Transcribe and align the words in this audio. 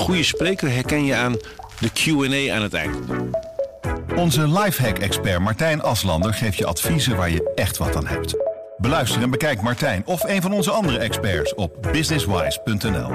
goede 0.00 0.22
spreker 0.22 0.70
herken 0.70 1.04
je 1.04 1.14
aan 1.14 1.36
de 1.80 1.90
Q&A 1.92 2.54
aan 2.54 2.62
het 2.62 2.74
eind. 2.74 2.96
Onze 4.16 4.48
lifehack-expert 4.48 5.40
Martijn 5.40 5.82
Aslander 5.82 6.34
geeft 6.34 6.56
je 6.56 6.66
adviezen 6.66 7.16
waar 7.16 7.30
je 7.30 7.52
echt 7.54 7.76
wat 7.76 7.96
aan 7.96 8.06
hebt. 8.06 8.34
Beluister 8.76 9.22
en 9.22 9.30
bekijk 9.30 9.62
Martijn 9.62 10.06
of 10.06 10.22
een 10.24 10.42
van 10.42 10.52
onze 10.52 10.70
andere 10.70 10.98
experts 10.98 11.54
op 11.54 11.88
businesswise.nl. 11.92 13.10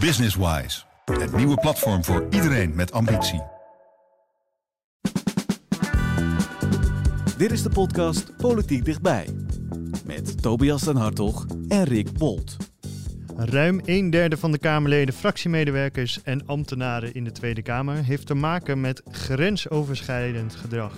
Businesswise, 0.00 0.82
het 1.04 1.36
nieuwe 1.36 1.56
platform 1.56 2.04
voor 2.04 2.26
iedereen 2.30 2.74
met 2.74 2.92
ambitie. 2.92 3.42
Dit 7.36 7.52
is 7.52 7.62
de 7.62 7.70
podcast 7.70 8.36
Politiek 8.36 8.84
Dichtbij. 8.84 9.28
Met 10.04 10.42
Tobias 10.42 10.82
den 10.82 10.96
Hartog 10.96 11.46
en 11.68 11.84
Rick 11.84 12.12
Bolt. 12.12 12.56
Ruim 13.36 13.80
een 13.84 14.10
derde 14.10 14.36
van 14.36 14.52
de 14.52 14.58
Kamerleden, 14.58 15.14
fractiemedewerkers 15.14 16.22
en 16.22 16.46
ambtenaren 16.46 17.14
in 17.14 17.24
de 17.24 17.32
Tweede 17.32 17.62
Kamer 17.62 18.04
heeft 18.04 18.26
te 18.26 18.34
maken 18.34 18.80
met 18.80 19.02
grensoverschrijdend 19.10 20.54
gedrag. 20.54 20.92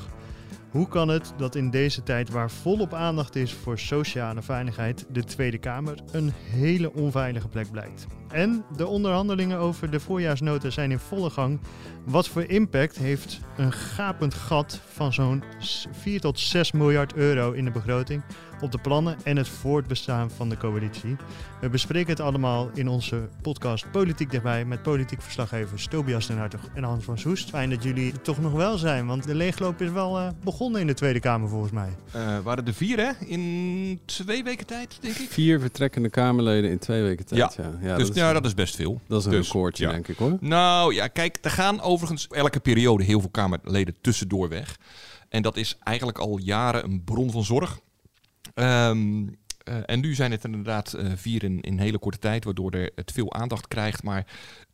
Hoe 0.70 0.88
kan 0.88 1.08
het 1.08 1.32
dat 1.36 1.54
in 1.54 1.70
deze 1.70 2.02
tijd 2.02 2.30
waar 2.30 2.50
volop 2.50 2.94
aandacht 2.94 3.36
is 3.36 3.52
voor 3.52 3.78
sociale 3.78 4.42
veiligheid, 4.42 5.06
de 5.08 5.24
Tweede 5.24 5.58
Kamer 5.58 5.98
een 6.12 6.32
hele 6.34 6.92
onveilige 6.92 7.48
plek 7.48 7.70
blijkt? 7.70 8.06
En 8.28 8.64
de 8.76 8.86
onderhandelingen 8.86 9.58
over 9.58 9.90
de 9.90 10.00
voorjaarsnota 10.00 10.70
zijn 10.70 10.90
in 10.90 10.98
volle 10.98 11.30
gang. 11.30 11.60
Wat 12.04 12.28
voor 12.28 12.44
impact 12.44 12.98
heeft 12.98 13.40
een 13.56 13.72
gapend 13.72 14.34
gat 14.34 14.80
van 14.92 15.12
zo'n 15.12 15.42
4 15.92 16.20
tot 16.20 16.38
6 16.38 16.72
miljard 16.72 17.14
euro 17.14 17.52
in 17.52 17.64
de 17.64 17.70
begroting 17.70 18.22
op 18.60 18.72
de 18.72 18.78
plannen 18.78 19.16
en 19.22 19.36
het 19.36 19.48
voortbestaan 19.48 20.30
van 20.30 20.48
de 20.48 20.56
coalitie? 20.56 21.16
We 21.60 21.68
bespreken 21.68 22.10
het 22.10 22.20
allemaal 22.20 22.70
in 22.74 22.88
onze 22.88 23.28
podcast 23.42 23.90
Politiek 23.90 24.30
Dichtbij 24.30 24.64
met 24.64 24.82
politiek 24.82 25.22
verslaggevers 25.22 25.86
Tobias 25.86 26.26
den 26.26 26.38
Hartog 26.38 26.60
en 26.74 26.82
Hans 26.82 27.04
van 27.04 27.18
Soest. 27.18 27.48
Fijn 27.48 27.70
dat 27.70 27.82
jullie 27.82 28.12
er 28.12 28.20
toch 28.20 28.40
nog 28.40 28.52
wel 28.52 28.78
zijn, 28.78 29.06
want 29.06 29.24
de 29.24 29.34
leegloop 29.34 29.80
is 29.80 29.90
wel 29.90 30.20
uh, 30.20 30.28
begonnen 30.44 30.80
in 30.80 30.86
de 30.86 30.94
Tweede 30.94 31.20
Kamer 31.20 31.48
volgens 31.48 31.72
mij. 31.72 31.88
Uh, 32.16 32.38
waren 32.38 32.66
er 32.66 32.74
vier 32.74 32.98
hè? 32.98 33.26
In 33.26 34.00
twee 34.04 34.44
weken 34.44 34.66
tijd, 34.66 34.98
denk 35.00 35.16
ik? 35.16 35.30
Vier 35.30 35.60
vertrekkende 35.60 36.10
Kamerleden 36.10 36.70
in 36.70 36.78
twee 36.78 37.02
weken 37.02 37.26
tijd, 37.26 37.54
ja. 37.54 37.64
ja. 37.80 37.88
ja 37.88 37.96
dus 37.96 38.10
ja, 38.12 38.32
dat 38.32 38.44
is 38.44 38.54
best 38.54 38.76
veel. 38.76 39.00
Dat 39.08 39.20
is 39.20 39.24
een 39.24 39.30
dus, 39.30 39.46
recordje, 39.46 39.88
denk 39.88 40.08
ik 40.08 40.16
hoor. 40.16 40.36
Nou 40.40 40.94
ja, 40.94 41.06
kijk, 41.06 41.38
er 41.42 41.50
gaan 41.50 41.80
overigens 41.80 42.26
elke 42.28 42.60
periode 42.60 43.04
heel 43.04 43.20
veel 43.20 43.30
Kamerleden 43.30 43.94
tussendoor 44.00 44.48
weg. 44.48 44.76
En 45.28 45.42
dat 45.42 45.56
is 45.56 45.78
eigenlijk 45.82 46.18
al 46.18 46.38
jaren 46.38 46.84
een 46.84 47.04
bron 47.04 47.30
van 47.30 47.44
zorg. 47.44 47.80
Um, 48.58 49.38
uh, 49.68 49.74
en 49.86 50.00
nu 50.00 50.14
zijn 50.14 50.30
het 50.30 50.44
inderdaad 50.44 50.94
uh, 50.96 51.12
vier 51.14 51.44
in, 51.44 51.60
in 51.60 51.78
hele 51.78 51.98
korte 51.98 52.18
tijd, 52.18 52.44
waardoor 52.44 52.70
er 52.70 52.90
het 52.94 53.12
veel 53.12 53.32
aandacht 53.32 53.68
krijgt. 53.68 54.02
Maar 54.02 54.26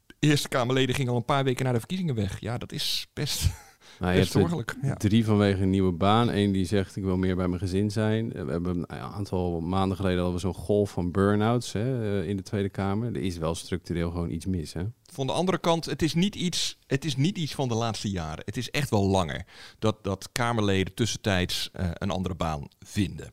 de 0.07 0.15
Eerste 0.19 0.49
Kamerleden 0.49 0.95
gingen 0.95 1.11
al 1.11 1.17
een 1.17 1.25
paar 1.25 1.45
weken 1.45 1.65
na 1.65 1.73
de 1.73 1.79
verkiezingen 1.79 2.15
weg. 2.15 2.41
Ja, 2.41 2.59
dat 2.59 2.73
is 2.73 3.07
best 3.13 3.51
nou, 4.01 4.25
zorgelijk. 4.25 4.77
Ja. 4.83 4.95
Drie 4.95 5.25
vanwege 5.25 5.63
een 5.63 5.71
nieuwe 5.71 5.93
baan. 5.93 6.29
Eén 6.29 6.53
die 6.53 6.65
zegt 6.65 6.97
ik 6.97 7.03
wil 7.03 7.17
meer 7.17 7.37
bij 7.37 7.49
mijn 7.49 7.61
gezin 7.61 7.91
zijn. 7.91 8.29
We 8.29 8.51
hebben 8.51 8.77
een 8.77 8.89
aantal 8.89 9.61
maanden 9.61 9.97
geleden 9.97 10.19
hadden 10.19 10.35
we 10.35 10.41
zo'n 10.41 10.55
golf 10.55 10.91
van 10.91 11.11
burn-outs 11.11 11.73
hè, 11.73 12.25
in 12.25 12.37
de 12.37 12.43
Tweede 12.43 12.69
Kamer. 12.69 13.17
Er 13.17 13.23
is 13.23 13.39
wel 13.39 13.55
structureel 13.55 14.11
gewoon 14.11 14.31
iets 14.31 14.47
mis. 14.47 14.73
Hè? 14.73 14.85
Van 15.13 15.27
de 15.27 15.33
andere 15.33 15.59
kant, 15.59 15.85
het 15.85 16.03
is, 16.03 16.15
niet 16.15 16.35
iets, 16.35 16.79
het 16.87 17.05
is 17.05 17.17
niet 17.17 17.39
iets 17.39 17.55
van 17.55 17.69
de 17.69 17.75
laatste 17.75 18.11
jaren. 18.11 18.43
Het 18.45 18.57
is 18.57 18.71
echt 18.71 18.91
wel 18.91 19.07
langer 19.07 19.47
dat, 19.79 20.05
dat 20.05 20.29
Kamerleden 20.33 20.95
tussentijds 20.95 21.71
uh, 21.81 21.89
een 21.93 22.11
andere 22.11 22.35
baan 22.35 22.69
vinden. 22.81 23.33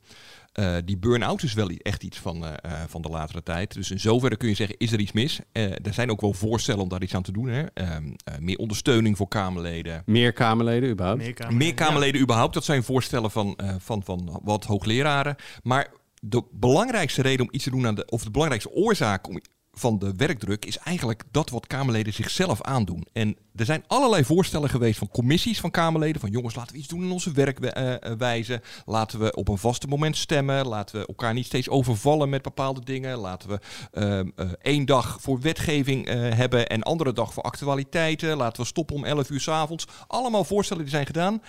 Uh, 0.54 0.76
die 0.86 0.98
burn-out 0.98 1.44
is 1.44 1.54
wel 1.54 1.70
echt 1.70 2.04
iets 2.04 2.18
van, 2.18 2.44
uh, 2.44 2.54
van 2.88 3.02
de 3.02 3.10
latere 3.10 3.44
tijd. 3.44 3.74
Dus 3.74 3.92
in 3.92 4.00
zoverre 4.00 4.38
kun 4.38 4.50
je 4.50 4.56
zeggen, 4.56 4.78
is 4.78 4.92
er 4.92 5.00
iets 5.00 5.12
mis? 5.12 5.40
er 5.52 5.94
zijn 5.94 6.12
ook 6.12 6.22
wel 6.22 6.34
voorstellen 6.34 6.82
om 6.82 6.90
daar 6.90 7.02
iets 7.02 7.16
aan 7.16 7.22
te 7.22 7.32
doen. 7.32 7.48
Hè? 7.48 7.64
Ehm, 7.74 8.14
meer 8.40 8.58
ondersteuning 8.58 9.18
voor 9.18 9.28
Kamerleden. 9.28 10.04
Meer 10.06 10.34
Kamerleden 10.34 10.90
überhaupt? 10.90 11.22
Meer 11.22 11.34
Kamerleden, 11.34 11.68
Meer 11.68 11.76
Kamerleden 11.76 12.22
überhaupt. 12.22 12.54
Dat 12.54 12.66
zijn 12.66 12.84
voorstellen 12.84 13.32
van, 13.32 13.60
van, 13.80 14.04
van 14.04 14.40
wat 14.44 14.66
hoogleraren. 14.66 15.36
Maar 15.64 15.92
de 16.22 16.44
belangrijkste 16.52 17.22
reden 17.22 17.46
om 17.46 17.54
iets 17.54 17.64
te 17.64 17.70
doen 17.70 17.88
aan 17.88 17.96
de, 17.96 18.06
of 18.06 18.24
de 18.24 18.32
belangrijkste 18.32 18.72
oorzaak 18.72 19.28
om 19.28 19.42
van 19.80 20.00
de 20.00 20.14
werkdruk 20.18 20.66
is 20.66 20.78
eigenlijk 20.78 21.24
dat 21.32 21.50
wat 21.50 21.68
Kamerleden 21.68 22.14
zichzelf 22.14 22.62
aandoen. 22.62 23.08
En 23.14 23.36
er 23.56 23.66
zijn 23.66 23.84
allerlei 23.88 24.24
voorstellen 24.24 24.70
geweest 24.70 24.98
van 24.98 25.10
commissies 25.10 25.60
van 25.60 25.72
Kamerleden. 25.72 26.22
Van 26.22 26.30
jongens, 26.30 26.56
laten 26.56 26.74
we 26.74 26.80
iets 26.80 26.88
doen 26.88 27.04
in 27.04 27.12
onze 27.12 27.32
werkwijze. 27.32 28.62
laten 28.86 29.20
we 29.20 29.36
op 29.36 29.48
een 29.48 29.58
vaste 29.58 29.88
moment 29.88 30.18
stemmen. 30.18 30.68
Laten 30.68 31.00
we 31.00 31.08
elkaar 31.08 31.34
niet 31.34 31.46
steeds 31.46 31.70
overvallen 31.70 32.30
met 32.30 32.42
bepaalde 32.42 32.84
dingen. 32.84 33.18
Laten 33.18 33.50
we 33.50 33.60
uh, 34.42 34.52
één 34.62 34.86
dag 34.86 35.18
voor 35.22 35.40
wetgeving 35.40 36.08
hebben 36.36 36.68
en 36.68 36.84
andere 36.84 37.14
dag 37.14 37.34
voor 37.34 37.44
actualiteiten. 37.44 38.38
Laten 38.38 38.62
we 38.62 38.68
stoppen 38.68 38.96
om 38.96 39.06
11 39.06 39.30
uur 39.30 39.42
s 39.42 39.48
avonds. 39.48 39.86
Allemaal 40.08 40.44
voorstellen 40.44 40.84
die 40.84 40.92
zijn 40.92 41.06
gedaan 41.06 41.42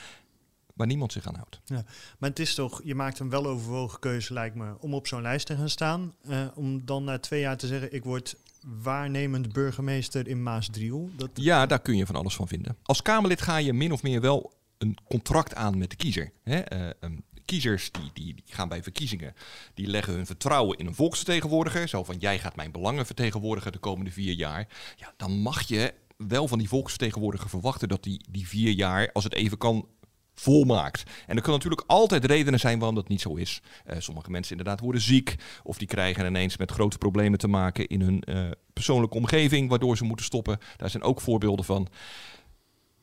waar 0.81 0.89
niemand 0.89 1.13
zich 1.13 1.27
aan 1.27 1.35
houdt. 1.35 1.61
Ja, 1.65 1.85
maar 2.19 2.31
het 2.31 2.39
is 2.39 2.55
toch, 2.55 2.81
je 2.85 2.95
maakt 2.95 3.19
een 3.19 3.31
weloverwogen 3.31 3.99
keuze, 3.99 4.33
lijkt 4.33 4.55
me, 4.57 4.75
om 4.81 4.95
op 4.95 5.07
zo'n 5.07 5.23
lijst 5.23 5.47
te 5.47 5.57
gaan 5.57 5.69
staan. 5.69 6.15
Uh, 6.29 6.47
om 6.55 6.85
dan 6.85 7.05
na 7.05 7.19
twee 7.19 7.41
jaar 7.41 7.57
te 7.57 7.67
zeggen, 7.67 7.95
ik 7.95 8.05
word 8.05 8.37
waarnemend 8.83 9.53
burgemeester 9.53 10.29
in 10.29 10.43
Maasdriel. 10.43 11.11
Dat... 11.17 11.31
Ja, 11.35 11.67
daar 11.67 11.81
kun 11.81 11.97
je 11.97 12.07
van 12.07 12.17
alles 12.17 12.35
van 12.35 12.49
vinden. 12.49 12.77
Als 12.83 13.03
Kamerlid 13.03 13.41
ga 13.41 13.57
je 13.57 13.73
min 13.73 13.93
of 13.93 14.03
meer 14.03 14.21
wel 14.21 14.53
een 14.79 14.97
contract 15.09 15.55
aan 15.55 15.79
met 15.79 15.91
de 15.91 15.97
kiezer. 15.97 16.33
Hè? 16.43 16.73
Uh, 16.75 16.91
um, 17.01 17.25
kiezers 17.45 17.91
die, 17.91 18.11
die, 18.13 18.35
die, 18.35 18.55
gaan 18.55 18.69
bij 18.69 18.83
verkiezingen, 18.83 19.35
die 19.75 19.87
leggen 19.87 20.13
hun 20.13 20.27
vertrouwen 20.27 20.79
in 20.79 20.87
een 20.87 20.95
volksvertegenwoordiger. 20.95 21.89
Zo 21.89 22.05
van, 22.05 22.17
jij 22.19 22.39
gaat 22.39 22.57
mijn 22.57 22.73
belangen 22.73 23.07
vertegenwoordigen 23.07 23.73
de 23.73 23.79
komende 23.79 24.11
vier 24.11 24.33
jaar. 24.33 24.69
Ja, 24.97 25.13
dan 25.17 25.33
mag 25.33 25.63
je 25.63 25.95
wel 26.17 26.49
van 26.49 26.59
die 26.59 26.69
volksvertegenwoordiger 26.69 27.49
verwachten 27.49 27.89
dat 27.89 28.03
die, 28.03 28.25
die 28.31 28.49
vier 28.49 28.73
jaar, 28.73 29.13
als 29.13 29.25
het 29.25 29.35
even 29.35 29.59
kan, 29.59 29.87
En 30.45 31.37
er 31.37 31.43
kunnen 31.43 31.53
natuurlijk 31.53 31.83
altijd 31.87 32.25
redenen 32.25 32.61
zijn 32.61 32.79
waarom 32.79 32.95
dat 32.95 33.09
niet 33.09 33.21
zo 33.21 33.35
is. 33.35 33.61
Uh, 33.87 33.97
sommige 33.99 34.31
mensen 34.31 34.57
inderdaad 34.57 34.81
worden 34.81 35.01
ziek 35.01 35.35
of 35.63 35.79
die 35.79 35.87
krijgen 35.87 36.27
ineens 36.27 36.57
met 36.57 36.71
grote 36.71 36.99
problemen 36.99 37.39
te 37.39 37.49
maken 37.49 37.87
in 37.87 38.01
hun 38.01 38.23
uh, 38.29 38.51
persoonlijke 38.73 39.17
omgeving, 39.17 39.69
waardoor 39.69 39.97
ze 39.97 40.05
moeten 40.05 40.25
stoppen. 40.25 40.59
Daar 40.77 40.91
zijn 40.91 41.03
ook 41.03 41.21
voorbeelden 41.21 41.65
van. 41.65 41.89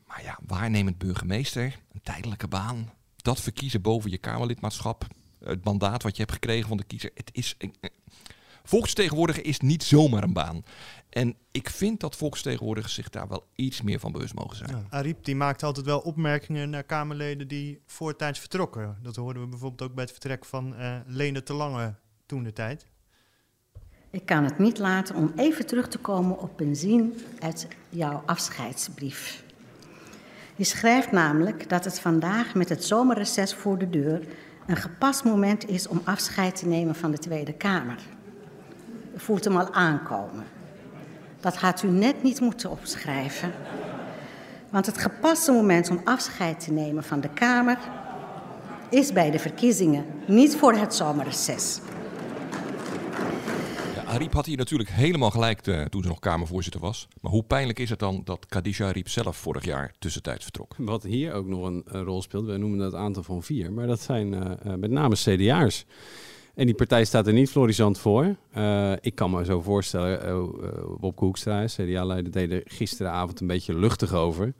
Maar 0.06 0.22
ja, 0.22 0.38
waarnemend 0.46 0.98
burgemeester, 0.98 1.78
een 1.92 2.02
tijdelijke 2.02 2.48
baan, 2.48 2.92
dat 3.16 3.40
verkiezen 3.40 3.82
boven 3.82 4.10
je 4.10 4.18
Kamerlidmaatschap, 4.18 5.06
het 5.44 5.64
mandaat 5.64 6.02
wat 6.02 6.16
je 6.16 6.22
hebt 6.22 6.34
gekregen 6.34 6.68
van 6.68 6.76
de 6.76 6.84
kiezer. 6.84 7.10
Het 7.14 7.30
is, 7.32 7.56
volksvertegenwoordiger 8.68 9.44
is 9.44 9.60
niet 9.60 9.82
zomaar 9.82 10.22
een 10.22 10.32
baan. 10.32 10.62
En 11.08 11.34
ik 11.50 11.70
vind 11.70 12.00
dat 12.00 12.16
volksvertegenwoordigers 12.16 12.94
zich 12.94 13.08
daar 13.08 13.28
wel 13.28 13.46
iets 13.54 13.82
meer 13.82 14.00
van 14.00 14.12
bewust 14.12 14.34
mogen 14.34 14.56
zijn. 14.56 14.70
Ja, 14.70 14.86
Ariep 14.90 15.24
die 15.24 15.36
maakt 15.36 15.62
altijd 15.62 15.86
wel 15.86 15.98
opmerkingen 15.98 16.70
naar 16.70 16.82
Kamerleden 16.82 17.48
die 17.48 17.80
voortijds 17.86 18.38
vertrokken. 18.38 18.98
Dat 19.02 19.16
hoorden 19.16 19.42
we 19.42 19.48
bijvoorbeeld 19.48 19.90
ook 19.90 19.94
bij 19.94 20.02
het 20.04 20.12
vertrek 20.12 20.44
van 20.44 20.74
uh, 20.78 20.96
Lene 21.06 21.42
te 21.42 21.52
Lange 21.52 21.94
toen 22.26 22.42
de 22.42 22.52
tijd. 22.52 22.86
Ik 24.10 24.26
kan 24.26 24.44
het 24.44 24.58
niet 24.58 24.78
laten 24.78 25.14
om 25.14 25.32
even 25.36 25.66
terug 25.66 25.88
te 25.88 25.98
komen 25.98 26.38
op 26.38 26.60
een 26.60 26.76
zin 26.76 27.14
uit 27.40 27.68
jouw 27.88 28.22
afscheidsbrief. 28.26 29.44
Je 30.56 30.64
schrijft 30.64 31.12
namelijk 31.12 31.68
dat 31.68 31.84
het 31.84 32.00
vandaag 32.00 32.54
met 32.54 32.68
het 32.68 32.84
zomerreces 32.84 33.54
voor 33.54 33.78
de 33.78 33.90
deur 33.90 34.22
een 34.66 34.76
gepast 34.76 35.24
moment 35.24 35.68
is 35.68 35.88
om 35.88 36.00
afscheid 36.04 36.56
te 36.56 36.66
nemen 36.66 36.94
van 36.94 37.10
de 37.10 37.18
Tweede 37.18 37.52
Kamer. 37.52 38.17
Voelt 39.18 39.44
hem 39.44 39.56
al 39.56 39.72
aankomen. 39.72 40.44
Dat 41.40 41.56
had 41.56 41.82
u 41.82 41.88
net 41.88 42.22
niet 42.22 42.40
moeten 42.40 42.70
opschrijven. 42.70 43.52
Want 44.70 44.86
het 44.86 44.98
gepaste 44.98 45.52
moment 45.52 45.90
om 45.90 46.00
afscheid 46.04 46.60
te 46.64 46.72
nemen 46.72 47.04
van 47.04 47.20
de 47.20 47.28
Kamer 47.28 47.78
is 48.90 49.12
bij 49.12 49.30
de 49.30 49.38
verkiezingen, 49.38 50.04
niet 50.26 50.56
voor 50.56 50.72
het 50.72 50.94
zomerreces. 50.94 51.80
Ja, 53.94 54.04
Ariep 54.04 54.32
had 54.32 54.46
hier 54.46 54.56
natuurlijk 54.56 54.90
helemaal 54.90 55.30
gelijk 55.30 55.60
te, 55.60 55.86
toen 55.90 56.02
ze 56.02 56.08
nog 56.08 56.18
Kamervoorzitter 56.18 56.80
was. 56.80 57.08
Maar 57.20 57.32
hoe 57.32 57.42
pijnlijk 57.42 57.78
is 57.78 57.90
het 57.90 57.98
dan 57.98 58.20
dat 58.24 58.46
Khadija 58.46 58.86
Ariep 58.86 59.08
zelf 59.08 59.36
vorig 59.36 59.64
jaar 59.64 59.92
tussentijds 59.98 60.44
vertrok? 60.44 60.74
Wat 60.78 61.02
hier 61.02 61.32
ook 61.32 61.46
nog 61.46 61.64
een, 61.64 61.82
een 61.86 62.04
rol 62.04 62.22
speelt, 62.22 62.46
wij 62.46 62.56
noemen 62.56 62.78
dat 62.78 62.94
aantal 62.94 63.22
van 63.22 63.42
vier, 63.42 63.72
maar 63.72 63.86
dat 63.86 64.00
zijn 64.00 64.32
uh, 64.32 64.40
uh, 64.40 64.74
met 64.74 64.90
name 64.90 65.14
CDA'ers. 65.14 65.84
En 66.58 66.66
die 66.66 66.74
partij 66.74 67.04
staat 67.04 67.26
er 67.26 67.32
niet 67.32 67.50
florisant 67.50 67.98
voor. 67.98 68.36
Uh, 68.56 68.92
ik 69.00 69.14
kan 69.14 69.30
me 69.30 69.44
zo 69.44 69.60
voorstellen, 69.60 70.28
uh, 70.28 70.96
Bob 71.00 71.18
Hoekstra, 71.18 71.64
CDA-leider, 71.64 72.32
deed 72.32 72.50
er 72.50 72.62
gisteravond 72.64 73.40
een 73.40 73.46
beetje 73.46 73.74
luchtig 73.74 74.12
over. 74.12 74.54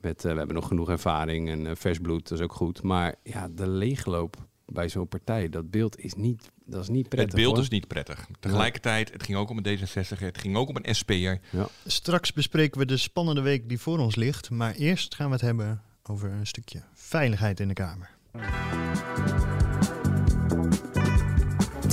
Met, 0.00 0.24
uh, 0.24 0.32
we 0.32 0.38
hebben 0.38 0.54
nog 0.54 0.68
genoeg 0.68 0.90
ervaring 0.90 1.48
en 1.48 1.76
vers 1.76 1.98
bloed, 1.98 2.28
dat 2.28 2.38
is 2.38 2.44
ook 2.44 2.52
goed. 2.52 2.82
Maar 2.82 3.14
ja, 3.22 3.48
de 3.48 3.68
leegloop 3.68 4.36
bij 4.66 4.88
zo'n 4.88 5.08
partij, 5.08 5.48
dat 5.48 5.70
beeld 5.70 5.98
is 5.98 6.14
niet, 6.14 6.50
dat 6.64 6.82
is 6.82 6.88
niet 6.88 7.08
prettig. 7.08 7.32
Het 7.32 7.40
beeld 7.40 7.54
hoor. 7.54 7.62
is 7.62 7.68
niet 7.68 7.88
prettig. 7.88 8.26
Tegelijkertijd, 8.40 9.12
het 9.12 9.22
ging 9.22 9.38
ook 9.38 9.50
om 9.50 9.58
een 9.62 9.78
D66, 9.78 10.18
het 10.18 10.38
ging 10.38 10.56
ook 10.56 10.68
om 10.68 10.76
een 10.82 10.94
SP'er. 10.94 11.40
Ja. 11.50 11.68
Straks 11.86 12.32
bespreken 12.32 12.78
we 12.78 12.86
de 12.86 12.96
spannende 12.96 13.40
week 13.40 13.68
die 13.68 13.80
voor 13.80 13.98
ons 13.98 14.16
ligt. 14.16 14.50
Maar 14.50 14.74
eerst 14.74 15.14
gaan 15.14 15.26
we 15.26 15.32
het 15.32 15.42
hebben 15.42 15.82
over 16.02 16.30
een 16.30 16.46
stukje 16.46 16.82
veiligheid 16.92 17.60
in 17.60 17.68
de 17.68 17.74
Kamer. 17.74 18.10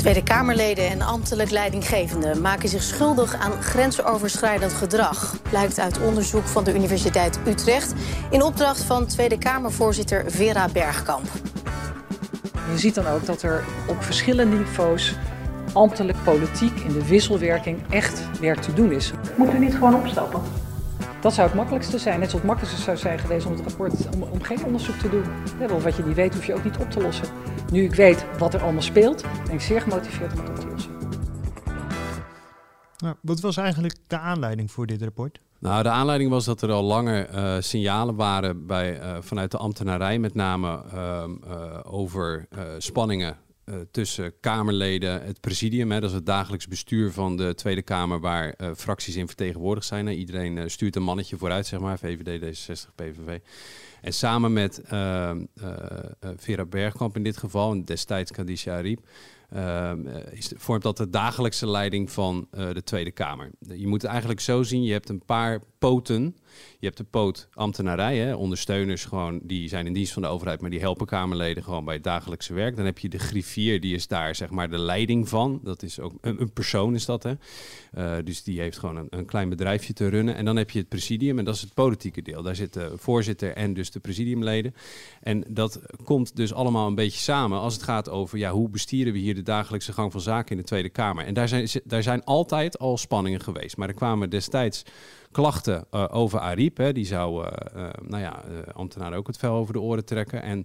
Tweede 0.01 0.24
Kamerleden 0.24 0.89
en 0.89 1.01
ambtelijk 1.01 1.50
leidinggevenden 1.51 2.42
maken 2.42 2.69
zich 2.69 2.83
schuldig 2.83 3.36
aan 3.36 3.51
grensoverschrijdend 3.51 4.74
gedrag. 4.74 5.36
Blijkt 5.50 5.80
uit 5.80 6.01
onderzoek 6.01 6.48
van 6.48 6.63
de 6.63 6.74
Universiteit 6.75 7.39
Utrecht 7.48 7.94
in 8.30 8.44
opdracht 8.44 8.83
van 8.83 9.06
Tweede 9.06 9.38
Kamervoorzitter 9.38 10.24
Vera 10.27 10.68
Bergkamp. 10.74 11.25
Je 12.71 12.77
ziet 12.77 12.95
dan 12.95 13.07
ook 13.07 13.25
dat 13.25 13.42
er 13.42 13.63
op 13.88 14.03
verschillende 14.03 14.57
niveaus 14.57 15.15
ambtelijk, 15.74 16.18
politiek 16.24 16.80
in 16.80 16.94
de 16.94 17.07
wisselwerking 17.07 17.80
echt 17.89 18.21
werk 18.39 18.62
te 18.62 18.74
doen 18.74 18.92
is. 18.92 19.12
Moet 19.36 19.53
u 19.53 19.59
niet 19.59 19.74
gewoon 19.74 19.95
opstappen? 19.95 20.42
Dat 21.19 21.33
zou 21.33 21.48
het 21.48 21.56
makkelijkste 21.56 21.98
zijn. 21.98 22.19
Net 22.19 22.30
zoals 22.30 22.44
het 22.44 22.51
makkelijkste 22.51 22.83
zou 22.83 22.98
zijn 22.98 23.19
geweest 23.19 23.45
om 23.45 23.51
het 23.51 23.62
rapport 23.62 23.94
om, 24.15 24.24
om 24.24 24.42
geen 24.42 24.65
onderzoek 24.65 24.95
te 24.95 25.09
doen. 25.09 25.24
Ja, 25.59 25.80
wat 25.80 25.95
je 25.95 26.03
niet 26.03 26.15
weet, 26.15 26.33
hoef 26.33 26.45
je 26.45 26.53
ook 26.53 26.63
niet 26.63 26.77
op 26.77 26.92
te 26.92 27.01
lossen. 27.01 27.27
Nu 27.71 27.83
ik 27.83 27.94
weet 27.94 28.25
wat 28.38 28.53
er 28.53 28.62
allemaal 28.62 28.81
speelt, 28.81 29.23
ben 29.45 29.53
ik 29.53 29.62
zeer 29.62 29.81
gemotiveerd 29.81 30.33
om 30.33 30.39
het 30.39 30.50
op 30.50 30.56
te 30.56 30.68
lossen. 30.68 30.91
Nou, 32.97 33.15
wat 33.21 33.39
was 33.39 33.57
eigenlijk 33.57 33.95
de 34.07 34.18
aanleiding 34.18 34.71
voor 34.71 34.85
dit 34.85 35.01
rapport? 35.01 35.41
Nou, 35.59 35.83
de 35.83 35.89
aanleiding 35.89 36.29
was 36.29 36.45
dat 36.45 36.62
er 36.62 36.71
al 36.71 36.83
langer 36.83 37.35
uh, 37.35 37.56
signalen 37.59 38.15
waren 38.15 38.65
bij, 38.68 39.00
uh, 39.00 39.18
vanuit 39.19 39.51
de 39.51 39.57
ambtenarij, 39.57 40.19
met 40.19 40.33
name 40.33 40.83
uh, 40.94 41.23
over 41.83 42.47
spanningen 42.77 43.38
tussen 43.91 44.33
Kamerleden, 44.39 45.23
het 45.23 45.41
presidium, 45.41 45.91
hè, 45.91 45.99
dat 45.99 46.09
is 46.09 46.15
het 46.15 46.25
dagelijks 46.25 46.67
bestuur 46.67 47.11
van 47.11 47.37
de 47.37 47.55
Tweede 47.55 47.81
Kamer, 47.81 48.19
waar 48.19 48.55
fracties 48.75 49.15
in 49.15 49.27
vertegenwoordigd 49.27 49.87
zijn. 49.87 50.07
Iedereen 50.07 50.69
stuurt 50.69 50.95
een 50.95 51.03
mannetje 51.03 51.37
vooruit, 51.37 51.67
zeg 51.67 51.79
maar, 51.79 51.99
VVD, 51.99 52.41
D66, 52.41 52.95
PVV. 52.95 53.39
En 54.01 54.13
samen 54.13 54.53
met 54.53 54.81
Vera 56.37 56.65
Bergkamp 56.65 57.15
in 57.15 57.23
dit 57.23 57.37
geval, 57.37 57.71
en 57.71 57.83
destijds 57.83 58.31
Kadisha 58.31 58.77
Ariep, 58.77 59.07
is, 60.31 60.51
vormt 60.55 60.83
dat 60.83 60.97
de 60.97 61.09
dagelijkse 61.09 61.67
leiding 61.67 62.11
van 62.11 62.47
de 62.51 62.83
Tweede 62.83 63.11
Kamer. 63.11 63.49
Je 63.59 63.87
moet 63.87 64.01
het 64.01 64.11
eigenlijk 64.11 64.39
zo 64.39 64.63
zien, 64.63 64.83
je 64.83 64.91
hebt 64.91 65.09
een 65.09 65.25
paar 65.25 65.59
poten. 65.79 66.35
Je 66.80 66.86
hebt 66.86 66.98
de 66.98 67.03
poot 67.03 67.48
ambtenarij, 67.53 68.18
hè, 68.18 68.36
ondersteuners 68.36 69.06
gewoon, 69.06 69.39
die 69.44 69.69
zijn 69.69 69.86
in 69.86 69.94
dienst 69.94 70.13
van 70.13 70.21
de 70.21 70.27
overheid, 70.27 70.62
maar 70.62 70.69
die 70.69 70.80
helpen 70.80 71.06
Kamerleden 71.06 71.63
gewoon 71.63 71.86
bij 71.86 71.94
het 71.94 72.03
dagelijkse 72.03 72.53
werk. 72.53 72.75
Dan 72.75 72.86
heb 72.86 73.00
je 73.00 73.09
de 73.09 73.19
griffier, 73.19 73.81
die 73.81 73.95
is 73.95 74.07
daar 74.07 74.36
zeg 74.36 74.50
maar 74.50 74.69
de 74.69 74.77
leiding 74.77 75.30
van. 75.30 75.59
Dat 75.63 75.83
is 75.83 76.00
ook 76.00 76.13
een, 76.21 76.42
een 76.42 76.51
persoon 76.51 76.95
is 76.95 77.06
dat, 77.06 77.24
hè. 77.24 77.33
Uh, 77.98 78.25
dus 78.25 78.44
die 78.44 78.59
heeft 78.59 78.77
gewoon 78.77 78.95
een, 78.95 79.07
een, 79.09 79.25
klein 79.25 79.50
bedrijfje 79.50 79.94
te 79.94 80.07
runnen. 80.07 80.36
En 80.36 80.45
dan 80.45 80.56
heb 80.56 80.69
je 80.69 80.80
het 80.80 80.89
presidium 80.89 81.39
en 81.39 81.45
dat 81.45 81.56
is 81.56 81.62
het 81.62 81.74
politieke 81.74 82.21
deel. 82.21 82.42
Daar 82.42 82.56
zit 82.56 82.74
de 82.74 82.92
voorzitter 82.95 83.53
en 83.53 83.74
dus 83.74 83.92
de 83.92 84.00
presidiumleden. 84.00 84.75
En 85.21 85.44
dat 85.48 85.81
komt 86.03 86.36
dus 86.36 86.53
allemaal 86.53 86.88
een 86.88 86.95
beetje 86.95 87.19
samen 87.19 87.59
als 87.59 87.74
het 87.74 87.83
gaat 87.83 88.09
over, 88.09 88.38
ja, 88.38 88.51
hoe 88.51 88.69
bestieren 88.69 89.13
we 89.13 89.19
hier 89.19 89.36
de 89.36 89.44
dagelijkse 89.44 89.94
gang 89.94 90.12
van 90.12 90.21
zaken 90.21 90.51
in 90.51 90.57
de 90.57 90.63
Tweede 90.68 90.89
Kamer. 90.89 91.25
En 91.25 91.33
daar 91.33 91.48
zijn, 91.48 91.68
daar 91.83 92.03
zijn 92.03 92.24
altijd 92.24 92.80
al 92.80 92.98
spanningen 92.98 93.42
geweest. 93.42 93.77
Maar 93.77 93.88
er 93.88 93.94
kwamen 93.94 94.30
destijds 94.30 94.83
klachten 95.31 95.85
uh, 95.91 96.05
over 96.11 96.39
Ariep. 96.39 96.77
Hè. 96.77 96.93
Die 96.93 97.05
zou, 97.05 97.45
uh, 97.45 97.51
uh, 97.75 97.89
nou 98.07 98.21
ja, 98.21 98.43
ambtenaren 98.73 99.17
ook 99.17 99.27
het 99.27 99.37
vel 99.37 99.53
over 99.53 99.73
de 99.73 99.81
oren 99.81 100.05
trekken. 100.05 100.41
En 100.41 100.63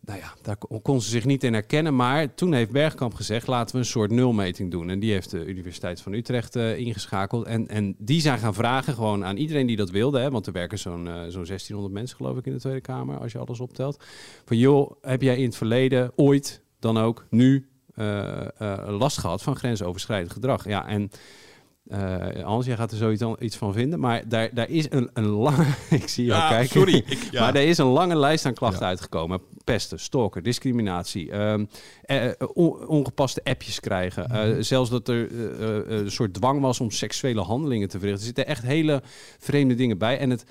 nou 0.00 0.18
ja, 0.18 0.34
daar 0.42 0.56
kon 0.82 1.00
ze 1.00 1.10
zich 1.10 1.24
niet 1.24 1.44
in 1.44 1.52
herkennen. 1.52 1.96
Maar 1.96 2.34
toen 2.34 2.52
heeft 2.52 2.70
Bergkamp 2.70 3.14
gezegd, 3.14 3.46
laten 3.46 3.74
we 3.74 3.80
een 3.80 3.86
soort 3.86 4.10
nulmeting 4.10 4.70
doen. 4.70 4.90
En 4.90 5.00
die 5.00 5.12
heeft 5.12 5.30
de 5.30 5.46
Universiteit 5.46 6.00
van 6.00 6.12
Utrecht 6.12 6.56
ingeschakeld. 6.56 7.46
En, 7.46 7.68
en 7.68 7.94
die 7.98 8.20
zijn 8.20 8.38
gaan 8.38 8.54
vragen 8.54 8.94
gewoon 8.94 9.24
aan 9.24 9.36
iedereen 9.36 9.66
die 9.66 9.76
dat 9.76 9.90
wilde. 9.90 10.18
Hè, 10.18 10.30
want 10.30 10.46
er 10.46 10.52
werken 10.52 10.78
zo'n 10.78 11.04
zo'n 11.04 11.44
1600 11.44 11.94
mensen 11.94 12.16
geloof 12.16 12.38
ik 12.38 12.46
in 12.46 12.52
de 12.52 12.58
Tweede 12.58 12.80
Kamer, 12.80 13.18
als 13.18 13.32
je 13.32 13.38
alles 13.38 13.60
optelt. 13.60 14.04
Van 14.44 14.56
joh, 14.56 14.90
heb 15.00 15.22
jij 15.22 15.36
in 15.36 15.44
het 15.44 15.56
verleden 15.56 16.12
ooit, 16.16 16.62
dan 16.78 16.98
ook 16.98 17.26
nu, 17.30 17.68
last 18.86 19.18
gehad 19.18 19.42
van 19.42 19.56
grensoverschrijdend 19.56 20.32
gedrag? 20.32 20.68
Ja, 20.68 20.86
en... 20.86 21.10
Uh, 21.86 22.44
Hans, 22.44 22.66
jij 22.66 22.76
gaat 22.76 22.90
er 22.90 22.96
zoiets 22.96 23.22
iets 23.38 23.56
van 23.56 23.72
vinden. 23.72 24.00
Maar 24.00 24.28
daar, 24.28 24.54
daar 24.54 24.68
is 24.70 24.86
een, 24.90 25.10
een 25.12 25.26
lange... 25.26 25.66
ik 25.90 26.08
zie 26.08 26.24
jou 26.24 26.40
ja, 26.40 26.48
kijken. 26.48 26.68
Sorry. 26.68 26.96
Ik, 27.06 27.28
ja. 27.30 27.40
Maar 27.40 27.54
er 27.54 27.68
is 27.68 27.78
een 27.78 27.86
lange 27.86 28.16
lijst 28.16 28.46
aan 28.46 28.54
klachten 28.54 28.80
ja. 28.80 28.86
uitgekomen. 28.86 29.40
Pesten, 29.64 30.00
stalken, 30.00 30.42
discriminatie. 30.42 31.34
Um, 31.34 31.68
uh, 32.06 32.30
on, 32.52 32.86
ongepaste 32.86 33.40
appjes 33.44 33.80
krijgen. 33.80 34.24
Mm 34.28 34.36
-hmm. 34.36 34.62
Zelfs 34.62 34.90
dat 34.90 35.08
er 35.08 35.38
een 35.92 36.10
soort 36.10 36.34
dwang 36.34 36.60
was 36.60 36.80
om 36.80 36.90
seksuele 36.90 37.40
handelingen 37.40 37.88
te 37.88 37.98
verrichten. 37.98 38.20
Er 38.20 38.26
zitten 38.26 38.46
echt 38.46 38.62
hele 38.62 39.02
vreemde 39.38 39.74
dingen 39.74 39.98
bij. 39.98 40.18
En 40.18 40.30
het 40.30 40.44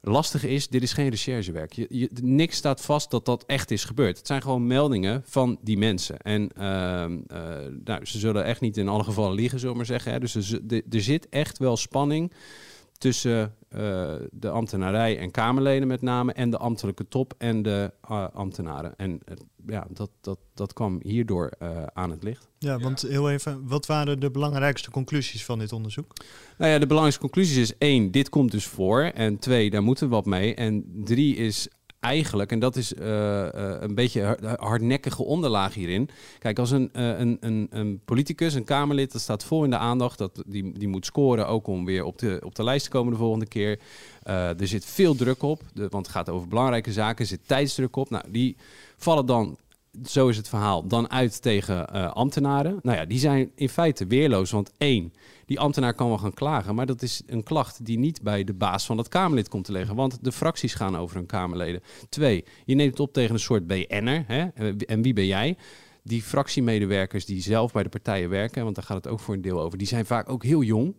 lastige 0.00 0.48
is, 0.48 0.68
dit 0.68 0.82
is 0.82 0.92
geen 0.92 1.08
recherchewerk. 1.08 1.72
Je, 1.72 2.10
niks 2.22 2.56
staat 2.56 2.80
vast 2.80 3.10
dat 3.10 3.24
dat 3.24 3.44
echt 3.46 3.70
is 3.70 3.84
gebeurd. 3.84 4.18
Het 4.18 4.26
zijn 4.26 4.42
gewoon 4.42 4.66
meldingen 4.66 5.22
van 5.24 5.58
die 5.62 5.78
mensen. 5.78 6.18
En 6.18 6.50
uh, 6.58 6.64
uh, 6.64 7.56
nou, 7.84 8.04
ze 8.04 8.18
zullen 8.18 8.44
echt 8.44 8.60
niet 8.60 8.76
in 8.76 8.88
alle 8.88 9.04
gevallen 9.04 9.34
liegen, 9.34 9.58
zullen 9.58 9.76
maar 9.76 9.86
zeggen. 9.86 10.12
Hè. 10.12 10.20
Dus 10.20 10.34
er, 10.34 11.02
zit 11.02 11.28
echt 11.28 11.58
wel 11.58 11.76
spanning 11.76 12.32
tussen 12.98 13.54
uh, 13.76 14.14
de 14.30 14.48
ambtenarij 14.48 15.18
en 15.18 15.30
Kamerleden 15.30 15.88
met 15.88 16.02
name... 16.02 16.32
en 16.32 16.50
de 16.50 16.58
ambtelijke 16.58 17.08
top 17.08 17.34
en 17.38 17.62
de 17.62 17.92
uh, 18.10 18.26
ambtenaren. 18.32 18.94
En 18.96 19.20
ja, 19.66 19.86
dat, 19.90 20.10
dat, 20.20 20.38
dat 20.54 20.72
kwam 20.72 21.00
hierdoor 21.02 21.52
uh, 21.62 21.82
aan 21.92 22.10
het 22.10 22.22
licht. 22.22 22.48
Ja, 22.58 22.78
want 22.78 23.02
heel 23.02 23.30
even, 23.30 23.68
wat 23.68 23.86
waren 23.86 24.20
de 24.20 24.30
belangrijkste 24.30 24.90
conclusies 24.90 25.44
van 25.44 25.58
dit 25.58 25.72
onderzoek? 25.72 26.12
Nou 26.58 26.70
ja, 26.72 26.78
de 26.78 26.86
belangrijkste 26.86 27.22
conclusies 27.22 27.56
is 27.56 27.78
één, 27.78 28.10
dit 28.10 28.28
komt 28.28 28.50
dus 28.50 28.66
voor. 28.66 29.02
En 29.02 29.38
twee, 29.38 29.70
daar 29.70 29.82
moeten 29.82 30.08
we 30.08 30.14
wat 30.14 30.26
mee. 30.26 30.54
En 30.54 30.84
drie 31.04 31.36
is 31.36 31.68
eigenlijk, 32.00 32.52
en 32.52 32.58
dat 32.58 32.76
is 32.76 32.92
uh, 32.92 33.06
uh, 33.06 33.48
een 33.54 33.94
beetje 33.94 34.38
hardnekkige 34.58 35.22
onderlaag 35.22 35.74
hierin. 35.74 36.08
Kijk, 36.38 36.58
als 36.58 36.70
een, 36.70 36.90
uh, 36.96 37.18
een, 37.18 37.36
een, 37.40 37.66
een, 37.70 38.00
politicus, 38.04 38.54
een 38.54 38.64
Kamerlid, 38.64 39.12
dat 39.12 39.20
staat 39.20 39.44
vol 39.44 39.64
in 39.64 39.70
de 39.70 39.78
aandacht. 39.78 40.18
Dat, 40.18 40.42
die, 40.46 40.78
die 40.78 40.88
moet 40.88 41.06
scoren 41.06 41.48
ook 41.48 41.66
om 41.66 41.84
weer 41.84 42.04
op 42.04 42.18
de, 42.18 42.40
op 42.44 42.54
de 42.54 42.64
lijst 42.64 42.84
te 42.84 42.90
komen 42.90 43.12
de 43.12 43.18
volgende 43.18 43.46
keer. 43.46 43.78
er 44.22 44.68
zit 44.68 44.84
veel 44.84 45.14
druk 45.14 45.42
op, 45.42 45.62
want 45.74 46.06
het 46.06 46.08
gaat 46.08 46.28
over 46.28 46.48
belangrijke 46.48 46.92
zaken. 46.92 47.18
Er 47.18 47.26
zit 47.26 47.40
tijdsdruk 47.46 47.96
op. 47.96 48.10
Nou, 48.10 48.24
die 48.30 48.56
vallen 48.96 49.26
dan 49.26 49.56
zo 50.04 50.28
is 50.28 50.36
het 50.36 50.48
verhaal, 50.48 50.86
dan 50.86 51.10
uit 51.10 51.42
tegen 51.42 51.88
uh, 51.94 52.12
ambtenaren. 52.12 52.78
Nou 52.82 52.96
ja, 52.96 53.04
die 53.04 53.18
zijn 53.18 53.50
in 53.54 53.68
feite 53.68 54.06
weerloos. 54.06 54.50
Want 54.50 54.72
één, 54.78 55.12
die 55.46 55.60
ambtenaar 55.60 55.94
kan 55.94 56.08
wel 56.08 56.18
gaan 56.18 56.34
klagen, 56.34 56.74
maar 56.74 56.86
dat 56.86 57.02
is 57.02 57.22
een 57.26 57.42
klacht 57.42 57.84
die 57.84 57.98
niet 57.98 58.22
bij 58.22 58.44
de 58.44 58.54
baas 58.54 58.86
van 58.86 58.96
dat 58.96 59.08
Kamerlid 59.08 59.48
komt 59.48 59.64
te 59.64 59.72
liggen. 59.72 59.96
Want 59.96 60.24
de 60.24 60.32
fracties 60.32 60.74
gaan 60.74 60.96
over 60.96 61.16
hun 61.16 61.26
Kamerleden. 61.26 61.82
Twee, 62.08 62.44
je 62.64 62.74
neemt 62.74 62.90
het 62.90 63.00
op 63.00 63.12
tegen 63.12 63.34
een 63.34 63.40
soort 63.40 63.66
BN'er. 63.66 64.52
En 64.86 65.02
wie 65.02 65.12
ben 65.12 65.26
jij? 65.26 65.56
Die 66.02 66.22
fractiemedewerkers 66.22 67.24
die 67.24 67.42
zelf 67.42 67.72
bij 67.72 67.82
de 67.82 67.88
partijen 67.88 68.28
werken, 68.28 68.62
want 68.62 68.74
daar 68.74 68.84
gaat 68.84 69.04
het 69.04 69.08
ook 69.08 69.20
voor 69.20 69.34
een 69.34 69.42
deel 69.42 69.60
over, 69.60 69.78
die 69.78 69.86
zijn 69.86 70.06
vaak 70.06 70.28
ook 70.28 70.44
heel 70.44 70.62
jong. 70.62 70.94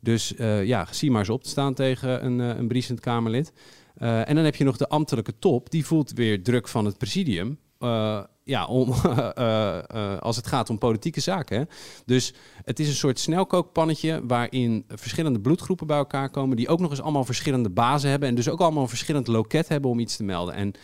Dus 0.00 0.32
uh, 0.32 0.64
ja, 0.64 0.86
zie 0.90 1.10
maar 1.10 1.20
eens 1.20 1.28
op 1.28 1.42
te 1.42 1.48
staan 1.48 1.74
tegen 1.74 2.24
een, 2.24 2.38
uh, 2.38 2.48
een 2.58 2.68
briesend 2.68 3.00
Kamerlid. 3.00 3.52
En 3.96 4.34
dan 4.34 4.44
heb 4.44 4.54
je 4.54 4.64
nog 4.64 4.76
de 4.76 4.88
ambtelijke 4.88 5.38
top, 5.38 5.70
die 5.70 5.86
voelt 5.86 6.12
weer 6.12 6.42
druk 6.42 6.68
van 6.68 6.84
het 6.84 6.98
presidium. 6.98 7.58
Uh, 7.82 8.22
ja, 8.44 8.66
om, 8.66 8.88
uh, 9.06 9.28
uh, 9.94 10.18
als 10.18 10.36
het 10.36 10.46
gaat 10.46 10.70
om 10.70 10.78
politieke 10.78 11.20
zaken. 11.20 11.58
Hè. 11.58 11.64
Dus 12.04 12.34
het 12.64 12.80
is 12.80 12.88
een 12.88 12.94
soort 12.94 13.18
snelkookpannetje 13.18 14.26
waarin 14.26 14.84
verschillende 14.88 15.40
bloedgroepen 15.40 15.86
bij 15.86 15.96
elkaar 15.96 16.30
komen, 16.30 16.56
die 16.56 16.68
ook 16.68 16.80
nog 16.80 16.90
eens 16.90 17.00
allemaal 17.00 17.24
verschillende 17.24 17.70
bazen 17.70 18.10
hebben 18.10 18.28
en 18.28 18.34
dus 18.34 18.48
ook 18.48 18.60
allemaal 18.60 18.82
een 18.82 18.88
verschillend 18.88 19.26
loket 19.26 19.68
hebben 19.68 19.90
om 19.90 19.98
iets 19.98 20.16
te 20.16 20.24
melden. 20.24 20.54
En 20.54 20.74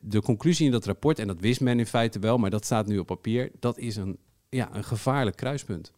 de 0.00 0.22
conclusie 0.22 0.66
in 0.66 0.72
dat 0.72 0.84
rapport, 0.84 1.18
en 1.18 1.26
dat 1.26 1.40
wist 1.40 1.60
men 1.60 1.78
in 1.78 1.86
feite 1.86 2.18
wel, 2.18 2.38
maar 2.38 2.50
dat 2.50 2.64
staat 2.64 2.86
nu 2.86 2.98
op 2.98 3.06
papier, 3.06 3.50
dat 3.60 3.78
is 3.78 3.96
een, 3.96 4.18
ja, 4.48 4.68
een 4.74 4.84
gevaarlijk 4.84 5.36
kruispunt. 5.36 5.92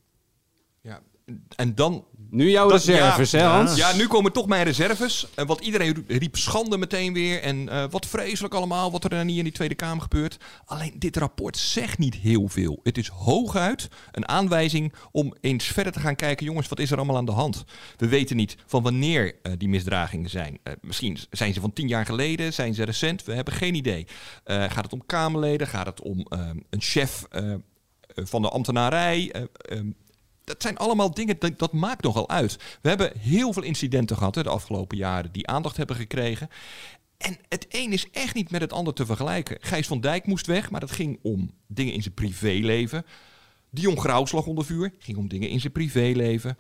Ja, 0.80 1.02
en 1.56 1.74
dan... 1.74 2.04
Nu 2.30 2.50
jouw 2.50 2.68
dat, 2.68 2.84
reserves, 2.84 3.30
ja, 3.30 3.38
hè 3.38 3.44
Hans? 3.44 3.76
Ja, 3.76 3.92
nu 3.92 4.06
komen 4.06 4.32
toch 4.32 4.46
mijn 4.46 4.64
reserves. 4.64 5.26
Uh, 5.38 5.46
want 5.46 5.60
iedereen 5.60 6.04
riep 6.08 6.36
schande 6.36 6.78
meteen 6.78 7.12
weer. 7.12 7.42
En 7.42 7.56
uh, 7.56 7.84
wat 7.90 8.06
vreselijk 8.06 8.54
allemaal 8.54 8.90
wat 8.90 9.04
er 9.04 9.10
dan 9.10 9.26
hier 9.26 9.38
in 9.38 9.44
die 9.44 9.52
Tweede 9.52 9.74
Kamer 9.74 10.02
gebeurt. 10.02 10.36
Alleen 10.64 10.94
dit 10.98 11.16
rapport 11.16 11.56
zegt 11.56 11.98
niet 11.98 12.14
heel 12.14 12.48
veel. 12.48 12.80
Het 12.82 12.98
is 12.98 13.08
hooguit 13.08 13.88
een 14.12 14.28
aanwijzing 14.28 14.92
om 15.12 15.34
eens 15.40 15.64
verder 15.64 15.92
te 15.92 16.00
gaan 16.00 16.16
kijken. 16.16 16.46
Jongens, 16.46 16.68
wat 16.68 16.78
is 16.78 16.90
er 16.90 16.96
allemaal 16.96 17.16
aan 17.16 17.24
de 17.24 17.32
hand? 17.32 17.64
We 17.96 18.08
weten 18.08 18.36
niet 18.36 18.56
van 18.66 18.82
wanneer 18.82 19.34
uh, 19.42 19.52
die 19.58 19.68
misdragingen 19.68 20.30
zijn. 20.30 20.58
misschien 20.80 21.18
zijn 21.30 21.54
ze 21.54 21.60
van 21.60 21.72
tien 21.72 21.88
jaar 21.88 22.06
geleden, 22.06 22.52
zijn 22.52 22.74
ze 22.74 22.84
recent. 22.84 23.24
We 23.24 23.32
hebben 23.32 23.54
geen 23.54 23.74
idee. 23.74 24.06
gaat 24.44 24.84
het 24.84 24.92
om 24.92 25.06
Kamerleden? 25.06 25.66
Gaat 25.66 25.86
het 25.86 26.00
om 26.00 26.26
een 26.70 26.80
chef 26.80 27.24
van 28.14 28.42
de 28.42 28.48
ambtenarij? 28.48 29.48
Dat 30.46 30.62
zijn 30.62 30.76
allemaal 30.76 31.14
dingen, 31.14 31.36
dat, 31.38 31.58
dat, 31.58 31.72
maakt 31.72 32.02
nogal 32.02 32.28
uit. 32.28 32.56
We 32.82 32.88
hebben 32.88 33.12
heel 33.18 33.52
veel 33.52 33.62
incidenten 33.62 34.16
gehad 34.16 34.34
de 34.34 34.48
afgelopen 34.48 34.96
jaren 34.96 35.32
die 35.32 35.46
aandacht 35.46 35.76
hebben 35.76 35.96
gekregen. 35.96 36.48
En 37.18 37.38
het 37.48 37.66
een 37.68 37.92
is 37.92 38.10
echt 38.10 38.34
niet 38.34 38.50
met 38.50 38.60
het 38.60 38.72
ander 38.72 38.94
te 38.94 39.06
vergelijken. 39.06 39.56
Gijs 39.60 39.86
van 39.86 40.00
Dijk 40.00 40.26
moest 40.26 40.46
weg, 40.46 40.70
maar 40.70 40.80
dat 40.80 40.90
ging 40.90 41.18
om 41.22 41.50
dingen 41.66 41.92
in 41.92 42.02
zijn 42.02 42.14
privéleven. 42.14 43.06
Dion 43.70 44.00
Graus 44.00 44.32
lag 44.32 44.46
onder 44.46 44.64
vuur, 44.64 44.92
ging 44.98 45.18
om 45.18 45.28
dingen 45.28 45.48
in 45.48 45.60
zijn 45.60 45.72
privéleven. 45.72 46.58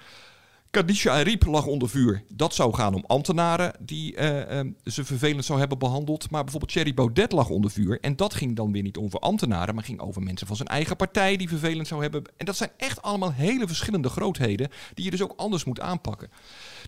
Kadisha 0.76 1.12
Ariep 1.12 1.44
lag 1.44 1.66
onder 1.66 1.88
vuur. 1.88 2.22
Dat 2.28 2.54
zou 2.54 2.74
gaan 2.74 2.94
om 2.94 3.04
ambtenaren 3.06 3.72
die 3.80 4.12
uh, 4.12 4.60
ze 4.84 5.04
vervelend 5.04 5.44
zou 5.44 5.58
hebben 5.58 5.78
behandeld. 5.78 6.30
Maar 6.30 6.42
bijvoorbeeld 6.42 6.72
Thierry 6.72 6.94
Baudet 6.94 7.32
lag 7.32 7.48
onder 7.48 7.70
vuur. 7.70 8.00
En 8.00 8.16
dat 8.16 8.34
ging 8.34 8.56
dan 8.56 8.72
weer 8.72 8.82
niet 8.82 8.96
over 8.96 9.18
ambtenaren, 9.18 9.74
maar 9.74 9.84
ging 9.84 10.00
over 10.00 10.22
mensen 10.22 10.46
van 10.46 10.56
zijn 10.56 10.68
eigen 10.68 10.96
partij 10.96 11.36
die 11.36 11.48
vervelend 11.48 11.86
zou 11.86 12.02
hebben. 12.02 12.22
En 12.36 12.46
dat 12.46 12.56
zijn 12.56 12.70
echt 12.76 13.02
allemaal 13.02 13.32
hele 13.32 13.66
verschillende 13.66 14.08
grootheden 14.08 14.68
die 14.94 15.04
je 15.04 15.10
dus 15.10 15.22
ook 15.22 15.32
anders 15.36 15.64
moet 15.64 15.80
aanpakken. 15.80 16.30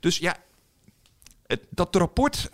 Dus 0.00 0.18
ja, 0.18 0.36
het, 1.46 1.60
dat 1.70 1.96
rapport, 1.96 2.50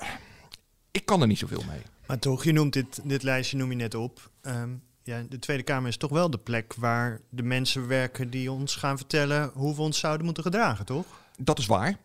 ik 0.90 1.06
kan 1.06 1.20
er 1.20 1.26
niet 1.26 1.38
zoveel 1.38 1.62
mee. 1.68 1.80
Maar 2.06 2.18
toch, 2.18 2.44
je 2.44 2.52
noemt 2.52 2.72
dit, 2.72 3.00
dit 3.04 3.22
lijstje 3.22 3.56
noem 3.56 3.70
je 3.70 3.76
net 3.76 3.94
op. 3.94 4.30
Ehm, 4.42 4.70
ja, 5.02 5.22
de 5.28 5.38
Tweede 5.38 5.62
Kamer 5.62 5.88
is 5.88 5.96
toch 5.96 6.10
wel 6.10 6.30
de 6.30 6.38
plek 6.38 6.74
waar 6.74 7.20
de 7.28 7.42
mensen 7.42 7.86
werken 7.88 8.30
die 8.30 8.52
ons 8.52 8.76
gaan 8.76 8.96
vertellen 8.96 9.50
hoe 9.54 9.74
we 9.74 9.82
ons 9.82 9.98
zouden 9.98 10.24
moeten 10.24 10.42
gedragen, 10.42 10.84
toch? 10.84 11.22
Dat 11.38 11.58
is 11.58 11.66
waar. 11.66 11.98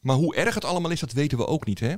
Maar 0.00 0.16
hoe 0.16 0.34
erg 0.34 0.54
het 0.54 0.64
allemaal 0.64 0.90
is, 0.90 1.00
dat 1.00 1.12
weten 1.12 1.38
we 1.38 1.46
ook 1.46 1.66
niet, 1.66 1.80
hè? 1.80 1.94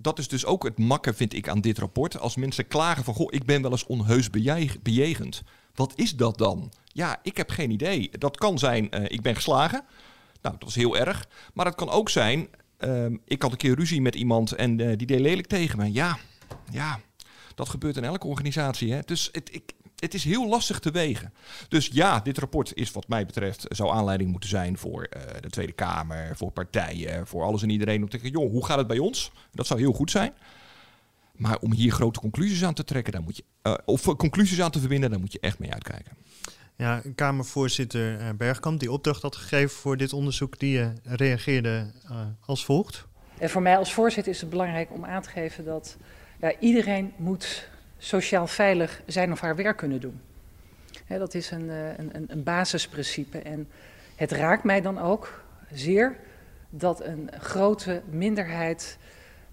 Dat 0.00 0.18
is 0.18 0.28
dus 0.28 0.44
ook 0.44 0.64
het 0.64 0.78
makke, 0.78 1.14
vind 1.14 1.34
ik, 1.34 1.48
aan 1.48 1.60
dit 1.60 1.78
rapport. 1.78 2.18
Als 2.18 2.36
mensen 2.36 2.66
klagen 2.66 3.04
van, 3.04 3.14
goh, 3.14 3.26
ik 3.30 3.44
ben 3.44 3.62
wel 3.62 3.70
eens 3.70 3.86
onheus 3.86 4.30
bejegend. 4.82 5.42
Wat 5.74 5.92
is 5.96 6.16
dat 6.16 6.38
dan? 6.38 6.72
Ja, 6.86 7.18
ik 7.22 7.36
heb 7.36 7.50
geen 7.50 7.70
idee. 7.70 8.10
Dat 8.18 8.36
kan 8.36 8.58
zijn, 8.58 8.88
uh, 8.90 9.04
ik 9.04 9.22
ben 9.22 9.34
geslagen. 9.34 9.84
Nou, 10.42 10.54
dat 10.54 10.64
was 10.64 10.74
heel 10.74 10.96
erg. 10.96 11.28
Maar 11.54 11.66
het 11.66 11.74
kan 11.74 11.90
ook 11.90 12.10
zijn, 12.10 12.48
uh, 12.78 13.06
ik 13.24 13.42
had 13.42 13.50
een 13.50 13.56
keer 13.56 13.74
ruzie 13.74 14.00
met 14.00 14.14
iemand 14.14 14.52
en 14.52 14.78
uh, 14.78 14.96
die 14.96 15.06
deed 15.06 15.20
lelijk 15.20 15.46
tegen 15.46 15.78
me. 15.78 15.92
Ja, 15.92 16.18
ja, 16.70 17.00
dat 17.54 17.68
gebeurt 17.68 17.96
in 17.96 18.04
elke 18.04 18.26
organisatie. 18.26 18.92
Hè? 18.92 19.00
Dus 19.04 19.28
het, 19.32 19.54
ik, 19.54 19.72
het 19.98 20.14
is 20.14 20.24
heel 20.24 20.48
lastig 20.48 20.78
te 20.78 20.90
wegen. 20.90 21.32
Dus 21.68 21.90
ja, 21.92 22.20
dit 22.20 22.38
rapport 22.38 22.74
is 22.74 22.90
wat 22.90 23.08
mij 23.08 23.26
betreft 23.26 23.66
zou 23.68 23.92
aanleiding 23.92 24.30
moeten 24.30 24.48
zijn 24.48 24.78
voor 24.78 25.08
uh, 25.16 25.22
de 25.40 25.50
Tweede 25.50 25.72
Kamer, 25.72 26.36
voor 26.36 26.50
partijen, 26.50 27.26
voor 27.26 27.42
alles 27.42 27.62
en 27.62 27.70
iedereen 27.70 28.02
om 28.02 28.08
te 28.08 28.18
zeggen, 28.18 28.40
joh, 28.40 28.50
hoe 28.50 28.64
gaat 28.64 28.78
het 28.78 28.86
bij 28.86 28.98
ons? 28.98 29.30
Dat 29.52 29.66
zou 29.66 29.80
heel 29.80 29.92
goed 29.92 30.10
zijn. 30.10 30.32
Maar 31.32 31.58
om 31.58 31.72
hier 31.72 31.92
grote 31.92 32.20
conclusies 32.20 32.64
aan 32.64 32.74
te 32.74 32.84
trekken, 32.84 33.12
dan 33.12 33.22
moet 33.22 33.36
je, 33.36 33.44
uh, 33.62 33.74
of 33.84 34.02
conclusies 34.16 34.60
aan 34.60 34.70
te 34.70 34.80
verbinden, 34.80 35.10
dan 35.10 35.20
moet 35.20 35.32
je 35.32 35.40
echt 35.40 35.58
mee 35.58 35.72
uitkijken. 35.72 36.16
Ja, 36.76 37.02
Kamervoorzitter 37.14 38.36
Bergkamp, 38.36 38.80
die 38.80 38.92
opdracht 38.92 39.22
had 39.22 39.36
gegeven 39.36 39.76
voor 39.76 39.96
dit 39.96 40.12
onderzoek, 40.12 40.58
die 40.58 40.78
uh, 40.78 40.88
reageerde 41.02 41.92
als 42.40 42.64
volgt. 42.64 43.06
En 43.38 43.50
voor 43.50 43.62
mij 43.62 43.76
als 43.76 43.92
voorzitter 43.92 44.32
is 44.32 44.40
het 44.40 44.50
belangrijk 44.50 44.92
om 44.92 45.04
aan 45.04 45.22
te 45.22 45.28
geven 45.28 45.64
dat 45.64 45.96
ja, 46.40 46.52
iedereen 46.58 47.12
moet 47.16 47.68
sociaal 47.98 48.46
veilig 48.46 49.02
zijn 49.06 49.32
of 49.32 49.40
haar 49.40 49.56
werk 49.56 49.76
kunnen 49.76 50.00
doen. 50.00 50.20
Dat 51.08 51.34
is 51.34 51.50
een, 51.50 51.68
een, 51.68 52.24
een 52.26 52.42
basisprincipe. 52.42 53.38
En 53.38 53.68
het 54.16 54.32
raakt 54.32 54.64
mij 54.64 54.80
dan 54.80 54.98
ook 54.98 55.44
zeer 55.72 56.16
dat 56.70 57.04
een 57.04 57.30
grote 57.38 58.02
minderheid 58.10 58.98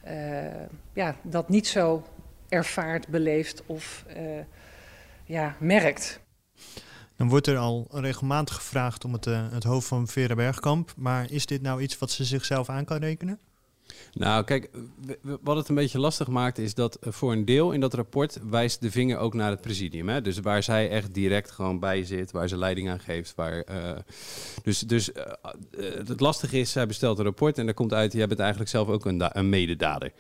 uh, 0.08 0.46
ja, 0.94 1.16
dat 1.22 1.50
niet 1.50 1.68
zo 1.68 2.04
ervaart, 2.50 3.08
beleeft 3.08 3.64
of 3.66 4.06
uh, 4.18 4.40
ja, 5.26 5.56
merkt. 5.60 6.20
Dan 7.16 7.30
wordt 7.30 7.48
er 7.48 7.58
al 7.58 7.88
regelmatig 7.92 8.56
gevraagd 8.56 9.06
om 9.06 9.14
het, 9.14 9.26
het 9.26 9.64
hoofd 9.64 9.88
van 9.88 10.08
Vera 10.08 10.36
Bergkamp. 10.36 10.94
Maar 10.96 11.32
is 11.32 11.46
dit 11.46 11.62
nou 11.62 11.82
iets 11.82 11.98
wat 11.98 12.12
ze 12.12 12.24
zichzelf 12.24 12.70
aan 12.70 12.86
kan 12.86 12.98
rekenen? 12.98 13.40
Nou, 14.14 14.44
kijk, 14.44 14.70
wat 15.42 15.56
het 15.56 15.70
een 15.70 15.76
beetje 15.76 16.00
lastig 16.00 16.28
maakt 16.28 16.58
is 16.58 16.74
dat 16.74 16.98
voor 17.02 17.32
een 17.32 17.46
deel 17.46 17.72
in 17.72 17.80
dat 17.80 17.94
rapport 17.94 18.40
wijst 18.50 18.82
de 18.82 18.92
vinger 18.92 19.18
ook 19.18 19.34
naar 19.34 19.50
het 19.50 19.62
presidium. 19.62 20.10
Hè? 20.10 20.22
Dus 20.22 20.40
waar 20.40 20.64
zij 20.64 20.90
echt 20.90 21.14
direct 21.14 21.52
gewoon 21.52 21.80
bij 21.80 22.04
zit, 22.04 22.32
waar 22.32 22.48
ze 22.48 22.58
leiding 22.58 22.90
aan 22.90 23.00
geeft. 23.00 23.36
Waar, 23.36 23.64
uh, 23.70 23.92
dus 24.64 24.80
dus 24.80 25.10
uh, 25.10 25.24
het 26.08 26.20
lastige 26.20 26.60
is, 26.60 26.72
zij 26.72 26.88
bestelt 26.88 27.18
een 27.18 27.24
rapport 27.24 27.58
en 27.58 27.66
daar 27.66 27.74
komt 27.74 27.94
uit, 27.94 28.14
jij 28.14 28.28
bent 28.28 28.40
eigenlijk 28.40 28.70
zelf 28.70 28.88
ook 28.88 29.06
een, 29.06 29.38
een 29.38 29.50
mededader. 29.50 30.12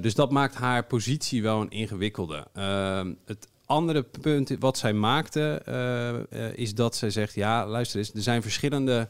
Dus 0.00 0.14
dat 0.14 0.30
maakt 0.30 0.54
haar 0.54 0.84
positie 0.84 1.42
wel 1.42 1.60
een 1.60 1.70
ingewikkelde. 1.70 2.46
het 3.24 3.48
andere 3.66 4.02
punt 4.02 4.56
wat 4.58 4.78
zij 4.78 4.92
maakte, 4.92 5.62
is 6.54 6.74
dat 6.74 6.96
zij 6.96 7.10
zegt, 7.10 7.34
ja, 7.34 7.66
luister 7.66 7.98
eens, 7.98 8.14
er 8.14 8.22
zijn 8.22 8.42
verschillende 8.42 9.08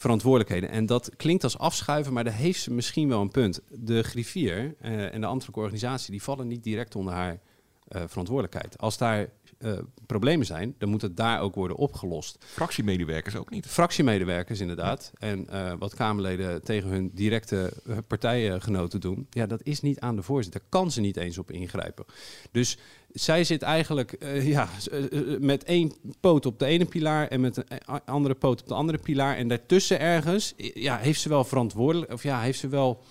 verantwoordelijkheden. 0.00 0.70
En 0.70 0.86
dat 0.86 1.10
klinkt 1.16 1.44
als 1.44 1.58
afschuiven, 1.58 2.12
maar 2.12 2.24
daar 2.24 2.32
heeft 2.32 2.60
ze 2.60 2.72
misschien 2.72 3.08
wel 3.08 3.20
een 3.20 3.30
punt. 3.30 3.60
De 3.68 4.02
griffier 4.02 4.74
uh, 4.82 5.14
en 5.14 5.20
de 5.20 5.26
ambtelijke 5.26 5.60
organisatie 5.60 6.10
die 6.10 6.22
vallen 6.22 6.46
niet 6.46 6.64
direct 6.64 6.94
onder 6.96 7.14
haar 7.14 7.40
uh, 7.96 8.02
verantwoordelijkheid. 8.06 8.78
Als 8.78 8.98
daar 8.98 9.28
uh, 9.58 9.78
problemen 10.06 10.46
zijn, 10.46 10.74
dan 10.78 10.88
moet 10.88 11.02
het 11.02 11.16
daar 11.16 11.40
ook 11.40 11.54
worden 11.54 11.76
opgelost. 11.76 12.44
Fractiemedewerkers 12.44 13.36
ook 13.36 13.50
niet. 13.50 13.66
Fractiemedewerkers 13.66 14.60
inderdaad. 14.60 15.12
En 15.18 15.48
wat 15.78 15.94
Kamerleden 15.94 16.62
tegen 16.62 16.90
hun 16.90 17.10
directe 17.14 17.72
partijgenoten 18.06 19.00
doen, 19.00 19.26
ja, 19.30 19.46
dat 19.46 19.60
is 19.62 19.80
niet 19.80 20.00
aan 20.00 20.16
de 20.16 20.22
voorzitter. 20.22 20.60
Daar 20.60 20.80
kan 20.80 20.90
ze 20.90 21.00
niet 21.00 21.16
eens 21.16 21.38
op 21.38 21.50
ingrijpen. 21.50 22.04
Dus 22.50 22.78
zij 23.12 23.44
zit 23.44 23.62
eigenlijk 23.62 24.16
uh, 24.18 24.48
ja, 24.48 24.68
met 25.38 25.64
één 25.64 25.92
poot 26.20 26.46
op 26.46 26.58
de 26.58 26.66
ene 26.66 26.84
pilaar 26.84 27.28
en 27.28 27.40
met 27.40 27.56
een 27.56 28.04
andere 28.04 28.34
poot 28.34 28.60
op 28.60 28.68
de 28.68 28.74
andere 28.74 28.98
pilaar. 28.98 29.36
En 29.36 29.48
daartussen 29.48 30.00
ergens 30.00 30.54
ja, 30.56 30.96
heeft 30.96 31.20
ze 31.20 31.28
wel 31.28 31.44
verantwoordelijk, 31.44 32.12
of 32.12 32.22
ja, 32.22 32.40
heeft 32.40 32.58
ze 32.58 32.68
wel 32.68 33.04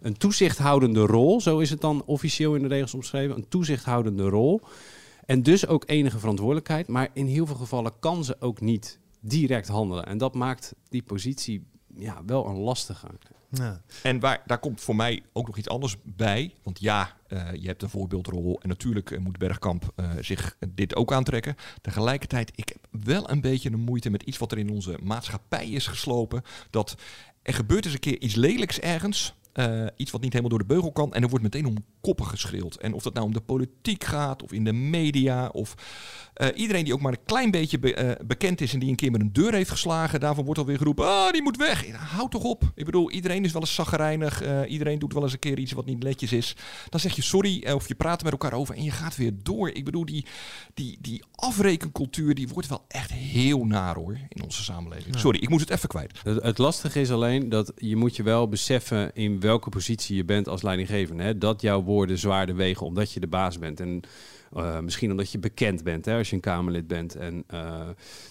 een 0.00 0.16
toezichthoudende 0.16 1.00
rol. 1.00 1.40
Zo 1.40 1.58
is 1.58 1.70
het 1.70 1.80
dan 1.80 2.02
officieel 2.04 2.54
in 2.54 2.62
de 2.62 2.68
regels 2.68 2.94
omschreven. 2.94 3.36
Een 3.36 3.48
toezichthoudende 3.48 4.28
rol. 4.28 4.60
En 5.26 5.42
dus 5.42 5.66
ook 5.66 5.84
enige 5.86 6.18
verantwoordelijkheid. 6.18 6.88
Maar 6.88 7.08
in 7.12 7.26
heel 7.26 7.46
veel 7.46 7.56
gevallen 7.56 7.92
kan 8.00 8.24
ze 8.24 8.36
ook 8.40 8.60
niet 8.60 8.98
direct 9.20 9.68
handelen. 9.68 10.06
En 10.06 10.18
dat 10.18 10.34
maakt 10.34 10.74
die 10.88 11.02
positie 11.02 11.66
ja, 11.96 12.22
wel 12.26 12.46
een 12.46 12.58
lastige. 12.58 13.06
Ja. 13.50 13.82
En 14.02 14.20
waar, 14.20 14.42
daar 14.46 14.58
komt 14.58 14.80
voor 14.80 14.96
mij 14.96 15.22
ook 15.32 15.46
nog 15.46 15.56
iets 15.56 15.68
anders 15.68 15.96
bij. 16.02 16.54
Want 16.62 16.80
ja, 16.80 17.16
uh, 17.28 17.52
je 17.52 17.66
hebt 17.66 17.82
een 17.82 17.88
voorbeeldrol. 17.88 18.60
En 18.60 18.68
natuurlijk 18.68 19.10
uh, 19.10 19.18
moet 19.18 19.38
Bergkamp 19.38 19.92
uh, 19.96 20.10
zich 20.20 20.56
dit 20.68 20.96
ook 20.96 21.12
aantrekken. 21.12 21.56
Tegelijkertijd, 21.80 22.52
ik 22.54 22.68
heb 22.68 23.04
wel 23.04 23.30
een 23.30 23.40
beetje 23.40 23.70
de 23.70 23.76
moeite 23.76 24.10
met 24.10 24.22
iets 24.22 24.38
wat 24.38 24.52
er 24.52 24.58
in 24.58 24.70
onze 24.70 24.98
maatschappij 25.02 25.68
is 25.68 25.86
geslopen. 25.86 26.42
Dat 26.70 26.96
er 27.42 27.54
gebeurt 27.54 27.84
eens 27.84 27.94
een 27.94 28.00
keer 28.00 28.20
iets 28.20 28.34
lelijks 28.34 28.80
ergens. 28.80 29.34
Uh, 29.54 29.86
iets 29.96 30.10
wat 30.10 30.20
niet 30.20 30.32
helemaal 30.32 30.50
door 30.50 30.66
de 30.68 30.74
beugel 30.74 30.92
kan. 30.92 31.14
En 31.14 31.22
er 31.22 31.28
wordt 31.28 31.44
meteen 31.44 31.66
om 31.66 31.84
koppen 32.00 32.26
geschreeuwd. 32.26 32.74
En 32.74 32.92
of 32.92 33.02
dat 33.02 33.14
nou 33.14 33.26
om 33.26 33.32
de 33.32 33.40
politiek 33.40 34.04
gaat, 34.04 34.42
of 34.42 34.52
in 34.52 34.64
de 34.64 34.72
media, 34.72 35.48
of 35.48 35.74
uh, 36.40 36.48
iedereen 36.54 36.84
die 36.84 36.94
ook 36.94 37.00
maar 37.00 37.12
een 37.12 37.24
klein 37.24 37.50
beetje 37.50 37.78
be 37.78 38.02
uh, 38.02 38.26
bekend 38.26 38.60
is 38.60 38.72
en 38.72 38.78
die 38.78 38.90
een 38.90 38.96
keer 38.96 39.10
met 39.10 39.20
een 39.20 39.32
deur 39.32 39.54
heeft 39.54 39.70
geslagen, 39.70 40.20
daarvan 40.20 40.44
wordt 40.44 40.60
alweer 40.60 40.78
geroepen: 40.78 41.06
ah, 41.06 41.32
die 41.32 41.42
moet 41.42 41.56
weg. 41.56 41.86
Ja, 41.86 41.96
houd 41.96 42.30
toch 42.30 42.42
op. 42.42 42.72
Ik 42.74 42.84
bedoel, 42.84 43.10
iedereen 43.10 43.44
is 43.44 43.52
wel 43.52 43.60
eens 43.60 43.74
zaggerijnig. 43.74 44.42
iedereen 44.66 44.98
doet 44.98 45.12
wel 45.12 45.22
eens 45.22 45.32
een 45.32 45.38
keer 45.38 45.58
iets 45.58 45.72
wat 45.72 45.86
niet 45.86 46.02
netjes 46.02 46.32
is. 46.32 46.56
Dan 46.88 47.00
zeg 47.00 47.16
je 47.16 47.22
sorry, 47.22 47.70
of 47.72 47.88
je 47.88 47.94
praat 47.94 48.22
met 48.22 48.32
elkaar 48.32 48.52
over 48.52 48.74
en 48.74 48.82
je 48.82 48.90
gaat 48.90 49.16
weer 49.16 49.32
door. 49.42 49.68
Ik 49.68 49.84
bedoel, 49.84 50.04
die, 50.04 50.26
die, 50.74 50.98
die 51.00 51.22
afrekencultuur 51.34 52.34
die 52.34 52.48
wordt 52.48 52.68
wel 52.68 52.84
echt 52.88 53.12
heel 53.12 53.64
naar 53.64 53.94
hoor 53.94 54.18
in 54.28 54.42
onze 54.42 54.62
samenleving. 54.62 55.14
Ja. 55.14 55.20
Sorry, 55.20 55.38
ik 55.38 55.48
moet 55.48 55.60
het 55.60 55.70
even 55.70 55.88
kwijt. 55.88 56.12
Het, 56.22 56.42
het 56.42 56.58
lastige 56.58 57.00
is 57.00 57.10
alleen 57.10 57.48
dat 57.48 57.72
je 57.76 57.96
moet 57.96 58.16
je 58.16 58.22
wel 58.22 58.48
beseffen 58.48 59.10
in 59.14 59.40
welke 59.40 59.68
positie 59.68 60.16
je 60.16 60.24
bent 60.24 60.48
als 60.48 60.62
leidinggevende. 60.62 61.22
Hè? 61.22 61.38
Dat 61.38 61.60
jouw 61.60 61.82
woorden 61.82 62.18
zwaarder 62.18 62.56
wegen 62.56 62.86
omdat 62.86 63.12
je 63.12 63.20
de 63.20 63.26
baas 63.26 63.58
bent. 63.58 63.80
En 63.80 64.02
uh, 64.56 64.80
misschien 64.80 65.10
omdat 65.10 65.32
je 65.32 65.38
bekend 65.38 65.82
bent 65.84 66.04
hè, 66.04 66.16
als 66.16 66.28
je 66.28 66.34
een 66.34 66.42
Kamerlid 66.42 66.86
bent. 66.86 67.16
En 67.16 67.44
uh, 67.54 67.88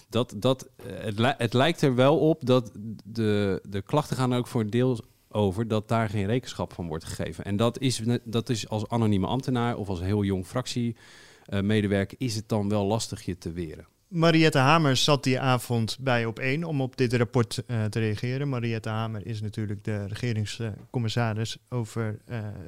dat, 0.08 0.34
dat, 0.36 0.68
het, 0.82 1.18
li 1.18 1.32
het 1.38 1.52
lijkt 1.52 1.82
er 1.82 1.94
wel 1.94 2.18
op 2.18 2.46
dat 2.46 2.72
de, 3.04 3.62
de 3.68 3.82
klachten 3.82 4.16
gaan 4.16 4.34
ook 4.34 4.46
voor 4.46 4.60
een 4.60 4.70
deel 4.70 5.00
over 5.28 5.68
dat 5.68 5.88
daar 5.88 6.08
geen 6.08 6.26
rekenschap 6.26 6.72
van 6.72 6.86
wordt 6.86 7.04
gegeven. 7.04 7.44
En 7.44 7.56
dat 7.56 7.78
is, 7.78 8.02
dat 8.24 8.48
is 8.48 8.68
als 8.68 8.88
anonieme 8.88 9.26
ambtenaar 9.26 9.76
of 9.76 9.88
als 9.88 10.00
heel 10.00 10.24
jong 10.24 10.46
fractiemedewerker 10.46 12.18
is 12.18 12.34
het 12.34 12.48
dan 12.48 12.68
wel 12.68 12.84
lastig 12.84 13.22
je 13.22 13.38
te 13.38 13.52
weren. 13.52 13.86
Mariette 14.08 14.58
Hamer 14.58 14.96
zat 14.96 15.24
die 15.24 15.40
avond 15.40 15.96
bij 16.00 16.24
op 16.24 16.38
één 16.38 16.64
om 16.64 16.80
op 16.80 16.96
dit 16.96 17.12
rapport 17.12 17.62
te 17.66 17.98
reageren. 17.98 18.48
Mariette 18.48 18.88
Hamer 18.88 19.26
is 19.26 19.40
natuurlijk 19.40 19.84
de 19.84 20.06
regeringscommissaris 20.06 21.58
over 21.68 22.18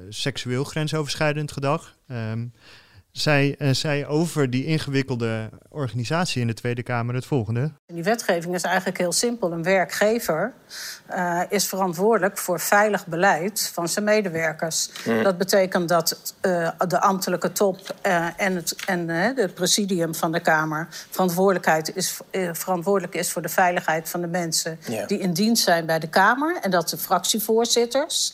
seksueel 0.09 0.63
grensoverschrijdend 0.63 1.51
gedrag. 1.51 1.97
Um, 2.07 2.53
zij 3.13 3.55
uh, 3.59 3.69
zei 3.71 4.05
over 4.05 4.49
die 4.49 4.65
ingewikkelde 4.65 5.49
organisatie 5.69 6.41
in 6.41 6.47
de 6.47 6.53
Tweede 6.53 6.83
Kamer 6.83 7.15
het 7.15 7.25
volgende. 7.25 7.71
Die 7.87 8.03
wetgeving 8.03 8.55
is 8.55 8.61
eigenlijk 8.63 8.97
heel 8.97 9.11
simpel. 9.11 9.51
Een 9.51 9.63
werkgever 9.63 10.53
uh, 11.11 11.41
is 11.49 11.67
verantwoordelijk 11.67 12.37
voor 12.37 12.59
veilig 12.59 13.05
beleid 13.07 13.71
van 13.73 13.89
zijn 13.89 14.05
medewerkers. 14.05 14.89
Mm. 15.05 15.23
Dat 15.23 15.37
betekent 15.37 15.89
dat 15.89 16.35
uh, 16.41 16.69
de 16.87 17.01
ambtelijke 17.01 17.51
top 17.51 17.95
en 18.37 18.55
het 18.55 18.75
en, 18.85 19.09
het 19.09 19.53
presidium 19.53 20.15
van 20.15 20.31
de 20.31 20.39
Kamer 20.39 20.87
verantwoordelijkheid 21.09 21.95
is, 21.95 22.19
verantwoordelijk 22.51 23.15
is 23.15 23.31
voor 23.31 23.41
de 23.41 23.49
veiligheid 23.49 24.09
van 24.09 24.21
de 24.21 24.27
mensen 24.27 24.79
yeah. 24.87 25.07
die 25.07 25.19
in 25.19 25.33
dienst 25.33 25.63
zijn 25.63 25.85
bij 25.85 25.99
de 25.99 26.09
Kamer. 26.09 26.57
En 26.61 26.71
dat 26.71 26.89
de 26.89 26.97
fractievoorzitters 26.97 28.33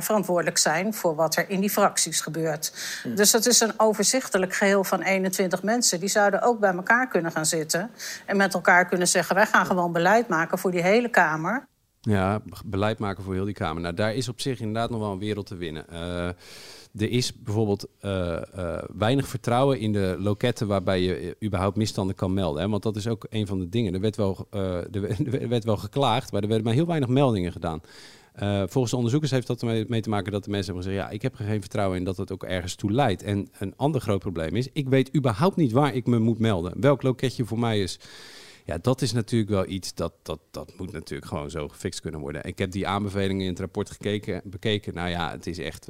verantwoordelijk 0.00 0.58
zijn 0.58 0.94
voor 0.94 1.14
wat 1.14 1.36
er 1.36 1.50
in 1.50 1.60
die 1.60 1.70
fracties 1.70 2.20
gebeurt. 2.20 2.72
Mm. 3.04 3.14
Dus 3.14 3.30
dat 3.30 3.46
is 3.46 3.60
een 3.60 3.72
overzichtelijk 3.96 4.54
geheel 4.54 4.84
van 4.84 5.02
21 5.02 5.62
mensen. 5.62 6.00
Die 6.00 6.08
zouden 6.08 6.42
ook 6.42 6.60
bij 6.60 6.74
elkaar 6.74 7.08
kunnen 7.08 7.32
gaan 7.32 7.46
zitten. 7.46 7.90
En 8.26 8.36
met 8.36 8.54
elkaar 8.54 8.86
kunnen 8.86 9.08
zeggen: 9.08 9.34
wij 9.34 9.46
gaan 9.46 9.66
gewoon 9.66 9.92
beleid 9.92 10.28
maken 10.28 10.58
voor 10.58 10.70
die 10.70 10.82
hele 10.82 11.08
Kamer. 11.08 11.66
Ja, 12.00 12.40
beleid 12.64 12.98
maken 12.98 13.24
voor 13.24 13.34
heel 13.34 13.44
die 13.44 13.54
Kamer. 13.54 13.82
Nou, 13.82 13.94
daar 13.94 14.14
is 14.14 14.28
op 14.28 14.40
zich 14.40 14.60
inderdaad 14.60 14.90
nog 14.90 15.00
wel 15.00 15.12
een 15.12 15.18
wereld 15.18 15.46
te 15.46 15.56
winnen. 15.56 15.88
Eh, 15.88 16.26
er 16.96 17.10
is 17.10 17.42
bijvoorbeeld 17.42 17.86
eh, 18.00 18.36
eh, 18.36 18.82
weinig 18.96 19.28
vertrouwen 19.28 19.78
in 19.78 19.92
de 19.92 20.16
loketten 20.18 20.66
waarbij 20.66 21.00
je 21.00 21.36
überhaupt 21.44 21.76
misstanden 21.76 22.16
kan 22.16 22.34
melden. 22.34 22.62
Hè? 22.62 22.68
Want 22.68 22.82
dat 22.82 22.96
is 22.96 23.08
ook 23.08 23.26
een 23.30 23.46
van 23.46 23.58
de 23.58 23.68
dingen. 23.68 23.94
Er 23.94 24.00
werd 24.00 24.16
wel, 24.16 24.46
er 24.50 25.48
werd 25.48 25.64
wel 25.64 25.76
geklaagd, 25.76 26.32
maar 26.32 26.42
er 26.42 26.48
werden 26.48 26.66
maar 26.66 26.74
heel 26.74 26.86
weinig 26.86 27.08
meldingen 27.08 27.52
gedaan. 27.52 27.80
Eh, 28.36 28.62
volgens 28.66 28.90
de 28.90 28.96
onderzoekers 28.96 29.30
heeft 29.30 29.46
dat 29.46 29.60
ermee 29.60 29.84
mee 29.88 30.00
te 30.00 30.08
maken 30.08 30.32
dat 30.32 30.44
de 30.44 30.50
mensen 30.50 30.74
hebben 30.74 30.90
gezegd... 30.90 31.08
ja, 31.08 31.14
ik 31.14 31.22
heb 31.22 31.38
er 31.38 31.44
geen 31.44 31.60
vertrouwen 31.60 31.98
in 31.98 32.04
dat 32.04 32.16
het 32.16 32.32
ook 32.32 32.44
ergens 32.44 32.74
toe 32.74 32.92
leidt. 32.92 33.22
En 33.22 33.48
een 33.58 33.72
ander 33.76 34.00
groot 34.00 34.18
probleem 34.18 34.56
is, 34.56 34.68
ik 34.72 34.88
weet 34.88 35.14
überhaupt 35.16 35.56
niet 35.56 35.72
waar 35.72 35.94
ik 35.94 36.06
me 36.06 36.18
moet 36.18 36.38
melden. 36.38 36.80
Welk 36.80 37.02
loketje 37.02 37.44
voor 37.44 37.58
mij 37.58 37.80
is... 37.80 37.98
Ja, 38.66 38.78
dat 38.78 39.02
is 39.02 39.12
natuurlijk 39.12 39.50
wel 39.50 39.66
iets 39.68 39.94
dat, 39.94 40.12
dat, 40.22 40.40
dat 40.50 40.72
moet 40.78 40.92
natuurlijk 40.92 41.28
gewoon 41.28 41.50
zo 41.50 41.68
gefixt 41.68 42.00
kunnen 42.00 42.20
worden. 42.20 42.44
Ik 42.44 42.58
heb 42.58 42.70
die 42.70 42.86
aanbevelingen 42.86 43.42
in 43.42 43.50
het 43.50 43.58
rapport 43.58 43.90
gekeken, 43.90 44.40
bekeken. 44.44 44.94
Nou 44.94 45.08
ja, 45.08 45.30
het 45.30 45.46
is 45.46 45.58
echt, 45.58 45.88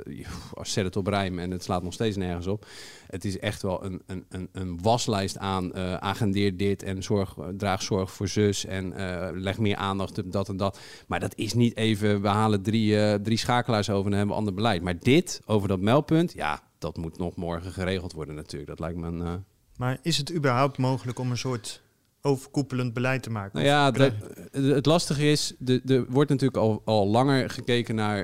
als 0.54 0.72
zet 0.72 0.84
het 0.84 0.96
op 0.96 1.06
rijm 1.06 1.38
en 1.38 1.50
het 1.50 1.62
slaat 1.62 1.82
nog 1.82 1.92
steeds 1.92 2.16
nergens 2.16 2.46
op. 2.46 2.66
Het 3.06 3.24
is 3.24 3.38
echt 3.38 3.62
wel 3.62 3.84
een, 3.84 4.02
een, 4.06 4.24
een, 4.28 4.48
een 4.52 4.82
waslijst 4.82 5.38
aan, 5.38 5.74
eh, 5.74 5.94
agendeer 5.94 6.56
dit 6.56 6.82
en 6.82 7.02
zorg, 7.02 7.36
draag 7.56 7.82
zorg 7.82 8.12
voor 8.12 8.28
zus 8.28 8.64
en 8.64 8.92
eh, 8.92 9.28
leg 9.32 9.58
meer 9.58 9.76
aandacht 9.76 10.18
op 10.18 10.32
dat 10.32 10.48
en 10.48 10.56
dat. 10.56 10.80
Maar 11.06 11.20
dat 11.20 11.36
is 11.36 11.54
niet 11.54 11.76
even, 11.76 12.22
we 12.22 12.28
halen 12.28 12.62
drie, 12.62 13.00
eh, 13.00 13.14
drie 13.14 13.38
schakelaars 13.38 13.90
over 13.90 14.10
en 14.10 14.16
hebben 14.16 14.34
we 14.34 14.40
ander 14.40 14.54
beleid. 14.54 14.82
Maar 14.82 14.98
dit, 14.98 15.40
over 15.46 15.68
dat 15.68 15.80
meldpunt, 15.80 16.32
ja, 16.32 16.60
dat 16.78 16.96
moet 16.96 17.18
nog 17.18 17.36
morgen 17.36 17.72
geregeld 17.72 18.12
worden 18.12 18.34
natuurlijk. 18.34 18.70
Dat 18.70 18.80
lijkt 18.80 18.98
me 18.98 19.06
een... 19.06 19.44
Maar 19.76 19.98
is 20.02 20.16
het 20.18 20.32
überhaupt 20.32 20.78
mogelijk 20.78 21.18
om 21.18 21.30
een 21.30 21.38
soort 21.38 21.84
overkoepelend 22.26 22.92
beleid 22.94 23.22
te 23.22 23.30
maken? 23.30 23.50
Nou 23.52 23.66
ja, 23.66 23.90
de- 23.90 24.12
het 24.52 24.86
lastige 24.86 25.30
is, 25.30 25.54
de- 25.58 25.82
er 25.86 26.04
wordt 26.08 26.30
natuurlijk 26.30 26.58
al, 26.58 26.82
al 26.84 27.06
langer 27.08 27.50
gekeken 27.50 27.94
naar, 27.94 28.22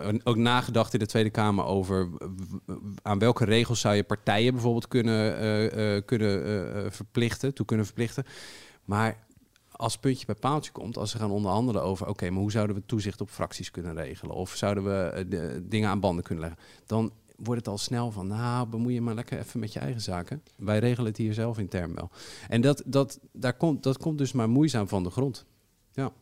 en 0.00 0.20
ook 0.26 0.36
nagedacht 0.36 0.92
in 0.92 0.98
de 0.98 1.06
Tweede 1.06 1.30
Kamer 1.30 1.64
over 1.64 2.08
aan 3.02 3.18
welke 3.18 3.44
regels 3.44 3.80
zou 3.80 3.94
je 3.94 4.02
partijen 4.04 4.52
bijvoorbeeld 4.52 4.88
kunnen, 4.88 5.38
eh, 5.38 5.96
eh, 5.96 6.02
kunnen 6.04 6.92
verplichten, 6.92 7.54
toe 7.54 7.66
kunnen 7.66 7.86
verplichten. 7.86 8.24
Maar 8.84 9.16
als 9.70 9.96
puntje 9.98 10.26
bij 10.26 10.34
paaltje 10.34 10.72
komt, 10.72 10.96
als 10.96 11.10
ze 11.10 11.18
gaan 11.18 11.30
onderhandelen 11.30 11.82
over, 11.82 12.06
oké, 12.08 12.30
maar 12.30 12.40
hoe 12.40 12.50
zouden 12.50 12.76
we 12.76 12.82
toezicht 12.86 13.20
op 13.20 13.30
fracties 13.30 13.70
kunnen 13.70 13.94
regelen? 13.94 14.34
Of 14.34 14.54
zouden 14.56 14.84
we 14.84 15.26
de, 15.28 15.62
dingen 15.68 15.88
aan 15.88 16.00
banden 16.00 16.24
kunnen 16.24 16.44
leggen? 16.44 16.62
Dan 16.86 17.12
wordt 17.42 17.60
het 17.60 17.68
al 17.68 17.78
snel 17.78 18.10
van, 18.10 18.26
nou, 18.26 18.66
bemoei 18.66 18.94
je 18.94 19.00
maar 19.00 19.14
lekker 19.14 19.38
even 19.38 19.60
met 19.60 19.72
je 19.72 19.78
eigen 19.78 20.00
zaken. 20.00 20.42
Wij 20.56 20.78
regelen 20.78 21.06
het 21.06 21.16
hier 21.16 21.34
zelf 21.34 21.58
intern 21.58 21.94
wel. 21.94 22.10
En 22.48 22.60
dat, 22.60 22.82
dat, 22.86 23.18
daar 23.32 23.56
komt, 23.56 23.82
dat 23.82 23.98
komt 23.98 24.18
dus 24.18 24.32
maar 24.32 24.48
moeizaam 24.48 24.88
van 24.88 25.02
de 25.02 25.10
grond. 25.10 25.44
Ja. 25.92 26.12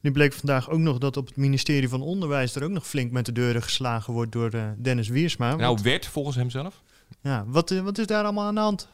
Nu 0.00 0.12
bleek 0.12 0.32
vandaag 0.32 0.70
ook 0.70 0.78
nog 0.78 0.98
dat 0.98 1.16
op 1.16 1.26
het 1.26 1.36
ministerie 1.36 1.88
van 1.88 2.02
Onderwijs 2.02 2.54
er 2.54 2.64
ook 2.64 2.70
nog 2.70 2.86
flink 2.86 3.12
met 3.12 3.26
de 3.26 3.32
deuren 3.32 3.62
geslagen 3.62 4.12
wordt 4.12 4.32
door 4.32 4.50
eh, 4.50 4.70
Dennis 4.78 5.08
Wiersma. 5.08 5.54
Nou, 5.54 5.78
werd 5.82 6.06
volgens 6.06 6.36
hem 6.36 6.50
zelf. 6.50 6.82
ja, 7.20 7.44
wat, 7.46 7.70
eh, 7.70 7.80
wat 7.80 7.98
is 7.98 8.06
daar 8.06 8.24
allemaal 8.24 8.46
aan 8.46 8.54
de 8.54 8.60
hand? 8.60 8.88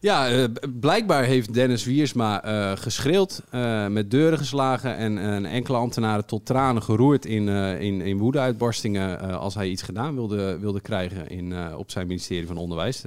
Ja, 0.00 0.28
eh, 0.28 0.44
blijkbaar 0.80 1.24
heeft 1.24 1.54
Dennis 1.54 1.84
Wiersma 1.84 2.42
eh 2.42 2.76
geschreeuwd, 2.76 3.42
eh, 3.50 3.86
met 3.86 4.10
deuren 4.10 4.38
geslagen 4.38 4.96
en 4.96 5.46
enkele 5.46 5.76
ambtenaren 5.76 6.26
tot 6.26 6.46
tranen 6.46 6.82
geroerd 6.82 7.24
in, 7.24 7.48
in, 7.78 8.00
in 8.00 8.18
woedeuitbarstingen 8.18 9.38
als 9.38 9.54
hij 9.54 9.68
iets 9.68 9.82
gedaan 9.82 10.14
wilde, 10.14 10.58
wilde 10.58 10.80
krijgen 10.80 11.28
in, 11.28 11.74
op 11.74 11.90
zijn 11.90 12.06
ministerie 12.06 12.46
van 12.46 12.56
Onderwijs. 12.56 13.04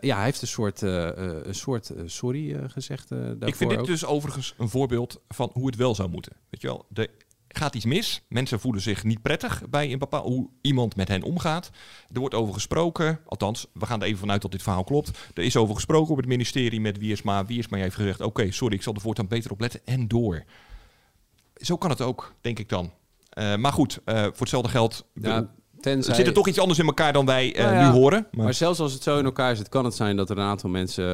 Ja, 0.00 0.16
hij 0.16 0.24
heeft 0.24 0.42
een 0.42 0.48
soort, 0.48 0.80
een 0.80 1.54
soort 1.54 1.92
sorry 2.06 2.56
gezegd 2.68 3.08
daarvoor 3.08 3.48
Ik 3.48 3.54
vind 3.54 3.70
dit 3.70 3.78
ook. 3.78 3.86
dus 3.86 4.04
overigens 4.04 4.54
een 4.58 4.68
voorbeeld 4.68 5.20
van 5.28 5.50
hoe 5.52 5.66
het 5.66 5.76
wel 5.76 5.94
zou 5.94 6.08
moeten. 6.08 6.32
Weet 6.50 6.60
je 6.60 6.66
wel, 6.66 6.84
er 6.94 7.08
gaat 7.58 7.74
iets 7.74 7.84
mis. 7.84 8.22
Mensen 8.28 8.60
voelen 8.60 8.82
zich 8.82 9.04
niet 9.04 9.22
prettig 9.22 9.62
bij 9.70 9.92
een 9.92 9.98
bepaald 9.98 10.24
hoe 10.24 10.48
iemand 10.60 10.96
met 10.96 11.08
hen 11.08 11.22
omgaat. 11.22 11.70
Er 12.12 12.20
wordt 12.20 12.34
over 12.34 12.54
gesproken. 12.54 13.20
Althans, 13.26 13.66
we 13.72 13.86
gaan 13.86 14.00
er 14.00 14.06
even 14.06 14.18
vanuit 14.18 14.42
dat 14.42 14.50
dit 14.52 14.62
verhaal 14.62 14.84
klopt. 14.84 15.10
Er 15.34 15.42
is 15.42 15.56
over 15.56 15.74
gesproken 15.74 16.10
op 16.10 16.16
het 16.16 16.26
ministerie 16.26 16.80
met 16.80 16.98
Wiersma. 16.98 17.44
Wiersma 17.46 17.78
heeft 17.78 17.94
gezegd: 17.94 18.20
Oké, 18.20 18.50
sorry, 18.50 18.74
ik 18.74 18.82
zal 18.82 18.94
er 18.94 19.00
voortaan 19.00 19.28
beter 19.28 19.50
op 19.50 19.60
letten. 19.60 19.80
En 19.84 20.08
door. 20.08 20.44
Zo 21.54 21.76
kan 21.76 21.90
het 21.90 22.00
ook, 22.00 22.34
denk 22.40 22.58
ik 22.58 22.68
dan. 22.68 22.92
Eh, 23.30 23.56
maar 23.56 23.72
goed, 23.72 23.98
eh, 24.04 24.22
voor 24.22 24.32
hetzelfde 24.38 24.68
geld. 24.70 25.06
Ja, 25.14 25.50
tenzij- 25.80 26.10
Er 26.10 26.16
zit 26.16 26.26
er 26.26 26.32
toch 26.32 26.48
iets 26.48 26.58
anders 26.58 26.78
in 26.78 26.86
elkaar 26.86 27.12
dan 27.12 27.26
wij 27.26 27.54
eh, 27.54 27.64
Nou 27.64 27.76
ja, 27.76 27.90
nu 27.90 27.98
horen. 27.98 28.26
Maar... 28.32 28.44
Maar, 28.44 28.54
zelfs 28.54 28.80
als 28.80 28.92
het 28.92 29.02
zo 29.02 29.18
in 29.18 29.24
elkaar 29.24 29.56
zit, 29.56 29.68
kan 29.68 29.84
het 29.84 29.94
zijn 29.94 30.16
dat 30.16 30.30
er 30.30 30.38
een 30.38 30.44
aantal 30.44 30.70
mensen 30.70 31.04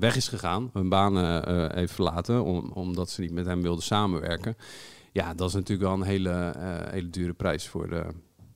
weg 0.00 0.16
is 0.16 0.28
gegaan, 0.28 0.70
hun 0.72 0.88
banen 0.88 1.72
heeft 1.74 1.92
verlaten, 1.92 2.44
om, 2.44 2.70
omdat 2.74 3.10
ze 3.10 3.20
niet 3.20 3.32
met 3.32 3.46
hem 3.46 3.62
wilden 3.62 3.84
samenwerken. 3.84 4.56
Ja, 5.14 5.34
dat 5.34 5.48
is 5.48 5.54
natuurlijk 5.54 5.88
wel 5.88 5.98
een 6.00 6.06
hele, 6.06 6.30
eh, 6.30 6.92
hele 6.92 7.10
dure 7.10 7.32
prijs 7.32 7.68
voor, 7.68 7.88
de, 7.88 8.06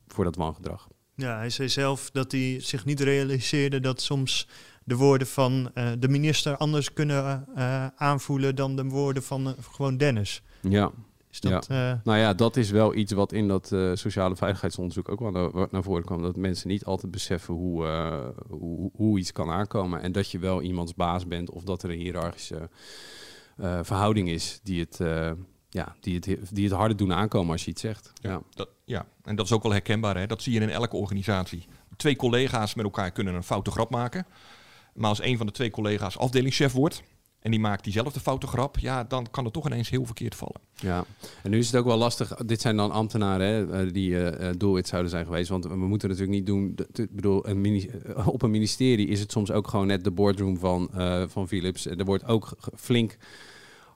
voor 0.07 0.25
dat 0.25 0.37
wangedrag. 0.37 0.89
Ja, 1.15 1.37
hij 1.37 1.51
zei 1.51 1.69
zelf 1.69 2.11
dat 2.11 2.33
hij 2.33 2.61
zich 2.61 2.85
niet 2.85 3.01
realiseerde 3.01 3.81
dat 3.81 4.01
soms 4.01 4.49
de 4.85 4.97
woorden 4.97 5.27
van 5.27 5.71
eh, 5.75 5.91
de 5.99 6.09
minister 6.09 6.57
anders 6.57 6.93
kunnen 6.93 7.47
eh, 7.55 7.87
aanvoelen 7.97 8.55
dan 8.57 8.77
de 8.77 8.85
woorden 8.85 9.23
van 9.23 9.47
eh, 9.47 9.53
gewoon 9.73 9.97
Dennis. 9.97 10.43
Ja. 10.61 10.91
Is 11.31 11.41
dat, 11.41 11.67
ja. 11.67 11.91
eh, 11.93 11.99
nou 12.05 12.19
ja, 12.19 12.35
dat 12.35 12.57
is 12.57 12.71
wel 12.71 12.95
iets 12.95 13.13
wat 13.13 13.33
in 13.33 13.49
dat 13.49 13.73
eh, 13.73 13.91
sociale 13.95 14.37
veiligheidsonderzoek 14.37 15.09
ook 15.09 15.21
wel 15.21 15.31
naar, 15.31 15.67
naar 15.71 15.83
voren 15.83 16.05
kwam. 16.05 16.23
Dat 16.23 16.37
mensen 16.37 16.69
niet 16.69 16.85
altijd 16.85 17.13
beseffen 17.13 17.55
hoe, 17.55 17.87
eh, 17.87 18.29
hoe, 18.49 18.91
hoe 18.95 19.19
iets 19.19 19.33
kan 19.33 19.51
aankomen. 19.51 20.03
En 20.03 20.13
dat 20.13 20.31
je 20.31 20.39
wel 20.39 20.63
iemands 20.63 20.95
baas 20.95 21.27
bent 21.27 21.51
of 21.51 21.63
dat 21.65 21.83
er 21.83 21.91
een 21.91 21.99
hiërarchische 21.99 22.69
eh, 23.57 23.79
verhouding 23.83 24.29
is 24.29 24.61
die 24.63 24.81
het, 24.81 25.01
eh, 25.01 25.31
ja, 25.71 25.97
die, 26.01 26.15
het, 26.15 26.39
die 26.53 26.65
het 26.65 26.75
harder 26.75 26.97
doen 26.97 27.13
aankomen 27.13 27.53
als 27.53 27.65
je 27.65 27.71
iets 27.71 27.81
zegt. 27.81 28.13
Ja. 28.21 28.43
Dat, 28.55 28.69
ja, 28.85 29.07
en 29.23 29.37
dat 29.37 29.45
is 29.45 29.53
ook 29.53 29.63
wel 29.63 29.73
herkenbaar. 29.73 30.17
Hè? 30.17 30.27
Dat 30.27 30.43
zie 30.43 30.53
je 30.53 30.61
in 30.61 30.71
elke 30.71 30.97
organisatie. 30.97 31.67
Twee 31.97 32.17
collega's 32.17 32.75
met 32.75 32.85
elkaar 32.85 33.11
kunnen 33.11 33.35
een 33.35 33.43
foute 33.43 33.71
grap 33.71 33.91
maken. 33.91 34.27
Maar 34.95 35.09
als 35.09 35.23
een 35.23 35.37
van 35.37 35.47
de 35.47 35.53
twee 35.53 35.71
collega's 35.71 36.19
afdelingschef 36.19 36.73
wordt... 36.73 37.03
en 37.41 37.51
die 37.51 37.61
maakt 37.61 37.85
diezelfde 37.85 38.21
foute 38.21 38.47
grap... 38.47 38.79
ja, 38.79 39.05
dan 39.05 39.31
kan 39.31 39.45
het 39.45 39.53
toch 39.53 39.67
ineens 39.67 39.91
heel 39.91 40.05
verkeerd 40.05 40.35
vallen. 40.35 40.61
Ja, 40.75 41.05
en 41.43 41.51
nu 41.51 41.59
is 41.59 41.67
het 41.67 41.77
ook 41.77 41.87
wel 41.87 41.97
lastig. 41.97 42.35
Dit 42.35 42.61
zijn 42.61 42.77
dan 42.77 42.91
ambtenaren 42.91 43.47
hè, 43.47 43.83
eh, 43.85 43.93
die 43.93 44.29
eh, 44.29 44.51
doelwit 44.57 44.89
zouden 44.89 45.11
zijn 45.11 45.25
geweest. 45.25 45.49
Want 45.49 45.65
we 45.65 45.77
moeten 45.77 46.09
natuurlijk 46.09 46.37
niet 46.37 46.47
doen. 46.47 46.75
Ik 46.93 47.15
bedoel, 47.15 47.49
een 47.49 47.91
op 48.27 48.43
een 48.43 48.51
ministerie 48.51 49.09
is 49.09 49.21
het 49.21 49.33
soms 49.33 49.51
ook 49.51 49.69
gewoon 49.69 49.87
net 49.87 50.05
de 50.05 50.11
boardroom 50.11 50.59
van, 50.59 50.91
van 51.29 51.49
Philips. 51.49 51.87
Er 51.87 52.05
wordt 52.05 52.25
ook 52.25 52.57
flink 52.77 53.17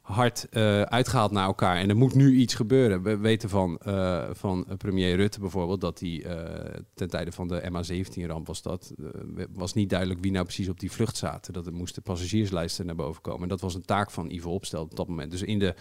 hard 0.03 0.49
eh, 0.51 0.83
uitgehaald 0.83 1.31
naar 1.31 1.47
elkaar. 1.47 1.77
En 1.77 1.89
er 1.89 1.97
moet 1.97 2.15
nu 2.15 2.35
iets 2.35 2.55
gebeuren. 2.55 3.03
We 3.03 3.17
weten 3.17 3.49
van, 3.49 3.79
eh, 3.79 4.25
van 4.33 4.67
premier 4.79 5.17
Rutte 5.17 5.41
bijvoorbeeld 5.41 5.81
dat 5.81 6.01
hij 6.01 6.25
eh, 6.25 6.81
ten 6.95 7.09
tijde 7.09 7.33
van 7.33 7.49
de 7.49 7.63
MH17-ramp 7.71 8.47
was 8.47 8.63
dat. 8.63 8.93
was 9.53 9.75
niet 9.75 9.91
duidelijk 9.91 10.21
wie 10.21 10.33
nou 10.33 10.45
precies 10.45 10.69
op 10.69 10.81
die 10.81 10.93
vlucht 10.93 11.17
zaten. 11.17 11.53
Dat 11.53 11.67
er 11.67 11.73
moesten 11.73 12.03
passagierslijsten 12.03 12.87
naar 12.87 12.95
boven 12.95 13.23
komen. 13.23 13.43
En 13.43 13.49
dat 13.49 13.61
was 13.61 13.75
een 13.75 13.85
taak 13.85 14.11
van 14.11 14.31
Ivo 14.31 14.51
Opstel 14.51 14.83
op 14.83 14.97
dat 14.97 15.09
moment. 15.09 15.31
Dus 15.31 15.43
in 15.43 15.59
de, 15.59 15.75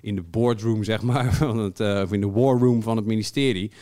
in 0.00 0.14
de 0.14 0.22
boardroom, 0.22 0.84
zeg 0.84 1.02
maar, 1.02 1.34
van 1.44 1.58
het, 1.58 1.80
of 1.80 2.12
in 2.12 2.20
de 2.20 2.30
war 2.30 2.58
room 2.58 2.82
van 2.82 2.96
het 2.96 3.06
ministerie. 3.06 3.72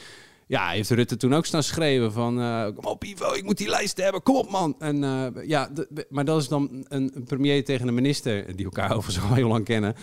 Ja, 0.46 0.68
heeft 0.68 0.90
Rutte 0.90 1.16
toen 1.16 1.34
ook 1.34 1.46
staan 1.46 1.62
schreeuwen 1.62 2.12
van... 2.12 2.40
eh, 2.40 2.64
kom 2.74 2.84
op 2.84 3.04
Ivo, 3.04 3.32
ik 3.32 3.44
moet 3.44 3.58
die 3.58 3.68
lijst 3.68 3.96
hebben, 3.96 4.22
kom 4.22 4.36
op 4.36 4.50
man. 4.50 4.74
En, 4.78 5.04
eh, 5.04 5.46
ja, 5.46 5.70
maar 6.08 6.24
dat 6.24 6.40
is 6.40 6.48
dan 6.48 6.84
een, 6.88 7.24
premier 7.24 7.64
tegen 7.64 7.88
een 7.88 7.94
minister... 7.94 8.56
die 8.56 8.64
elkaar 8.64 8.92
overigens 8.96 9.24
al 9.28 9.34
heel 9.34 9.48
lang 9.48 9.64
kennen. 9.64 9.94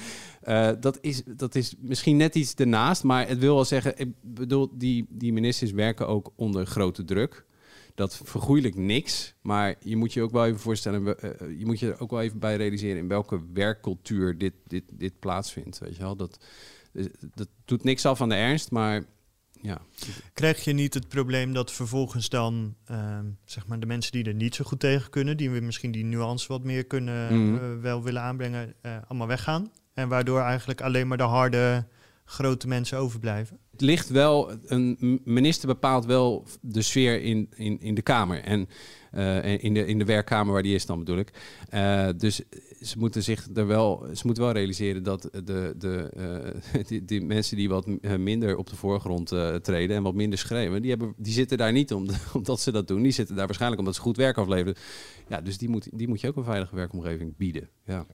Eh, 0.41 0.69
dat, 0.80 0.97
is, 1.01 1.21
dat 1.25 1.56
is 1.56 1.75
misschien 1.80 2.17
net 2.17 2.36
iets 2.36 2.54
ernaast, 2.54 3.04
maar 3.04 3.27
het 3.27 3.38
wil 3.38 3.56
wel 3.56 3.65
zeggen... 3.65 3.97
ik 3.97 4.10
bedoel, 4.21 4.69
die, 4.73 5.06
die 5.10 5.34
ministers 5.34 5.71
werken 5.71 6.08
ook 6.08 6.32
onder 6.36 6.65
grote 6.65 7.04
druk... 7.04 7.45
Dat 7.95 8.21
vergoeilijkt 8.23 8.77
niks, 8.77 9.34
maar 9.41 9.75
je 9.80 9.95
moet 9.95 10.13
je 10.13 10.21
ook 10.21 10.32
wel 10.32 10.45
even 10.45 10.60
voorstellen, 10.60 11.04
je 11.58 11.65
moet 11.65 11.80
je 11.80 11.91
er 11.91 11.99
ook 11.99 12.12
wel 12.12 12.21
even 12.21 12.39
bij 12.39 12.56
realiseren 12.56 12.97
in 12.97 13.08
welke 13.08 13.41
werkcultuur 13.54 14.38
dit, 14.38 14.54
dit, 14.67 14.84
dit 14.93 15.19
plaatsvindt. 15.19 15.80
Weet 15.80 15.95
je 15.95 16.01
wel? 16.01 16.15
Dat, 16.15 16.45
dat 17.36 17.47
doet 17.65 17.84
niks 17.84 18.06
af 18.06 18.21
aan 18.21 18.30
de 18.30 18.36
ernst, 18.36 18.71
maar 18.71 19.04
ja. 19.62 19.82
Krijg 20.34 20.63
je 20.63 20.74
niet 20.74 20.93
het 20.93 21.08
probleem 21.08 21.54
dat 21.54 21.71
vervolgens 21.71 22.30
dan 22.30 22.76
ehm, 22.86 23.26
zeg 23.45 23.67
maar 23.67 23.80
de 23.80 23.86
mensen 23.86 24.12
die 24.12 24.24
er 24.24 24.34
niet 24.34 24.56
zo 24.56 24.63
goed 24.63 24.80
tegen 24.80 25.10
kunnen, 25.10 25.38
die 25.38 25.50
we 25.50 25.60
misschien 25.60 25.91
die 25.91 26.04
nuance 26.06 26.47
wat 26.47 26.63
meer 26.63 26.86
kunnen 26.86 27.34
Mhm. 27.52 27.56
eh, 27.63 27.82
wel 27.82 28.04
willen 28.04 28.21
aanbrengen, 28.21 28.74
eh, 28.82 28.95
allemaal 29.08 29.28
weggaan? 29.28 29.71
En 29.93 30.08
waardoor 30.10 30.39
eigenlijk 30.39 30.82
alleen 30.82 31.08
maar 31.08 31.17
de 31.17 31.24
harde, 31.24 31.86
grote 32.26 32.67
mensen 32.67 32.97
overblijven? 32.97 33.58
Het 33.71 33.82
ligt 33.82 34.10
wel, 34.10 34.52
een 34.65 35.21
minister 35.26 35.67
bepaalt 35.67 36.06
wel 36.06 36.47
de 36.62 36.82
sfeer 36.82 37.21
in, 37.21 37.50
in, 37.56 37.80
in 37.82 37.95
de 37.95 38.02
Kamer. 38.02 38.43
En 38.43 38.69
eh, 39.12 39.63
in, 39.63 39.74
de, 39.74 39.86
in 39.86 40.00
de 40.00 40.06
werkkamer 40.06 40.54
waar 40.54 40.63
die 40.63 40.76
is 40.76 40.86
dan 40.86 41.00
bedoel 41.00 41.17
ik. 41.17 41.32
Dus 42.19 42.41
ze 42.82 43.00
moeten 43.00 43.24
zich 43.24 43.48
er 43.54 43.67
wel, 43.67 44.06
ze 44.13 44.22
moeten 44.26 44.44
wel 44.44 44.54
realiseren 44.54 45.04
dat 45.04 45.22
de, 45.22 45.74
de, 45.78 46.10
eh, 46.74 46.84
die, 46.88 47.06
die 47.06 47.22
mensen 47.22 47.58
die 47.58 47.70
wat 47.70 47.88
eh, 48.02 48.15
minder 48.15 48.58
op 48.58 48.70
de 48.70 48.76
voorgrond 48.76 49.32
eh, 49.32 49.56
treden 49.56 49.96
en 49.96 50.04
wat 50.04 50.13
minder 50.13 50.39
schreeuwen, 50.39 50.82
die, 50.82 50.89
hebben, 50.89 51.13
die 51.17 51.34
zitten 51.34 51.58
daar 51.58 51.72
niet 51.72 51.94
om, 51.94 52.08
omdat 52.34 52.60
ze 52.60 52.72
dat 52.72 52.88
doen. 52.88 53.02
Die 53.02 53.12
zitten 53.12 53.36
daar 53.36 53.46
waarschijnlijk 53.46 53.82
omdat 53.82 53.96
ze 53.96 54.02
goed 54.02 54.17
werk 54.17 54.38
afleveren. 54.38 54.76
Ja, 55.28 55.41
dus 55.41 55.58
die 55.58 55.70
moet, 55.70 55.89
die 55.94 56.08
moet 56.08 56.22
je 56.22 56.28
ook 56.28 56.36
een 56.36 56.44
veilige 56.44 56.76
werkomgeving 56.76 57.38
bieden. 57.38 57.70
Ja. 57.86 58.06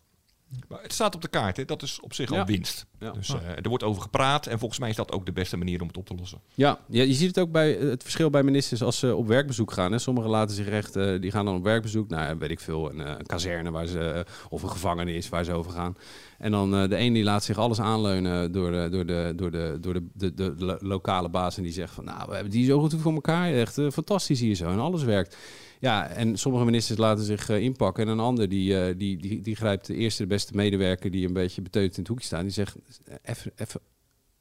Maar 0.68 0.82
het 0.82 0.94
staat 0.94 1.16
op 1.16 1.22
de 1.22 1.28
kaart, 1.28 1.58
hè? 1.58 1.66
dat 1.66 1.82
is 1.82 2.00
op 2.00 2.14
zich 2.14 2.30
Ja. 2.32 2.40
al 2.40 2.46
winst. 2.46 2.86
Ja. 3.00 3.12
Dus 3.12 3.30
eh, 3.30 3.50
er 3.50 3.70
wordt 3.70 3.84
over 3.84 4.02
gepraat 4.02 4.46
en 4.48 4.60
volgens 4.60 4.80
mij 4.80 4.90
is 4.90 4.96
dat 4.96 5.12
ook 5.12 5.26
de 5.26 5.32
beste 5.32 5.58
manier 5.58 5.82
om 5.82 5.88
het 5.88 5.98
op 5.98 6.06
te 6.06 6.16
lossen. 6.16 6.42
Ja, 6.54 6.80
ja, 6.90 7.04
je 7.04 7.14
ziet 7.14 7.28
het 7.28 7.40
ook 7.40 7.52
bij 7.52 7.72
het 7.72 8.04
verschil 8.04 8.30
bij 8.30 8.44
ministers 8.44 8.82
als 8.84 9.00
ze 9.00 9.16
op 9.16 9.28
werkbezoek 9.28 9.72
gaan. 9.72 9.92
Hè. 9.92 9.98
Sommigen 10.00 10.30
laten 10.30 10.56
zich 10.56 10.68
echt, 10.68 10.96
eh, 10.96 11.22
die 11.22 11.32
gaan 11.32 11.46
dan 11.46 11.56
op 11.56 11.64
werkbezoek 11.64 12.10
naar, 12.10 12.38
weet 12.38 12.50
ik 12.50 12.60
veel, 12.60 12.92
een, 12.92 13.02
eh, 13.02 13.10
een 13.18 13.26
kazerne 13.26 13.72
waar 13.72 13.86
ze, 13.86 14.26
of 14.50 14.64
een 14.64 14.70
gevangenis 14.70 15.30
waar 15.30 15.44
ze 15.44 15.54
over 15.54 15.72
gaan. 15.72 15.98
En 16.38 16.52
dan 16.52 16.76
eh, 16.76 16.90
de 16.90 16.98
een 16.98 17.14
die 17.14 17.24
laat 17.24 17.44
zich 17.44 17.58
alles 17.58 17.80
aanleunen 17.80 18.52
door 18.52 18.72
de, 18.72 18.88
door 18.92 19.06
de, 19.06 19.34
door 19.36 19.52
de, 19.52 19.78
door 19.82 19.94
de, 19.94 20.04
de, 20.14 20.34
de, 20.34 20.54
lo- 20.58 20.78
lokale 20.80 21.30
baas. 21.30 21.58
En 21.58 21.64
die 21.64 21.72
zegt 21.72 21.94
van, 21.94 22.04
nou, 22.06 22.28
we 22.28 22.34
hebben 22.34 22.52
die 22.52 22.66
zo 22.66 22.80
goed 22.80 22.96
voor 23.00 23.14
elkaar. 23.14 23.54
Echt 23.54 23.74
fantastisch 23.92 24.40
hier 24.40 24.56
zo 24.56 24.70
en 24.70 24.80
alles 24.80 25.04
werkt. 25.04 25.38
Ja, 25.80 26.08
en 26.08 26.38
sommige 26.38 26.66
ministers 26.66 27.00
laten 27.00 27.24
zich 27.24 27.50
eh, 27.50 27.60
inpakken. 27.62 28.06
En 28.06 28.12
een 28.12 28.20
ander 28.20 28.50
die, 28.50 28.80
eh, 28.80 28.94
die, 28.98 29.18
die, 29.18 29.42
die 29.42 29.56
grijpt 29.56 29.86
de 29.88 29.96
eerste, 29.96 30.22
de 30.22 30.28
beste 30.28 30.56
medewerker 30.56 31.12
die 31.12 31.28
een 31.28 31.34
beetje 31.34 31.62
beteut 31.62 31.92
in 31.94 32.00
het 32.00 32.08
hoekje 32.08 32.26
staat. 32.26 32.42
Die 32.42 32.50
zegt, 32.52 32.76
even, 33.22 33.52
even, 33.56 33.82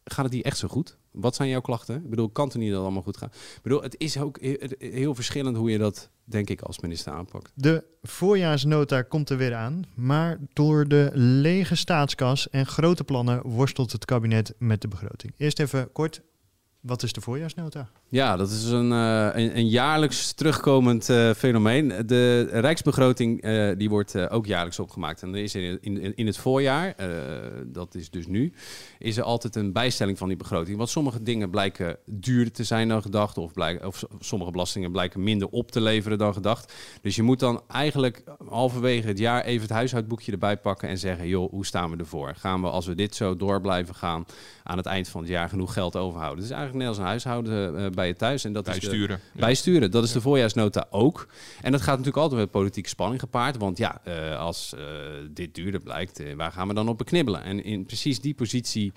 gaat 0.05 0.25
het 0.25 0.35
hier 0.35 0.45
echt 0.45 0.59
zo 0.59 0.69
goed? 0.69 0.97
Wat 1.11 1.35
zijn 1.35 1.49
jouw 1.49 1.61
klachten? 1.61 1.97
Ik 1.97 2.11
bedoel, 2.11 2.29
kan 2.29 2.49
het 2.49 2.57
niet 2.57 2.67
dat 2.67 2.75
het 2.77 2.85
allemaal 2.85 3.03
goed 3.03 3.17
gaat? 3.17 3.35
Ik 3.35 3.63
bedoel, 3.63 3.83
het 3.83 3.95
is 3.99 4.19
ook 4.19 4.41
he- 4.41 4.59
heel 4.79 5.15
verschillend 5.15 5.57
hoe 5.57 5.71
je 5.71 5.79
dat, 5.79 6.11
denk 6.25 6.51
ik, 6.51 6.61
als 6.61 6.81
minister 6.81 7.13
aanpakt. 7.13 7.53
De 7.55 7.85
voorjaarsnota 8.03 9.03
komt 9.03 9.31
er 9.31 9.37
weer 9.37 9.55
aan, 9.55 9.85
maar 9.95 10.39
door 10.53 10.89
de 10.89 11.11
lege 11.15 11.75
staatskas 11.75 12.51
en 12.51 12.67
grote 12.67 13.05
plannen 13.05 13.47
worstelt 13.47 13.93
het 13.93 14.05
kabinet 14.05 14.55
met 14.59 14.81
de 14.81 14.89
begroting. 14.89 15.33
Eerst 15.37 15.61
even 15.61 15.93
kort, 15.93 16.21
wat 16.81 17.03
is 17.03 17.13
de 17.13 17.21
voorjaarsnota? 17.21 17.91
Ja, 18.09 18.37
dat 18.37 18.51
is 18.51 18.65
een, 18.65 18.93
eh, 18.93 19.29
een, 19.35 19.69
jaarlijks 19.69 20.33
terugkomend 20.33 21.09
eh, 21.09 21.31
fenomeen. 21.31 21.93
De 22.07 22.43
rijksbegroting 22.43 23.43
eh, 23.43 23.71
die 23.77 23.89
wordt 23.89 24.31
ook 24.31 24.47
jaarlijks 24.47 24.79
opgemaakt. 24.79 25.23
En 25.23 25.35
er 25.35 25.43
is 25.43 25.55
in, 25.55 25.79
in, 25.81 26.17
in 26.17 26.27
het 26.27 26.37
voorjaar, 26.37 26.95
dat 27.67 27.95
is 27.95 28.11
dus 28.11 28.27
nu, 28.27 28.53
is 28.99 29.17
er 29.17 29.23
altijd 29.23 29.57
een 29.57 29.73
bijstelling 29.73 30.19
van 30.19 30.29
die 30.29 30.37
begroting. 30.37 30.77
Want 30.77 30.89
sommige 30.89 31.23
dingen 31.23 31.51
blijken 31.51 31.97
duurder 32.05 32.53
te 32.53 32.65
zijn 32.65 32.89
dan 32.89 33.03
gedacht. 33.03 33.39
Of, 33.39 33.53
blijken, 33.53 33.87
of 33.87 34.05
sommige 34.19 34.51
belastingen 34.51 34.93
blijken 34.93 35.23
minder 35.23 35.49
op 35.49 35.71
te 35.71 35.81
leveren 35.81 36.19
dan 36.19 36.33
gedacht. 36.33 36.73
Dus 37.03 37.17
je 37.17 37.23
moet 37.23 37.41
dan 37.41 37.63
eigenlijk 37.69 38.23
halverwege 38.49 39.07
het 39.07 39.19
jaar 39.19 39.45
even 39.45 39.63
het 39.63 39.77
huishoudboekje 39.77 40.33
erbij 40.33 40.57
pakken 40.57 40.89
en 40.89 40.99
zeggen, 40.99 41.29
joh, 41.29 41.51
hoe 41.51 41.67
staan 41.67 41.91
we 41.91 41.97
ervoor? 41.97 42.35
Gaan 42.35 42.63
we, 42.63 42.69
als 42.69 42.87
we 42.87 42.95
dit 42.95 43.15
zo 43.15 43.37
door 43.37 43.61
blijven 43.61 43.95
gaan, 43.95 44.27
aan 44.63 44.77
het 44.77 44.87
eind 44.87 45.09
van 45.09 45.21
het 45.21 45.31
jaar 45.31 45.49
genoeg 45.49 45.73
geld 45.73 45.97
overhouden? 45.97 46.45
Het 46.45 46.53
is 46.53 46.57
eigenlijk 46.57 46.81
net 46.81 46.89
als 46.89 46.99
een 46.99 47.11
huishouden 47.11 47.95
bij 47.97 48.07
je 48.07 48.17
thuis. 48.17 48.45
En 48.45 48.53
dat 48.53 48.69
is 48.69 48.79
de-. 48.79 48.99
Ja. 48.99 49.19
bijsturen. 49.33 49.91
Dat 49.91 50.05
is 50.05 50.13
de 50.13 50.21
voorjaarsnota 50.21 50.87
ook. 50.91 51.27
En 51.63 51.73
dat 51.73 51.81
gaat 51.81 51.91
natuurlijk 51.91 52.17
altijd 52.17 52.41
met 52.41 52.51
politieke 52.51 52.89
spanning 52.89 53.21
gepaard. 53.21 53.57
Want 53.57 53.79
ja, 53.79 54.01
eh, 54.05 54.39
als 54.39 54.75
eh, 54.75 54.83
dit 55.31 55.55
duurder 55.55 55.81
blijkt, 55.81 56.21
eh, 56.21 56.35
waar 56.35 56.53
gaan 56.53 56.69
we 56.69 56.75
dan 56.75 56.89
op 56.89 56.99
beknibbelen? 56.99 57.43
En 57.43 57.65
in 57.65 57.87
precies 57.87 58.21
die 58.21 58.35
positie 58.35 58.93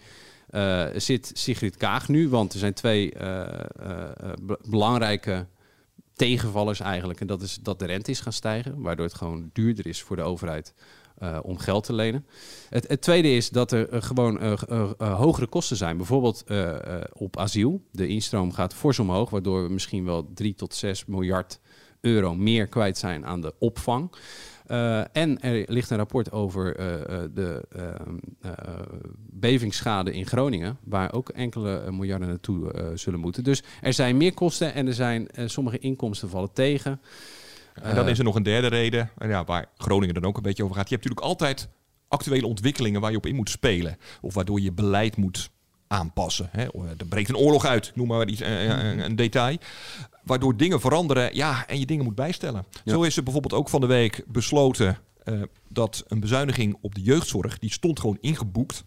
zit 0.96 1.32
Sigrid 1.34 1.78
Kaag 1.78 2.08
nu. 2.08 2.30
Want 2.30 2.54
er 2.54 2.60
zijn 2.60 2.74
twee 2.74 3.12
be- 4.42 4.60
belangrijke 4.68 5.46
tegenvallers 6.16 6.80
eigenlijk. 6.80 7.20
En 7.20 7.28
dat 7.28 7.42
is 7.42 7.60
dat 7.62 7.80
de 7.80 7.86
rente 7.86 8.12
is 8.12 8.20
gaan 8.20 8.34
stijgen, 8.34 8.82
waardoor 8.82 9.06
het 9.06 9.16
gewoon 9.16 9.50
duurder 9.54 9.88
is 9.88 10.02
voor 10.02 10.16
de 10.16 10.22
overheid 10.22 10.74
eh, 11.19 11.39
om 11.41 11.58
geld 11.58 11.84
te 11.84 11.93
lenen. 11.93 12.25
Het, 12.69 12.88
het 12.88 13.01
tweede 13.01 13.36
is 13.36 13.49
dat 13.49 13.71
er 13.71 13.89
eh, 13.89 14.01
gewoon 14.01 14.39
eh, 14.39 15.17
hogere 15.17 15.47
kosten 15.47 15.77
zijn. 15.77 15.97
Bijvoorbeeld 15.97 16.43
op 17.13 17.38
asiel. 17.38 17.82
De 17.91 18.08
instroom 18.08 18.51
gaat 18.51 18.73
fors 18.73 18.99
omhoog, 18.99 19.29
waardoor 19.29 19.63
we 19.63 19.73
misschien 19.73 20.05
wel 20.05 20.29
3 20.34 20.55
tot 20.55 20.73
6 20.73 21.05
miljard 21.05 21.60
euro 22.01 22.36
meer 22.36 22.67
kwijt 22.67 22.97
zijn 22.97 23.25
aan 23.25 23.41
de 23.41 23.53
opvang. 23.60 24.12
En 25.12 25.41
er 25.41 25.63
ligt 25.67 25.89
een 25.89 25.97
rapport 25.97 26.32
over 26.32 26.75
de 27.34 27.65
ehm, 27.69 28.17
eh, 28.41 28.51
bevingsschade 29.29 30.13
in 30.13 30.25
Groningen, 30.25 30.77
waar 30.84 31.13
ook 31.13 31.29
enkele 31.29 31.91
miljarden 31.91 32.27
naartoe 32.27 32.91
zullen 32.93 33.19
moeten. 33.19 33.43
Dus 33.43 33.63
er 33.82 33.93
zijn 33.93 34.17
meer 34.17 34.34
kosten 34.34 34.73
en 34.73 34.88
er 34.88 34.93
zijn 34.93 35.27
sommige 35.45 35.79
inkomsten 35.79 36.29
vallen 36.29 36.53
tegen. 36.53 37.01
En 37.82 37.96
dan 37.96 38.06
Eh, 38.06 38.12
is 38.12 38.18
er 38.18 38.24
nog 38.24 38.36
een 38.36 38.44
derde 38.44 38.68
reden, 38.68 39.10
en 39.18 39.30
ja, 39.30 39.44
waar 39.44 39.65
Groningen 39.78 40.13
dan 40.13 40.26
ook 40.26 40.38
een 40.38 40.44
beetje 40.44 40.63
over 40.63 40.76
gaat. 40.76 40.89
Je 40.89 40.96
hebt 40.96 41.08
natuurlijk 41.08 41.32
altijd 41.32 41.70
actuele 42.08 42.48
ontwikkelingen 42.48 43.02
waar 43.02 43.12
je 43.12 43.18
op 43.18 43.26
in 43.26 43.36
moet 43.36 43.50
spelen. 43.50 43.98
Of 44.22 44.34
waardoor 44.34 44.62
je 44.62 44.72
beleid 44.72 45.18
moet 45.18 45.50
aanpassen. 45.88 46.50
Hè. 46.52 46.63
Er 46.98 47.06
breekt 47.10 47.30
een 47.30 47.38
oorlog 47.38 47.65
uit, 47.65 47.92
noem 47.96 48.08
maar 48.08 48.28
iets, 48.28 48.42
eh, 48.42 48.63
een, 48.63 49.00
een 49.00 49.15
detail. 49.15 49.58
Waardoor 50.24 50.58
dingen 50.58 50.80
veranderen 50.82 51.36
ja, 51.36 51.68
en 51.68 51.80
je 51.80 51.86
dingen 51.86 52.04
moet 52.04 52.15
bijstellen. 52.15 52.65
Ja. 52.84 52.94
Zo 52.94 53.02
is 53.02 53.18
er 53.18 53.24
bijvoorbeeld 53.24 53.54
ook 53.54 53.70
van 53.70 53.82
de 53.82 53.88
week 53.88 54.24
besloten 54.28 54.98
eh, 55.24 55.42
dat 55.68 56.04
een 56.08 56.20
bezuiniging 56.20 56.78
op 56.82 56.96
de 56.96 57.02
jeugdzorg, 57.02 57.60
die 57.60 57.72
stond 57.72 58.00
gewoon 58.00 58.18
ingeboekt. 58.22 58.84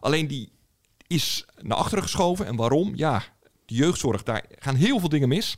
Alleen 0.00 0.26
die 0.26 0.52
is 1.06 1.46
naar 1.62 1.76
achteren 1.76 2.02
geschoven. 2.02 2.46
En 2.46 2.56
waarom? 2.56 2.92
Ja, 2.94 3.22
de 3.66 3.74
jeugdzorg, 3.74 4.22
daar 4.22 4.44
gaan 4.58 4.74
heel 4.74 4.98
veel 5.00 5.08
dingen 5.08 5.28
mis. 5.28 5.56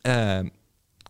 Eh, 0.00 0.36
het 0.36 0.50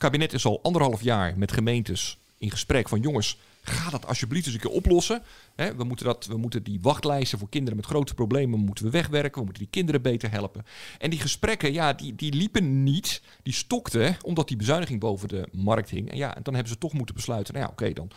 kabinet 0.04 0.32
is 0.32 0.44
al 0.44 0.62
anderhalf 0.62 1.02
jaar 1.02 1.38
met 1.38 1.52
gemeentes 1.52 2.18
in 2.38 2.50
gesprek 2.50 2.88
van 2.88 3.00
jongens, 3.00 3.38
ga 3.62 3.90
dat 3.90 4.06
alsjeblieft 4.06 4.46
eens 4.46 4.54
een 4.54 4.60
keer 4.60 4.70
oplossen. 4.70 5.22
We, 5.56 5.84
moeten 5.84 6.06
dat, 6.06 6.26
we 6.26 6.36
moeten 6.36 6.62
die 6.62 6.78
wachtlijsten 6.82 7.38
voor 7.38 7.48
kinderen 7.48 7.76
met 7.76 7.86
grote 7.86 8.14
problemen 8.14 8.58
moeten 8.58 8.84
we 8.84 8.90
wegwerken. 8.90 9.38
We 9.38 9.44
moeten 9.44 9.62
die 9.62 9.72
kinderen 9.72 10.02
beter 10.02 10.30
helpen. 10.30 10.64
En 10.98 11.10
die 11.10 11.20
gesprekken, 11.20 11.72
ja, 11.72 11.92
die, 11.92 12.14
die 12.14 12.32
liepen 12.32 12.82
niet. 12.82 13.22
Die 13.42 13.52
stokten 13.52 14.16
omdat 14.22 14.48
die 14.48 14.56
bezuiniging 14.56 15.00
boven 15.00 15.28
de 15.28 15.48
markt 15.52 15.90
hing. 15.90 16.10
En 16.10 16.16
ja, 16.16 16.36
en 16.36 16.42
dan 16.42 16.54
hebben 16.54 16.72
ze 16.72 16.78
toch 16.78 16.92
moeten 16.92 17.14
besluiten, 17.14 17.54
nou 17.54 17.66
ja, 17.66 17.72
oké, 17.72 17.92
dan 17.92 18.10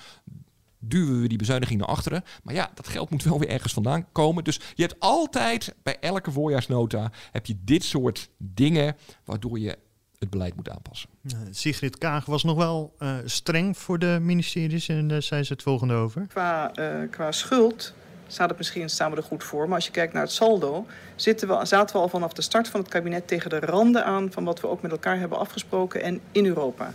duwen 0.80 1.22
we 1.22 1.28
die 1.28 1.38
bezuiniging 1.38 1.80
naar 1.80 1.90
achteren. 1.90 2.24
Maar 2.44 2.54
ja, 2.54 2.72
dat 2.74 2.88
geld 2.88 3.10
moet 3.10 3.24
wel 3.24 3.40
weer 3.40 3.50
ergens 3.50 3.74
vandaan 3.74 4.12
komen. 4.12 4.44
Dus 4.44 4.60
je 4.76 4.82
hebt 4.82 5.00
altijd 5.00 5.76
bij 5.84 6.00
elke 6.00 6.32
voorjaarsnota 6.32 7.12
heb 7.32 7.46
je 7.46 7.56
dit 7.64 7.84
soort 7.84 8.30
dingen 8.38 8.96
waardoor 9.26 9.60
je 9.60 9.78
het 10.20 10.30
beleid 10.30 10.56
moet 10.56 10.70
aanpassen. 10.70 11.10
Eh, 11.24 11.38
Sigrid 11.52 11.98
Kaag 11.98 12.26
was 12.26 12.44
nog 12.44 12.58
wel 12.58 12.94
eh, 13.00 13.16
streng 13.26 13.78
voor 13.78 14.00
de 14.00 14.18
ministeries 14.22 14.88
en 14.88 15.08
daar 15.08 15.22
zei 15.22 15.44
ze 15.44 15.54
het 15.54 15.62
volgende 15.62 15.94
over. 15.94 16.26
Qua, 16.28 16.74
eh, 16.74 17.10
qua 17.10 17.32
schuld 17.32 17.94
staat 18.28 18.50
het 18.50 18.58
misschien 18.58 18.90
staan 18.90 19.12
we 19.12 19.18
er 19.18 19.24
goed 19.24 19.44
voor. 19.44 19.66
Maar 19.66 19.76
als 19.76 19.86
je 19.86 19.92
kijkt 19.92 20.14
naar 20.14 20.22
het 20.22 20.32
saldo, 20.32 20.86
zitten 21.16 21.48
we, 21.48 21.66
zaten 21.66 21.96
we 21.96 22.02
al 22.02 22.10
vanaf 22.10 22.34
de 22.34 22.42
start 22.42 22.68
van 22.68 22.80
het 22.80 22.90
kabinet 22.90 23.28
tegen 23.28 23.50
de 23.50 23.60
randen 23.60 24.06
aan 24.06 24.32
van 24.32 24.44
wat 24.44 24.60
we 24.60 24.68
ook 24.68 24.82
met 24.82 24.92
elkaar 24.92 25.20
hebben 25.20 25.38
afgesproken 25.38 26.02
en 26.02 26.20
in 26.32 26.46
Europa. 26.46 26.94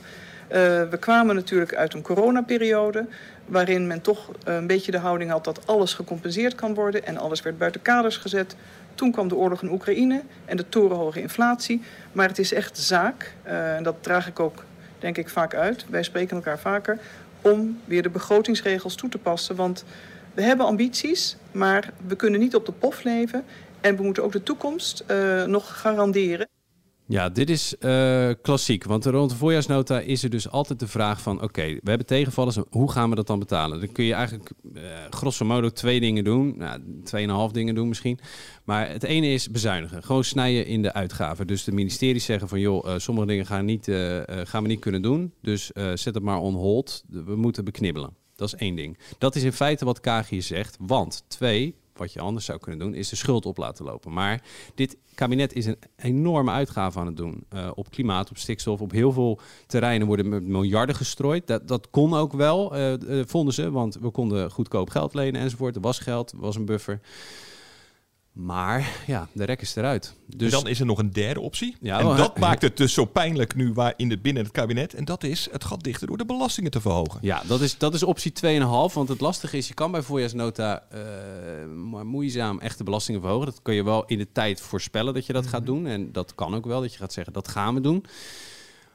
Eh, 0.52 0.58
we 0.88 0.96
kwamen 1.00 1.34
natuurlijk 1.34 1.74
uit 1.74 1.94
een 1.94 2.02
coronaperiode 2.02 3.06
waarin 3.46 3.86
men 3.86 4.00
toch 4.00 4.30
eh, 4.44 4.54
een 4.54 4.66
beetje 4.66 4.90
de 4.90 4.98
houding 4.98 5.30
had 5.30 5.44
dat 5.44 5.66
alles 5.66 5.94
gecompenseerd 5.94 6.54
kan 6.54 6.74
worden 6.74 7.06
en 7.06 7.16
alles 7.16 7.42
werd 7.42 7.58
buiten 7.58 7.82
kaders 7.82 8.16
gezet. 8.16 8.56
Toen 8.94 9.12
kwam 9.12 9.28
de 9.28 9.36
oorlog 9.36 9.62
in 9.62 9.72
Oekraïne 9.72 10.22
en 10.44 10.56
de 10.56 10.68
torenhoge 10.68 11.20
inflatie. 11.20 11.82
Maar 12.12 12.28
het 12.28 12.38
is 12.38 12.52
echt 12.52 12.78
zaak, 12.78 13.34
eh, 13.42 13.76
en 13.76 13.82
dat 13.82 13.96
draag 14.00 14.26
ik 14.26 14.40
ook 14.40 14.64
denk 14.98 15.18
ik 15.18 15.28
vaak 15.28 15.54
uit, 15.54 15.84
wij 15.90 16.02
spreken 16.02 16.36
elkaar 16.36 16.58
vaker, 16.58 16.98
om 17.40 17.80
weer 17.84 18.02
de 18.02 18.10
begrotingsregels 18.10 18.94
toe 18.94 19.08
te 19.08 19.18
passen. 19.18 19.56
Want 19.56 19.84
we 20.34 20.42
hebben 20.42 20.66
ambities, 20.66 21.36
maar 21.52 21.92
we 22.06 22.16
kunnen 22.16 22.40
niet 22.40 22.54
op 22.54 22.66
de 22.66 22.72
pof 22.72 23.02
leven. 23.02 23.44
En 23.80 23.96
we 23.96 24.02
moeten 24.02 24.22
ook 24.22 24.32
de 24.32 24.42
toekomst 24.42 25.04
eh, 25.06 25.44
nog 25.44 25.80
garanderen. 25.80 26.48
Ja, 27.06 27.28
dit 27.28 27.50
is 27.50 27.78
eh, 27.78 28.30
klassiek. 28.42 28.84
Want 28.84 29.06
rond 29.06 29.30
de 29.30 29.36
voorjaarsnota 29.36 30.00
is 30.00 30.22
er 30.22 30.30
dus 30.30 30.50
altijd 30.50 30.80
de 30.80 30.86
vraag 30.86 31.20
van... 31.20 31.42
oké, 31.42 31.62
we 31.62 31.88
hebben 31.88 32.06
tegenvallers, 32.06 32.58
hoe 32.70 32.90
gaan 32.90 33.10
we 33.10 33.16
dat 33.16 33.26
dan 33.26 33.38
betalen? 33.38 33.80
Dan 33.80 33.92
kun 33.92 34.04
je 34.04 34.14
eigenlijk 34.14 34.50
eh, 34.74 34.82
grosso 35.10 35.44
modo 35.44 35.68
twee 35.68 36.00
dingen 36.00 36.24
doen. 36.24 36.54
Nou, 36.56 36.80
tweeënhalf 37.04 37.52
dingen 37.52 37.74
doen 37.74 37.88
misschien. 37.88 38.18
Maar 38.64 38.88
het 38.88 39.02
ene 39.02 39.26
is 39.26 39.50
bezuinigen. 39.50 40.02
Gewoon 40.02 40.24
snijden 40.24 40.66
in 40.66 40.82
de 40.82 40.92
uitgaven. 40.92 41.46
Dus 41.46 41.64
de 41.64 41.72
ministeries 41.72 42.24
zeggen 42.24 42.48
van... 42.48 42.60
joh, 42.60 42.88
eh, 42.88 42.98
sommige 42.98 43.26
dingen 43.26 43.46
gaan, 43.46 43.64
niet, 43.64 43.84
gaan 44.26 44.62
we 44.62 44.68
niet 44.68 44.80
kunnen 44.80 45.02
doen. 45.02 45.32
Dus 45.40 45.70
zet 45.94 46.14
het 46.14 46.22
maar 46.22 46.38
on 46.38 46.54
hold. 46.54 47.04
We 47.08 47.36
moeten 47.36 47.64
beknibbelen. 47.64 48.16
Dat 48.36 48.52
is 48.52 48.54
één 48.54 48.76
ding. 48.76 48.98
Dat 49.18 49.36
is 49.36 49.42
in 49.42 49.52
feite 49.52 49.84
wat 49.84 50.00
Kaag 50.00 50.28
hier 50.28 50.42
zegt. 50.42 50.76
Want 50.80 51.24
twee, 51.28 51.74
wat 51.94 52.12
je 52.12 52.20
anders 52.20 52.44
zou 52.44 52.58
kunnen 52.58 52.80
doen, 52.80 52.94
is 52.94 53.08
de 53.08 53.16
schuld 53.16 53.46
op 53.46 53.56
laten 53.56 53.84
lopen. 53.84 54.12
Maar 54.12 54.42
dit 54.74 54.96
kabinet 55.14 55.52
is 55.52 55.66
een 55.66 55.78
enorme 55.96 56.50
uitgave 56.50 56.98
aan 56.98 57.06
het 57.06 57.16
doen. 57.16 57.44
eh, 57.48 57.70
op 57.74 57.90
klimaat, 57.90 58.30
op 58.30 58.38
stikstof, 58.38 58.80
op 58.80 58.90
heel 58.90 59.12
veel 59.12 59.40
terreinen 59.66 60.06
worden 60.06 60.50
miljarden 60.50 60.94
gestrooid. 60.94 61.46
Dat, 61.46 61.68
dat 61.68 61.90
kon 61.90 62.14
ook 62.14 62.32
wel, 62.32 62.74
eh, 62.74 63.20
eh, 63.20 63.26
vonden 63.26 63.54
ze, 63.54 63.70
want 63.70 63.98
we 64.00 64.10
konden 64.10 64.50
goedkoop 64.50 64.90
geld 64.90 65.14
lenen 65.14 65.40
enzovoort. 65.40 65.74
Er 65.76 65.80
was 65.80 65.98
geld, 65.98 66.32
er 66.32 66.40
was 66.40 66.56
een 66.56 66.64
buffer. 66.64 67.00
Maar 68.32 69.02
ja, 69.06 69.28
de 69.32 69.44
rek 69.44 69.60
is 69.60 69.76
eruit. 69.76 70.14
Dus 70.26 70.52
en 70.52 70.58
dan 70.58 70.68
is 70.68 70.80
er 70.80 70.86
nog 70.86 70.98
een 70.98 71.10
derde 71.10 71.40
optie. 71.40 71.76
Ja, 71.80 71.98
en 71.98 72.06
wel, 72.06 72.16
dat 72.16 72.38
maakt 72.38 72.62
het 72.62 72.76
dus 72.76 72.92
zo 72.92 73.04
pijnlijk 73.04 73.54
nu 73.54 73.72
waar 73.72 73.94
in 73.96 74.10
het, 74.10 74.22
binnen 74.22 74.42
het 74.42 74.52
kabinet. 74.52 74.94
En 74.94 75.04
dat 75.04 75.24
is 75.24 75.48
het 75.50 75.64
gat 75.64 75.82
dichter 75.82 76.06
door 76.06 76.16
de 76.16 76.24
belastingen 76.24 76.70
te 76.70 76.80
verhogen. 76.80 77.18
Ja, 77.22 77.42
dat 77.46 77.60
is, 77.60 77.78
dat 77.78 77.94
is 77.94 78.02
optie 78.02 78.32
2,5. 78.46 78.94
Want 78.94 79.08
het 79.08 79.20
lastige 79.20 79.56
is, 79.56 79.68
je 79.68 79.74
kan 79.74 79.90
bij 79.90 80.02
voorjaarsnota 80.02 80.86
eh, 80.90 81.00
maar 81.68 82.06
moeizaam 82.06 82.60
echte 82.60 82.84
belastingen 82.84 83.20
verhogen. 83.20 83.46
Dat 83.46 83.62
kun 83.62 83.74
je 83.74 83.84
wel 83.84 84.04
in 84.06 84.18
de 84.18 84.32
tijd 84.32 84.60
voorspellen 84.60 85.14
dat 85.14 85.26
je 85.26 85.32
dat 85.32 85.46
gaat 85.46 85.66
doen. 85.66 85.86
En 85.86 86.12
dat 86.12 86.34
kan 86.34 86.54
ook 86.54 86.66
wel, 86.66 86.80
dat 86.80 86.92
je 86.92 86.98
gaat 86.98 87.12
zeggen, 87.12 87.32
dat 87.32 87.48
gaan 87.48 87.74
we 87.74 87.80
doen. 87.80 88.04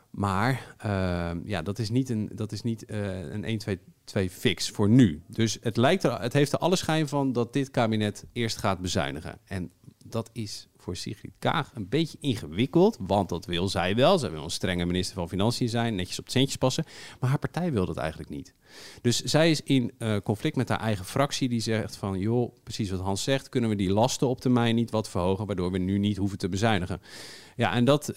Maar 0.10 0.76
eh, 0.78 1.32
ja, 1.44 1.62
dat 1.62 1.80
is 1.80 1.90
niet 1.90 2.10
een, 2.10 2.30
dat 2.34 2.52
is 2.52 2.62
niet, 2.62 2.86
eh, 2.86 3.20
een 3.20 3.44
1, 3.44 3.58
2, 3.58 3.80
CO2 4.08 4.32
fix 4.32 4.70
voor 4.70 4.90
nu. 4.90 5.22
Dus 5.28 5.58
het, 5.62 5.78
lijkt 5.78 6.04
er, 6.04 6.22
het 6.22 6.34
heeft 6.34 6.52
er 6.52 6.60
alle 6.60 6.76
schijn 6.76 7.08
van 7.08 7.34
dat 7.34 7.54
dit 7.54 7.72
kabinet 7.72 8.26
eerst 8.34 8.58
gaat 8.58 8.80
bezuinigen. 8.80 9.40
En 9.46 9.72
dat 10.06 10.30
is 10.34 10.68
voor 10.78 10.96
Sigrid 10.96 11.34
Kaag 11.40 11.72
een 11.74 11.90
beetje 11.90 12.18
ingewikkeld, 12.22 12.98
want 13.00 13.30
dat 13.30 13.46
wil 13.46 13.70
zij 13.70 13.96
wel. 13.96 14.20
Zij 14.20 14.32
wil 14.32 14.44
een 14.44 14.50
strenge 14.50 14.86
minister 14.86 15.16
van 15.16 15.30
Financiën 15.30 15.70
zijn, 15.70 15.96
netjes 15.96 16.20
op 16.20 16.24
het 16.24 16.34
centjes 16.34 16.56
passen. 16.56 16.86
Maar 17.20 17.30
haar 17.30 17.40
partij 17.40 17.72
wil 17.72 17.86
dat 17.86 17.98
eigenlijk 17.98 18.30
niet. 18.30 18.54
Dus 19.02 19.24
zij 19.24 19.52
is 19.52 19.62
in 19.64 19.92
uh, 20.00 20.18
conflict 20.24 20.56
met 20.56 20.70
haar 20.70 20.80
eigen 20.80 21.06
fractie, 21.06 21.50
die 21.50 21.60
zegt 21.60 21.96
van, 21.96 22.20
joh, 22.20 22.56
precies 22.64 22.90
wat 22.90 23.00
Hans 23.00 23.24
zegt, 23.24 23.50
kunnen 23.50 23.70
we 23.70 23.76
die 23.76 23.92
lasten 23.92 24.28
op 24.28 24.42
termijn 24.42 24.76
niet 24.76 24.92
wat 24.92 25.10
verhogen, 25.10 25.46
waardoor 25.46 25.72
we 25.72 25.78
nu 25.78 25.98
niet 25.98 26.18
hoeven 26.18 26.38
te 26.38 26.50
bezuinigen. 26.50 27.02
Ja, 27.58 27.74
en 27.74 27.86
dat 27.86 28.10
uh, 28.10 28.16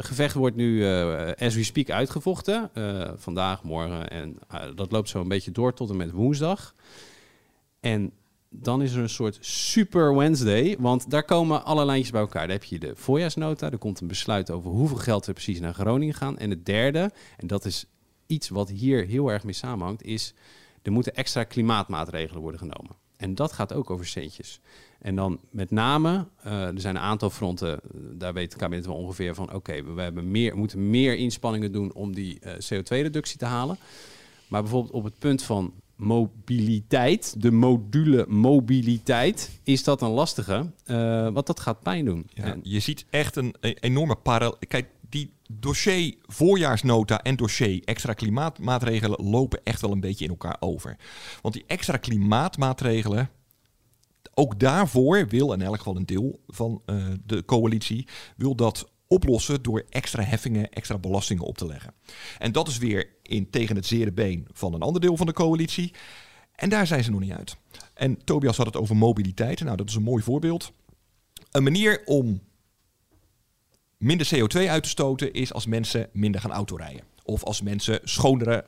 gevecht 0.00 0.34
wordt 0.34 0.56
nu, 0.56 0.76
uh, 0.76 1.30
as 1.38 1.54
we 1.54 1.64
speak, 1.64 1.90
uitgevochten. 1.90 2.70
vandaag, 3.16 3.62
morgen 3.62 4.10
en 4.10 4.38
dat 4.74 4.92
loopt 4.92 5.08
zo 5.08 5.20
een 5.20 5.28
beetje 5.28 5.50
door 5.50 5.74
tot 5.74 5.90
en 5.90 5.96
met 5.96 6.10
woensdag. 6.10 6.74
En 7.80 8.12
dan 8.50 8.82
is 8.82 8.92
er 8.92 9.02
een 9.02 9.08
soort 9.08 9.38
super 9.40 10.16
Wednesday, 10.16 10.76
want 10.78 11.10
daar 11.10 11.24
komen 11.24 11.64
alle 11.64 11.84
lijntjes 11.84 12.10
bij 12.10 12.20
elkaar. 12.20 12.46
Daar 12.46 12.56
heb 12.56 12.64
je 12.64 12.78
de 12.78 12.92
voorjaarsnota, 12.96 13.70
er 13.70 13.78
komt 13.78 14.00
een 14.00 14.06
besluit 14.06 14.50
over 14.50 14.70
hoeveel 14.70 14.96
geld 14.96 15.26
er 15.26 15.32
precies 15.32 15.60
naar 15.60 15.74
Groningen 15.74 16.14
gaan. 16.14 16.38
En 16.38 16.50
het 16.50 16.66
derde, 16.66 17.10
en 17.36 17.46
dat 17.46 17.64
is 17.64 17.86
iets 18.26 18.48
wat 18.48 18.68
hier 18.68 19.06
heel 19.06 19.28
erg 19.28 19.44
mee 19.44 19.52
samenhangt, 19.52 20.02
is 20.02 20.34
er 20.82 20.92
moeten 20.92 21.14
extra 21.14 21.44
klimaatmaatregelen 21.44 22.42
worden 22.42 22.60
genomen. 22.60 23.05
En 23.16 23.34
dat 23.34 23.52
gaat 23.52 23.72
ook 23.72 23.90
over 23.90 24.06
centjes. 24.06 24.60
En 24.98 25.16
dan 25.16 25.40
met 25.50 25.70
name, 25.70 26.26
uh, 26.46 26.66
er 26.66 26.80
zijn 26.80 26.96
een 26.96 27.02
aantal 27.02 27.30
fronten, 27.30 27.80
daar 27.92 28.32
weet 28.32 28.52
het 28.52 28.60
kabinet 28.60 28.86
wel 28.86 28.96
ongeveer 28.96 29.34
van, 29.34 29.52
oké, 29.52 29.94
we 29.94 30.02
hebben 30.02 30.30
meer, 30.30 30.56
moeten 30.56 30.90
meer 30.90 31.16
inspanningen 31.16 31.72
doen 31.72 31.92
om 31.92 32.14
die 32.14 32.38
uh, 32.40 32.52
CO2-reductie 32.52 33.38
te 33.38 33.44
halen. 33.44 33.78
Maar 34.48 34.62
bijvoorbeeld 34.62 34.94
op 34.94 35.04
het 35.04 35.18
punt 35.18 35.42
van 35.42 35.72
mobiliteit, 35.96 37.42
de 37.42 37.50
module 37.50 38.24
mobiliteit, 38.28 39.60
is 39.62 39.84
dat 39.84 40.02
een 40.02 40.10
lastige. 40.10 40.72
Uh, 40.86 41.28
want 41.28 41.46
dat 41.46 41.60
gaat 41.60 41.82
pijn 41.82 42.04
doen. 42.04 42.26
Ja, 42.34 42.44
en 42.44 42.60
je 42.62 42.80
ziet 42.80 43.06
echt 43.10 43.36
een, 43.36 43.54
een 43.60 43.76
enorme 43.80 44.16
parallel. 44.16 44.58
Kijk, 44.68 44.88
die 45.08 45.32
dossier 45.52 46.14
voorjaarsnota 46.22 47.22
en 47.22 47.36
dossier 47.36 47.82
extra 47.84 48.12
klimaatmaatregelen 48.12 49.24
lopen 49.24 49.60
echt 49.64 49.80
wel 49.80 49.92
een 49.92 50.00
beetje 50.00 50.24
in 50.24 50.30
elkaar 50.30 50.56
over. 50.60 50.96
Want 51.42 51.54
die 51.54 51.64
extra 51.66 51.96
klimaatmaatregelen, 51.96 53.30
ook 54.34 54.60
daarvoor 54.60 55.28
wil 55.28 55.52
in 55.52 55.62
elk 55.62 55.76
geval 55.76 55.96
een 55.96 56.06
deel 56.06 56.40
van 56.46 56.82
uh, 56.86 57.06
de 57.26 57.44
coalitie, 57.44 58.06
wil 58.36 58.54
dat 58.54 58.90
oplossen 59.06 59.62
door 59.62 59.84
extra 59.88 60.22
heffingen, 60.22 60.70
extra 60.70 60.98
belastingen 60.98 61.44
op 61.44 61.58
te 61.58 61.66
leggen. 61.66 61.94
En 62.38 62.52
dat 62.52 62.68
is 62.68 62.78
weer 62.78 63.08
in 63.22 63.50
tegen 63.50 63.76
het 63.76 63.86
zere 63.86 64.12
been 64.12 64.46
van 64.52 64.74
een 64.74 64.82
ander 64.82 65.00
deel 65.00 65.16
van 65.16 65.26
de 65.26 65.32
coalitie. 65.32 65.92
En 66.54 66.68
daar 66.68 66.86
zijn 66.86 67.04
ze 67.04 67.10
nog 67.10 67.20
niet 67.20 67.32
uit. 67.32 67.56
En 67.94 68.24
Tobias 68.24 68.56
had 68.56 68.66
het 68.66 68.76
over 68.76 68.96
mobiliteit. 68.96 69.60
Nou, 69.60 69.76
dat 69.76 69.88
is 69.88 69.94
een 69.94 70.02
mooi 70.02 70.22
voorbeeld. 70.22 70.72
Een 71.50 71.62
manier 71.62 72.02
om 72.04 72.40
minder 73.98 74.28
CO2 74.34 74.68
uit 74.68 74.82
te 74.82 74.88
stoten 74.88 75.32
is 75.32 75.52
als 75.52 75.66
mensen 75.66 76.08
minder 76.12 76.40
gaan 76.40 76.52
autorijden. 76.52 77.02
Of 77.22 77.44
als 77.44 77.62
mensen 77.62 78.00
schonere 78.04 78.64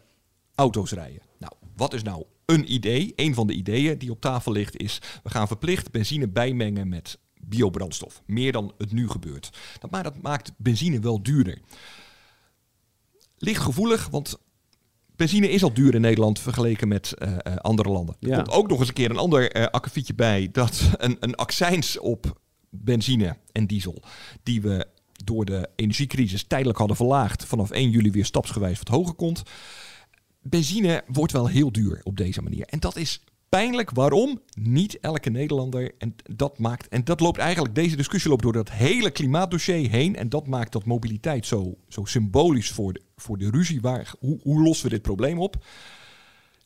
auto's 0.54 0.92
rijden. 0.92 1.22
Nou, 1.38 1.52
wat 1.76 1.94
is 1.94 2.02
nou 2.02 2.24
een 2.44 2.72
idee? 2.72 3.12
Een 3.16 3.34
van 3.34 3.46
de 3.46 3.52
ideeën 3.52 3.98
die 3.98 4.10
op 4.10 4.20
tafel 4.20 4.52
ligt 4.52 4.76
is... 4.76 5.00
we 5.22 5.30
gaan 5.30 5.46
verplicht 5.46 5.90
benzine 5.90 6.28
bijmengen 6.28 6.88
met 6.88 7.18
biobrandstof. 7.48 8.22
Meer 8.26 8.52
dan 8.52 8.72
het 8.78 8.92
nu 8.92 9.08
gebeurt. 9.08 9.50
Dat, 9.78 9.90
maar 9.90 10.02
dat 10.02 10.22
maakt 10.22 10.52
benzine 10.56 11.00
wel 11.00 11.22
duurder. 11.22 11.58
Licht 13.38 13.62
gevoelig, 13.62 14.08
want 14.08 14.38
benzine 15.16 15.50
is 15.50 15.62
al 15.62 15.72
duur 15.72 15.94
in 15.94 16.00
Nederland 16.00 16.38
vergeleken 16.38 16.88
met 16.88 17.14
uh, 17.18 17.30
uh, 17.30 17.56
andere 17.56 17.88
landen. 17.88 18.16
Er 18.20 18.36
komt 18.36 18.50
ook 18.50 18.68
nog 18.68 18.78
eens 18.78 18.88
een 18.88 18.94
keer 18.94 19.10
een 19.10 19.16
ander 19.16 19.56
uh, 19.56 19.66
akkefietje 19.66 20.14
bij. 20.14 20.48
Dat 20.52 20.90
een, 20.96 21.16
een 21.20 21.34
accijns 21.34 21.98
op 21.98 22.40
benzine 22.70 23.36
en 23.52 23.66
diesel, 23.66 24.02
die 24.42 24.60
we 24.60 24.86
door 25.24 25.44
de 25.44 25.68
energiecrisis 25.76 26.44
tijdelijk 26.44 26.78
hadden 26.78 26.96
verlaagd, 26.96 27.44
vanaf 27.44 27.70
1 27.70 27.90
juli 27.90 28.10
weer 28.10 28.24
stapsgewijs 28.24 28.78
wat 28.78 28.88
hoger 28.88 29.14
komt. 29.14 29.42
Benzine 30.42 31.02
wordt 31.06 31.32
wel 31.32 31.46
heel 31.46 31.72
duur 31.72 32.00
op 32.02 32.16
deze 32.16 32.42
manier. 32.42 32.66
En 32.66 32.80
dat 32.80 32.96
is 32.96 33.20
pijnlijk. 33.48 33.90
Waarom? 33.90 34.40
Niet 34.60 35.00
elke 35.00 35.30
Nederlander. 35.30 35.94
En 35.98 36.14
dat 36.22 36.58
maakt. 36.58 36.88
En 36.88 37.04
dat 37.04 37.20
loopt 37.20 37.38
eigenlijk. 37.38 37.74
Deze 37.74 37.96
discussie 37.96 38.30
loopt 38.30 38.42
door 38.42 38.52
dat 38.52 38.70
hele 38.70 39.10
klimaatdossier 39.10 39.90
heen. 39.90 40.16
En 40.16 40.28
dat 40.28 40.46
maakt 40.46 40.72
dat 40.72 40.84
mobiliteit 40.84 41.46
zo, 41.46 41.76
zo 41.88 42.04
symbolisch 42.04 42.70
voor 42.70 42.92
de, 42.92 43.00
voor 43.16 43.38
de 43.38 43.50
ruzie. 43.50 43.80
Waar, 43.80 44.12
hoe, 44.18 44.38
hoe 44.42 44.62
lossen 44.62 44.84
we 44.84 44.92
dit 44.92 45.02
probleem 45.02 45.38
op? 45.38 45.64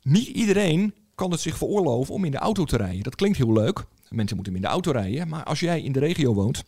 Niet 0.02 0.26
iedereen 0.26 0.94
kan 1.14 1.30
het 1.30 1.40
zich 1.40 1.56
veroorloven 1.56 2.14
om 2.14 2.24
in 2.24 2.30
de 2.30 2.38
auto 2.38 2.64
te 2.64 2.76
rijden. 2.76 3.02
Dat 3.02 3.14
klinkt 3.14 3.38
heel 3.38 3.52
leuk. 3.52 3.84
Mensen 4.08 4.36
moeten 4.36 4.54
in 4.54 4.60
de 4.62 4.66
auto 4.66 4.90
rijden. 4.90 5.28
Maar 5.28 5.44
als 5.44 5.60
jij 5.60 5.82
in 5.82 5.92
de 5.92 5.98
regio 5.98 6.34
woont. 6.34 6.64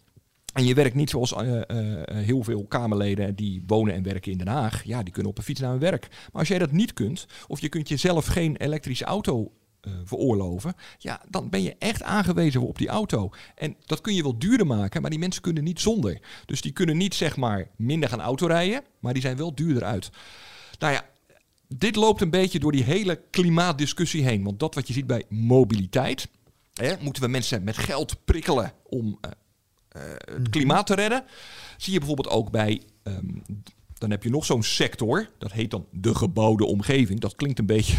En 0.53 0.65
je 0.65 0.75
werkt 0.75 0.95
niet 0.95 1.11
zoals 1.11 1.33
uh, 1.33 1.53
uh, 1.53 1.63
heel 2.07 2.43
veel 2.43 2.67
Kamerleden 2.67 3.35
die 3.35 3.63
wonen 3.67 3.95
en 3.95 4.03
werken 4.03 4.33
in 4.33 4.39
Den 4.39 4.49
Haag. 4.49 4.85
Ja, 4.85 5.03
die 5.03 5.13
kunnen 5.13 5.31
op 5.31 5.39
een 5.39 5.45
fiets 5.45 5.61
naar 5.61 5.71
hun 5.71 5.79
werk. 5.79 6.09
Maar 6.11 6.41
als 6.41 6.49
jij 6.49 6.59
dat 6.59 6.73
niet 6.73 6.93
kunt, 6.93 7.27
of 7.47 7.61
je 7.61 7.69
kunt 7.69 7.89
jezelf 7.89 8.27
geen 8.27 8.57
elektrische 8.57 9.05
auto 9.05 9.53
veroorloven, 10.05 10.75
ja, 10.99 11.23
dan 11.29 11.51
ben 11.51 11.63
je 11.63 11.77
echt 11.79 12.03
aangewezen 12.03 12.61
op 12.61 12.79
die 12.79 12.89
auto. 12.89 13.31
En 13.55 13.77
dat 13.87 14.01
kun 14.01 14.15
je 14.15 14.23
wel 14.23 14.39
duurder 14.39 14.67
maken, 14.67 15.01
maar 15.01 15.11
die 15.11 15.19
mensen 15.19 15.43
kunnen 15.43 15.65
niet 15.65 15.81
zonder. 15.81 16.21
Dus 16.47 16.61
die 16.61 16.73
kunnen 16.73 16.97
niet 16.97 17.15
zeg 17.15 17.37
maar 17.37 17.69
minder 17.77 18.09
gaan 18.09 18.21
autorijden, 18.21 18.83
maar 19.01 19.13
die 19.13 19.23
zijn 19.23 19.37
wel 19.37 19.55
duurder 19.55 19.85
uit. 19.85 20.11
Nou 20.79 20.93
ja, 20.93 21.05
dit 21.69 21.97
loopt 21.97 22.21
een 22.21 22.31
beetje 22.31 22.59
door 22.59 22.73
die 22.73 22.85
hele 22.85 23.23
klimaatdiscussie 23.31 24.25
heen. 24.25 24.45
Want 24.45 24.61
dat 24.61 24.75
wat 24.75 24.87
je 24.87 24.93
ziet 24.93 25.07
bij 25.07 25.25
mobiliteit, 25.29 26.29
hè, 26.75 26.95
moeten 27.01 27.23
we 27.23 27.29
mensen 27.29 27.65
met 27.65 27.77
geld 27.77 28.25
prikkelen 28.25 28.73
om 28.83 29.07
uh, 29.07 29.31
uh, 29.97 30.03
het 30.35 30.49
klimaat 30.49 30.87
te 30.87 30.95
redden. 30.95 31.25
Zie 31.77 31.93
je 31.93 31.99
bijvoorbeeld 31.99 32.29
ook 32.29 32.51
bij 32.51 32.83
um, 33.03 33.43
dan 34.05 34.13
heb 34.13 34.23
je 34.23 34.31
nog 34.31 34.45
zo'n 34.45 34.63
sector, 34.63 35.29
dat 35.39 35.53
heet 35.53 35.71
dan 35.71 35.87
de 35.91 36.15
gebouwde 36.15 36.65
omgeving. 36.65 37.21
Dat 37.21 37.37
klinkt 37.37 37.59
een 37.59 37.67
beetje. 37.67 37.97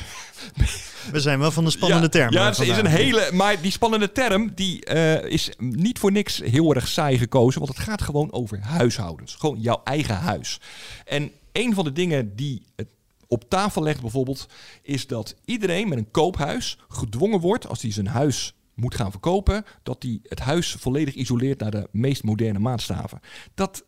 We 1.11 1.19
zijn 1.19 1.39
wel 1.39 1.51
van 1.51 1.63
de 1.63 1.69
spannende 1.69 2.05
ja, 2.05 2.09
term. 2.09 2.33
Ja, 2.33 2.45
het 2.45 2.59
is 2.59 2.77
een 2.77 2.85
hele. 2.85 3.29
Maar 3.33 3.61
die 3.61 3.71
spannende 3.71 4.11
term 4.11 4.51
die, 4.55 4.93
uh, 4.93 5.23
is 5.23 5.49
niet 5.57 5.99
voor 5.99 6.11
niks 6.11 6.37
heel 6.37 6.75
erg 6.75 6.87
saai 6.87 7.17
gekozen. 7.17 7.61
Want 7.61 7.77
het 7.77 7.83
gaat 7.87 8.01
gewoon 8.01 8.31
over 8.31 8.59
huishoudens. 8.61 9.35
Gewoon 9.35 9.59
jouw 9.59 9.81
eigen 9.83 10.15
huis. 10.15 10.59
En 11.05 11.31
een 11.51 11.73
van 11.73 11.83
de 11.83 11.91
dingen 11.91 12.35
die 12.35 12.65
het 12.75 12.87
op 13.27 13.49
tafel 13.49 13.83
legt 13.83 14.01
bijvoorbeeld, 14.01 14.47
is 14.81 15.07
dat 15.07 15.35
iedereen 15.45 15.89
met 15.89 15.97
een 15.97 16.11
koophuis 16.11 16.77
gedwongen 16.87 17.39
wordt 17.39 17.67
als 17.67 17.81
hij 17.81 17.91
zijn 17.91 18.07
huis 18.07 18.53
moet 18.73 18.95
gaan 18.95 19.11
verkopen, 19.11 19.65
dat 19.83 20.03
hij 20.03 20.19
het 20.23 20.39
huis 20.39 20.75
volledig 20.79 21.13
isoleert 21.13 21.59
naar 21.59 21.71
de 21.71 21.87
meest 21.91 22.23
moderne 22.23 22.59
maatstaven. 22.59 23.19
Dat 23.53 23.85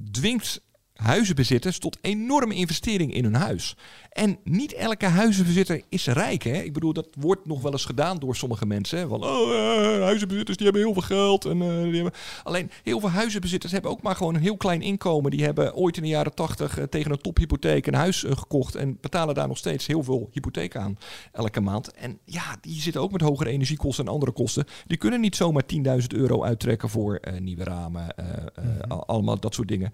dwingt 0.00 0.60
huizenbezitters 1.02 1.78
tot 1.78 1.98
enorme 2.00 2.54
investering 2.54 3.14
in 3.14 3.24
hun 3.24 3.34
huis. 3.34 3.76
En 4.10 4.38
niet 4.44 4.72
elke 4.72 5.06
huizenbezitter 5.06 5.82
is 5.88 6.06
rijk. 6.06 6.42
Hè? 6.42 6.62
Ik 6.62 6.72
bedoel, 6.72 6.92
dat 6.92 7.08
wordt 7.18 7.46
nog 7.46 7.62
wel 7.62 7.72
eens 7.72 7.84
gedaan 7.84 8.18
door 8.18 8.36
sommige 8.36 8.66
mensen. 8.66 9.08
Van, 9.08 9.24
oh, 9.24 9.48
uh, 9.48 10.02
huizenbezitters 10.02 10.56
die 10.56 10.66
hebben 10.66 10.84
heel 10.84 10.92
veel 10.92 11.16
geld. 11.16 11.44
En, 11.44 11.56
uh, 11.56 11.82
die 11.82 11.94
hebben... 11.94 12.12
Alleen, 12.42 12.70
heel 12.82 13.00
veel 13.00 13.10
huizenbezitters 13.10 13.72
hebben 13.72 13.90
ook 13.90 14.02
maar 14.02 14.16
gewoon 14.16 14.34
een 14.34 14.40
heel 14.40 14.56
klein 14.56 14.82
inkomen. 14.82 15.30
Die 15.30 15.44
hebben 15.44 15.74
ooit 15.74 15.96
in 15.96 16.02
de 16.02 16.08
jaren 16.08 16.34
tachtig 16.34 16.78
uh, 16.78 16.84
tegen 16.84 17.10
een 17.10 17.20
tophypotheek 17.20 17.86
een 17.86 17.94
huis 17.94 18.24
gekocht. 18.28 18.74
En 18.74 18.98
betalen 19.00 19.34
daar 19.34 19.48
nog 19.48 19.58
steeds 19.58 19.86
heel 19.86 20.02
veel 20.02 20.28
hypotheek 20.32 20.76
aan 20.76 20.98
elke 21.32 21.60
maand. 21.60 21.92
En 21.92 22.18
ja, 22.24 22.56
die 22.60 22.80
zitten 22.80 23.02
ook 23.02 23.12
met 23.12 23.20
hogere 23.20 23.50
energiekosten 23.50 24.04
en 24.06 24.12
andere 24.12 24.32
kosten. 24.32 24.64
Die 24.86 24.98
kunnen 24.98 25.20
niet 25.20 25.36
zomaar 25.36 25.64
10.000 26.00 26.06
euro 26.08 26.42
uittrekken 26.44 26.88
voor 26.88 27.20
nieuwe 27.38 27.64
ramen. 27.64 28.14
Mm-hmm. 28.16 29.00
Allemaal 29.06 29.40
dat 29.40 29.54
soort 29.54 29.68
dingen. 29.68 29.92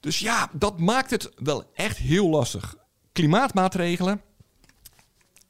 Dus 0.00 0.18
ja, 0.18 0.50
dat 0.52 0.78
maakt 0.78 1.10
het 1.10 1.30
wel 1.36 1.70
echt 1.74 1.96
heel 1.96 2.28
lastig. 2.28 2.76
Klimaatmaatregelen, 3.12 4.20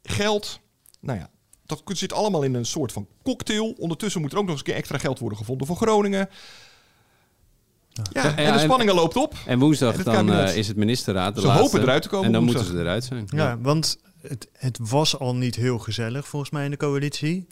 geld, 0.03 0.59
nou 0.99 1.19
ja, 1.19 1.29
dat 1.65 1.81
zit 1.85 2.13
allemaal 2.13 2.43
in 2.43 2.53
een 2.53 2.65
soort 2.65 2.91
van 2.91 3.07
cocktail. 3.23 3.71
Ondertussen 3.77 4.21
moet 4.21 4.31
er 4.31 4.37
ook 4.37 4.43
nog 4.43 4.51
eens 4.51 4.59
een 4.59 4.65
keer 4.65 4.75
extra 4.75 4.97
geld 4.97 5.19
worden 5.19 5.37
gevonden 5.37 5.67
voor 5.67 5.75
Groningen. 5.75 6.29
Ja, 8.11 8.23
ja, 8.23 8.35
en 8.35 8.53
de 8.53 8.59
spanningen 8.59 8.93
en, 8.93 8.99
loopt 8.99 9.15
op. 9.15 9.35
En 9.45 9.59
woensdag 9.59 9.95
en 9.95 10.03
dan 10.03 10.31
uh, 10.31 10.55
is 10.55 10.67
het 10.67 10.77
ministerraad. 10.77 11.35
De 11.35 11.41
ze 11.41 11.47
laatste, 11.47 11.63
hopen 11.63 11.81
eruit 11.81 12.01
te 12.01 12.09
komen. 12.09 12.25
En 12.25 12.31
dan 12.31 12.41
woensdag. 12.41 12.63
moeten 12.63 12.79
ze 12.79 12.85
eruit 12.85 13.03
zijn. 13.03 13.27
Ja, 13.27 13.49
ja. 13.49 13.59
want 13.59 13.97
het, 14.21 14.49
het 14.53 14.79
was 14.81 15.19
al 15.19 15.35
niet 15.35 15.55
heel 15.55 15.79
gezellig 15.79 16.27
volgens 16.27 16.51
mij 16.51 16.65
in 16.65 16.71
de 16.71 16.77
coalitie. 16.77 17.47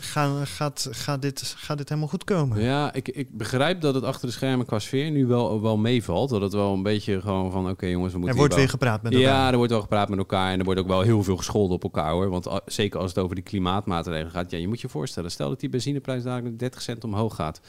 Gaan, 0.00 0.46
gaat, 0.46 0.88
gaat, 0.90 1.22
dit, 1.22 1.54
gaat 1.56 1.78
dit 1.78 1.88
helemaal 1.88 2.10
goed 2.10 2.24
komen? 2.24 2.60
Ja, 2.60 2.92
ik, 2.92 3.08
ik 3.08 3.36
begrijp 3.36 3.80
dat 3.80 3.94
het 3.94 4.04
achter 4.04 4.26
de 4.26 4.32
schermen 4.32 4.66
qua 4.66 4.78
sfeer 4.78 5.10
nu 5.10 5.26
wel, 5.26 5.62
wel 5.62 5.76
meevalt. 5.76 6.30
Dat 6.30 6.40
het 6.40 6.52
wel 6.52 6.72
een 6.72 6.82
beetje 6.82 7.20
gewoon 7.20 7.50
van, 7.50 7.62
oké 7.62 7.70
okay, 7.70 7.90
jongens, 7.90 8.12
we 8.12 8.18
moeten... 8.18 8.34
Er 8.34 8.40
wordt 8.40 8.54
wel... 8.54 8.62
weer 8.62 8.72
gepraat 8.72 9.02
met 9.02 9.12
elkaar. 9.12 9.28
Ja, 9.28 9.50
er 9.50 9.56
wordt 9.56 9.72
wel 9.72 9.80
gepraat 9.80 10.08
met 10.08 10.18
elkaar. 10.18 10.52
En 10.52 10.58
er 10.58 10.64
wordt 10.64 10.80
ook 10.80 10.86
wel 10.86 11.00
heel 11.00 11.22
veel 11.22 11.36
gescholden 11.36 11.76
op 11.76 11.82
elkaar, 11.82 12.10
hoor. 12.10 12.28
Want 12.28 12.46
uh, 12.46 12.56
zeker 12.66 13.00
als 13.00 13.08
het 13.08 13.18
over 13.18 13.34
die 13.34 13.44
klimaatmaatregelen 13.44 14.30
gaat. 14.30 14.50
Ja, 14.50 14.58
je 14.58 14.68
moet 14.68 14.80
je 14.80 14.88
voorstellen, 14.88 15.30
stel 15.30 15.48
dat 15.48 15.60
die 15.60 15.68
benzineprijs 15.68 16.22
dadelijk 16.22 16.58
30 16.58 16.82
cent 16.82 17.04
omhoog 17.04 17.34
gaat. 17.34 17.60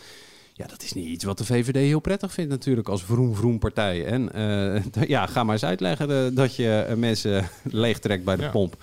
Ja, 0.58 0.68
dat 0.68 0.84
is 0.84 0.94
niet 0.94 1.08
iets 1.08 1.24
wat 1.24 1.38
de 1.38 1.46
VVD 1.46 1.76
heel 1.76 2.00
prettig 2.00 2.34
vindt 2.34 2.50
natuurlijk 2.50 2.90
als 2.90 3.04
vroom-vroom 3.04 3.60
partij. 3.60 4.06
En 4.06 4.34
eh, 4.34 5.08
ja, 5.16 5.26
ga 5.26 5.44
maar 5.44 5.54
eens 5.54 5.66
uitleggen 5.66 6.26
eh, 6.26 6.36
dat 6.36 6.56
je 6.56 6.86
eh, 6.88 6.96
mensen 6.96 7.50
leegtrekt 7.64 8.24
bij 8.24 8.36
de 8.36 8.42
Ja. 8.42 8.50
pomp. 8.50 8.76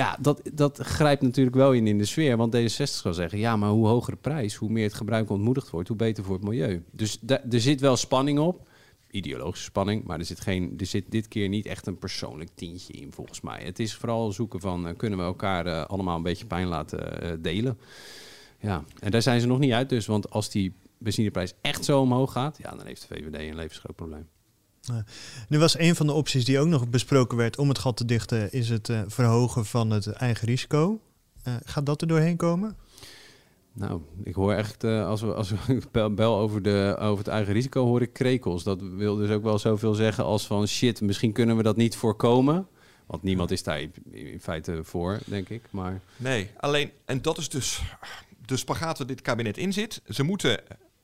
Ja, 0.00 0.16
dat, 0.20 0.50
dat 0.52 0.78
grijpt 0.78 1.22
natuurlijk 1.22 1.56
wel 1.56 1.72
in 1.72 1.86
in 1.86 1.98
de 1.98 2.04
sfeer. 2.04 2.36
Want 2.36 2.56
D66 2.56 2.66
zal 2.82 3.14
zeggen, 3.14 3.38
ja, 3.38 3.56
maar 3.56 3.70
hoe 3.70 3.86
hoger 3.86 4.12
de 4.12 4.18
prijs, 4.20 4.54
hoe 4.54 4.70
meer 4.70 4.84
het 4.84 4.94
gebruik 4.94 5.30
ontmoedigd 5.30 5.70
wordt, 5.70 5.88
hoe 5.88 5.96
beter 5.96 6.24
voor 6.24 6.34
het 6.34 6.44
milieu. 6.44 6.84
Dus 6.90 7.18
er 7.26 7.60
zit 7.60 7.80
wel 7.80 7.96
spanning 7.96 8.38
op. 8.38 8.68
Ideologische 9.10 9.64
spanning, 9.64 10.04
maar 10.04 10.18
er 10.18 10.24
zit, 10.24 10.40
geen, 10.40 10.74
er 10.78 10.86
zit 10.86 11.04
dit 11.08 11.28
keer 11.28 11.48
niet 11.48 11.66
echt 11.66 11.86
een 11.86 11.98
persoonlijk 11.98 12.50
tientje 12.54 12.92
in, 12.92 13.12
volgens 13.12 13.40
mij. 13.40 13.62
Het 13.62 13.78
is 13.78 13.94
vooral 13.94 14.32
zoeken 14.32 14.60
van, 14.60 14.86
eh, 14.86 14.96
kunnen 14.96 15.18
we 15.18 15.24
elkaar 15.24 15.66
eh, 15.66 15.84
allemaal 15.84 16.16
een 16.16 16.22
beetje 16.22 16.46
pijn 16.46 16.66
laten 16.66 17.22
eh, 17.22 17.32
delen? 17.40 17.78
Ja, 18.58 18.84
en 18.98 19.10
daar 19.10 19.22
zijn 19.22 19.40
ze 19.40 19.46
nog 19.46 19.58
niet 19.58 19.72
uit 19.72 19.88
dus. 19.88 20.06
Want 20.06 20.30
als 20.30 20.50
die 20.50 20.74
benzineprijs 20.98 21.54
echt 21.60 21.84
zo 21.84 22.00
omhoog 22.00 22.32
gaat, 22.32 22.58
ja, 22.62 22.70
dan 22.70 22.86
heeft 22.86 23.08
de 23.08 23.14
VVD 23.14 23.34
een 23.34 23.56
levensgroot 23.56 23.96
probleem. 23.96 24.28
Nu 25.48 25.58
was 25.58 25.78
een 25.78 25.96
van 25.96 26.06
de 26.06 26.12
opties 26.12 26.44
die 26.44 26.58
ook 26.58 26.66
nog 26.66 26.88
besproken 26.88 27.36
werd 27.36 27.58
om 27.58 27.68
het 27.68 27.78
gat 27.78 27.96
te 27.96 28.04
dichten, 28.04 28.52
is 28.52 28.68
het 28.68 28.88
eh, 28.88 29.00
verhogen 29.06 29.64
van 29.66 29.90
het 29.90 30.06
eigen 30.06 30.46
risico. 30.46 31.00
Eh, 31.42 31.54
gaat 31.64 31.86
dat 31.86 32.00
er 32.00 32.08
doorheen 32.08 32.36
komen? 32.36 32.76
Nou, 33.72 34.00
ik 34.24 34.34
hoor 34.34 34.52
echt, 34.52 34.84
eh, 34.84 35.06
als 35.06 35.20
we, 35.20 35.34
als 35.34 35.50
we 35.50 35.80
bel, 35.92 36.14
bel 36.14 36.38
over, 36.38 36.62
de, 36.62 36.96
over 36.98 37.18
het 37.18 37.32
eigen 37.32 37.52
risico, 37.52 37.84
hoor 37.84 38.02
ik 38.02 38.12
krekels. 38.12 38.62
Dat 38.62 38.80
wil 38.82 39.16
dus 39.16 39.30
ook 39.30 39.42
wel 39.42 39.58
zoveel 39.58 39.94
zeggen 39.94 40.24
als 40.24 40.46
van 40.46 40.66
shit, 40.66 41.00
misschien 41.00 41.32
kunnen 41.32 41.56
we 41.56 41.62
dat 41.62 41.76
niet 41.76 41.96
voorkomen. 41.96 42.66
Want 43.06 43.22
niemand 43.22 43.50
is 43.50 43.62
daar 43.62 43.80
in, 43.80 43.92
in 44.10 44.40
feite 44.40 44.84
voor, 44.84 45.18
denk 45.26 45.48
ik. 45.48 45.62
Maar 45.70 46.00
Nee, 46.16 46.50
alleen, 46.56 46.90
en 47.04 47.22
dat 47.22 47.38
is 47.38 47.48
dus 47.48 47.82
de 48.46 48.56
spagaat 48.56 48.98
waar 48.98 49.06
dit 49.06 49.20
kabinet 49.20 49.56
in 49.56 49.72
zit. 49.72 50.02
Ze 50.08 50.22
moeten, 50.22 50.60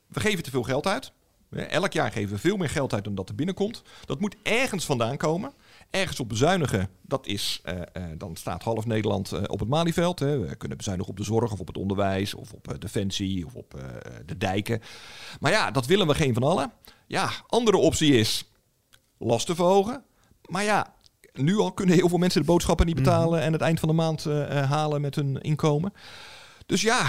we 0.06 0.20
geven 0.20 0.42
te 0.42 0.50
veel 0.50 0.62
geld 0.62 0.86
uit. 0.86 1.12
Hè, 1.50 1.62
Elk 1.62 1.92
jaar 1.92 2.12
geven 2.12 2.34
we 2.34 2.40
veel 2.40 2.56
meer 2.56 2.68
geld 2.68 2.94
uit 2.94 3.04
dan 3.04 3.14
dat 3.14 3.28
er 3.28 3.34
binnenkomt. 3.34 3.82
Dat 4.04 4.20
moet 4.20 4.36
ergens 4.42 4.84
vandaan 4.84 5.16
komen. 5.16 5.52
Ergens 5.90 6.20
op 6.20 6.28
bezuinigen, 6.28 6.88
dat 7.02 7.26
is, 7.26 7.60
eh, 7.62 7.80
eh, 7.80 8.02
dan 8.18 8.36
staat 8.36 8.62
half 8.62 8.86
Nederland 8.86 9.32
eh, 9.32 9.42
op 9.46 9.58
het 9.60 9.68
Malieveld. 9.68 10.18
Hè. 10.18 10.38
We 10.38 10.56
kunnen 10.56 10.76
bezuinigen 10.76 11.10
op 11.10 11.18
de 11.18 11.24
zorg 11.24 11.52
of 11.52 11.60
op 11.60 11.66
het 11.66 11.76
onderwijs 11.76 12.34
of 12.34 12.52
op 12.52 12.68
eh, 12.68 12.78
defensie 12.78 13.46
of 13.46 13.54
op 13.54 13.74
eh, 13.74 13.84
de 14.26 14.38
dijken. 14.38 14.80
Maar 15.40 15.52
ja, 15.52 15.70
dat 15.70 15.86
willen 15.86 16.06
we 16.06 16.14
geen 16.14 16.34
van 16.34 16.42
allen. 16.42 16.72
Ja, 17.06 17.30
andere 17.46 17.76
optie 17.76 18.12
is 18.14 18.50
lasten 19.18 19.54
verhogen. 19.56 20.02
Maar 20.48 20.64
ja, 20.64 20.94
nu 21.32 21.58
al 21.58 21.72
kunnen 21.72 21.94
heel 21.94 22.08
veel 22.08 22.18
mensen 22.18 22.40
de 22.40 22.46
boodschappen 22.46 22.86
niet 22.86 22.94
betalen 22.94 23.40
en 23.40 23.52
het 23.52 23.60
eind 23.60 23.80
van 23.80 23.88
de 23.88 23.94
maand 23.94 24.26
eh, 24.26 24.58
eh, 24.58 24.70
halen 24.70 25.00
met 25.00 25.14
hun 25.14 25.40
inkomen. 25.40 25.92
Dus 26.66 26.82
ja, 26.82 27.06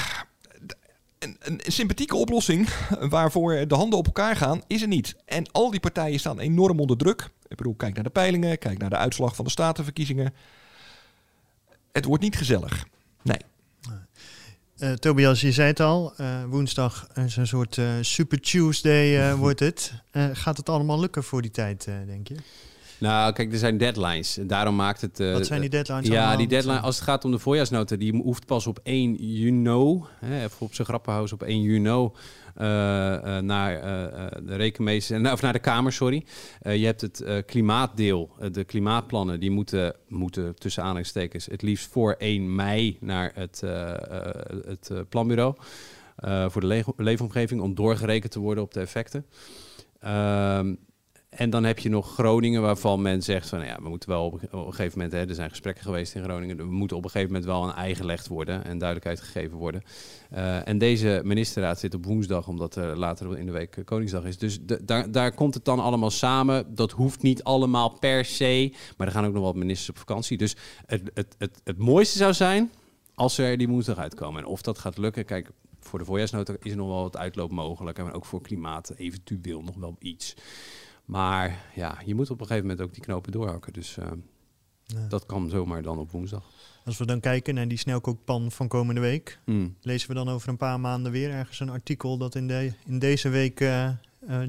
een, 1.19 1.37
een 1.39 1.59
sympathieke 1.71 2.15
oplossing 2.15 2.69
waarvoor 3.09 3.67
de 3.67 3.75
handen 3.75 3.99
op 3.99 4.05
elkaar 4.05 4.35
gaan, 4.35 4.61
is 4.67 4.81
er 4.81 4.87
niet. 4.87 5.15
En 5.25 5.51
al 5.51 5.71
die 5.71 5.79
partijen 5.79 6.19
staan 6.19 6.39
enorm 6.39 6.79
onder 6.79 6.97
druk. 6.97 7.29
Ik 7.47 7.57
bedoel, 7.57 7.75
kijk 7.75 7.93
naar 7.93 8.03
de 8.03 8.09
peilingen, 8.09 8.57
kijk 8.57 8.77
naar 8.77 8.89
de 8.89 8.97
uitslag 8.97 9.35
van 9.35 9.45
de 9.45 9.51
statenverkiezingen. 9.51 10.33
Het 11.91 12.05
wordt 12.05 12.23
niet 12.23 12.37
gezellig. 12.37 12.85
Nee. 13.21 13.39
Eh, 14.77 14.91
Tobias, 14.91 15.41
je 15.41 15.51
zei 15.51 15.67
het 15.67 15.79
al, 15.79 16.13
eh, 16.17 16.43
woensdag 16.43 17.07
is 17.15 17.35
een 17.35 17.47
soort 17.47 17.77
eh, 17.77 17.85
Super 18.01 18.41
Tuesday 18.41 19.33
wordt 19.35 19.59
het. 19.59 19.93
Gaat 20.33 20.57
het 20.57 20.69
allemaal 20.69 20.99
lukken 20.99 21.23
voor 21.23 21.41
die 21.41 21.51
tijd, 21.51 21.87
denk 22.05 22.27
je? 22.27 22.35
Nou, 22.99 23.33
kijk, 23.33 23.51
er 23.51 23.57
zijn 23.57 23.77
deadlines. 23.77 24.37
En 24.37 24.47
daarom 24.47 24.75
maakt 24.75 25.01
het... 25.01 25.19
eh, 25.19 25.31
Wat 25.33 25.45
zijn 25.45 25.61
die 25.61 25.69
deadlines 25.69 26.07
Ja, 26.07 26.17
allemaal? 26.19 26.37
die 26.37 26.47
deadline, 26.47 26.79
als 26.79 26.95
het 26.95 27.03
gaat 27.03 27.25
om 27.25 27.31
de 27.31 27.39
voorjaarsnota, 27.39 27.95
die 27.95 28.13
hoeft 28.21 28.45
pas 28.45 28.67
op 28.67 28.79
1 28.83 29.15
juni, 29.15 30.01
hè, 30.19 30.43
even 30.43 30.55
op 30.59 30.73
zijn 30.73 30.87
grappenhuis 30.87 31.33
op 31.33 31.43
1 31.43 31.61
juni, 31.61 32.09
eh, 32.55 33.37
eh, 33.37 33.43
naar 33.43 33.81
de 34.43 34.55
rekenmeester, 34.55 35.31
of 35.31 35.41
naar 35.41 35.53
de 35.53 35.59
Kamer, 35.59 35.91
sorry. 35.93 36.25
Je 36.61 36.85
hebt 36.85 37.01
het 37.01 37.23
klimaatdeel, 37.45 38.29
de 38.51 38.63
klimaatplannen, 38.63 39.39
die 39.39 39.51
moeten, 39.51 39.95
moeten 40.07 40.55
tussen 40.55 40.81
aanhalingstekens 40.83 41.45
het 41.45 41.61
liefst 41.61 41.91
voor 41.91 42.15
1 42.17 42.55
mei 42.55 42.97
naar 43.01 43.31
het, 43.35 43.61
het 44.65 44.91
planbureau. 45.09 45.55
voor 46.49 46.61
de 46.61 46.67
leef- 46.67 46.85
leefomgeving 46.97 47.61
om 47.61 47.75
doorgerekend 47.75 48.31
te 48.31 48.39
worden 48.39 48.63
op 48.63 48.73
de 48.73 48.79
effecten. 48.79 49.25
Ehm, 49.99 50.73
en 51.37 51.49
dan 51.49 51.63
heb 51.63 51.79
je 51.79 51.89
nog 51.89 52.13
Groningen, 52.13 52.61
waarvan 52.61 53.01
men 53.01 53.21
zegt 53.21 53.49
van 53.49 53.59
nou 53.59 53.71
ja, 53.71 53.77
we 53.81 53.89
moeten 53.89 54.09
wel 54.09 54.25
op, 54.25 54.33
een- 54.33 54.73
gegeven 54.73 54.91
moment, 54.97 55.11
hè, 55.11 55.27
er 55.27 55.35
zijn 55.35 55.49
gesprekken 55.49 55.83
geweest 55.83 56.15
in 56.15 56.23
Groningen, 56.23 56.57
we 56.57 56.63
moeten 56.63 56.97
op 56.97 57.03
een 57.03 57.09
gegeven 57.09 57.33
moment 57.33 57.51
wel 57.51 57.63
een 57.63 57.75
ei 57.75 57.95
gelegd 57.95 58.27
worden 58.27 58.63
en 58.65 58.77
duidelijkheid 58.77 59.19
gegeven 59.21 59.57
worden. 59.57 59.81
Eh, 60.29 60.67
en 60.67 60.77
deze 60.77 61.21
ministerraad 61.23 61.79
zit 61.79 61.93
op 61.93 62.05
woensdag, 62.05 62.47
omdat 62.47 62.75
er 62.75 62.97
later 62.97 63.37
in 63.37 63.45
de 63.45 63.51
week 63.51 63.81
Koningsdag 63.85 64.23
is. 64.23 64.37
Dus 64.37 64.59
daar, 64.83 65.11
daar 65.11 65.31
komt 65.31 65.53
het 65.53 65.65
dan 65.65 65.79
allemaal 65.79 66.11
samen. 66.11 66.75
Dat 66.75 66.91
hoeft 66.91 67.21
niet 67.21 67.43
allemaal 67.43 67.89
per 67.89 68.25
se, 68.25 68.73
maar 68.97 69.07
er 69.07 69.13
gaan 69.13 69.25
ook 69.25 69.33
nog 69.33 69.43
wat 69.43 69.55
ministers 69.55 69.89
op 69.89 69.97
vakantie. 69.97 70.37
Dus 70.37 70.55
het, 70.85 71.01
het, 71.13 71.35
het, 71.37 71.61
het 71.63 71.77
mooiste 71.77 72.17
zou 72.17 72.33
zijn 72.33 72.71
als 73.15 73.37
er 73.37 73.57
die 73.57 73.67
woensdag 73.67 73.97
uitkomen. 73.97 74.41
En 74.41 74.47
of 74.47 74.61
dat 74.61 74.77
gaat 74.79 74.97
lukken, 74.97 75.25
kijk, 75.25 75.49
voor 75.79 75.99
de 75.99 76.05
voorjaarsnota 76.05 76.53
is 76.61 76.71
er 76.71 76.77
nog 76.77 76.87
wel 76.87 77.01
wat 77.01 77.17
uitloop 77.17 77.51
mogelijk. 77.51 77.97
En 77.97 78.11
ook 78.11 78.25
voor 78.25 78.41
klimaat 78.41 78.93
eventueel 78.97 79.61
nog 79.61 79.75
wel 79.75 79.95
iets. 79.99 80.35
Maar 81.07 81.65
ja, 81.75 81.97
je 82.05 82.15
moet 82.15 82.29
op 82.29 82.39
een 82.41 82.47
gegeven 82.47 82.67
moment 82.67 82.87
ook 82.87 82.93
die 82.93 83.03
knopen 83.03 83.31
doorhakken. 83.31 83.73
Dus 83.73 83.97
eh, 83.97 84.07
Ja. 84.85 85.07
dat 85.09 85.25
kan 85.25 85.49
zomaar 85.49 85.81
dan 85.81 85.97
op 85.99 86.11
woensdag. 86.11 86.43
Als 86.85 86.97
we 86.97 87.05
dan 87.05 87.19
kijken 87.19 87.53
naar 87.55 87.67
die 87.67 87.77
snelkookpan 87.77 88.51
van 88.51 88.67
komende 88.67 89.01
week, 89.01 89.39
Hmm. 89.45 89.75
lezen 89.81 90.07
we 90.09 90.13
dan 90.15 90.29
over 90.29 90.49
een 90.49 90.57
paar 90.57 90.79
maanden 90.79 91.11
weer 91.11 91.31
ergens 91.31 91.59
een 91.59 91.69
artikel 91.69 92.17
dat 92.17 92.35
in, 92.35 92.47
de, 92.47 92.73
in 92.85 92.99
deze 92.99 93.29
week 93.29 93.59
eh, 93.59 93.85
eh, 93.85 93.95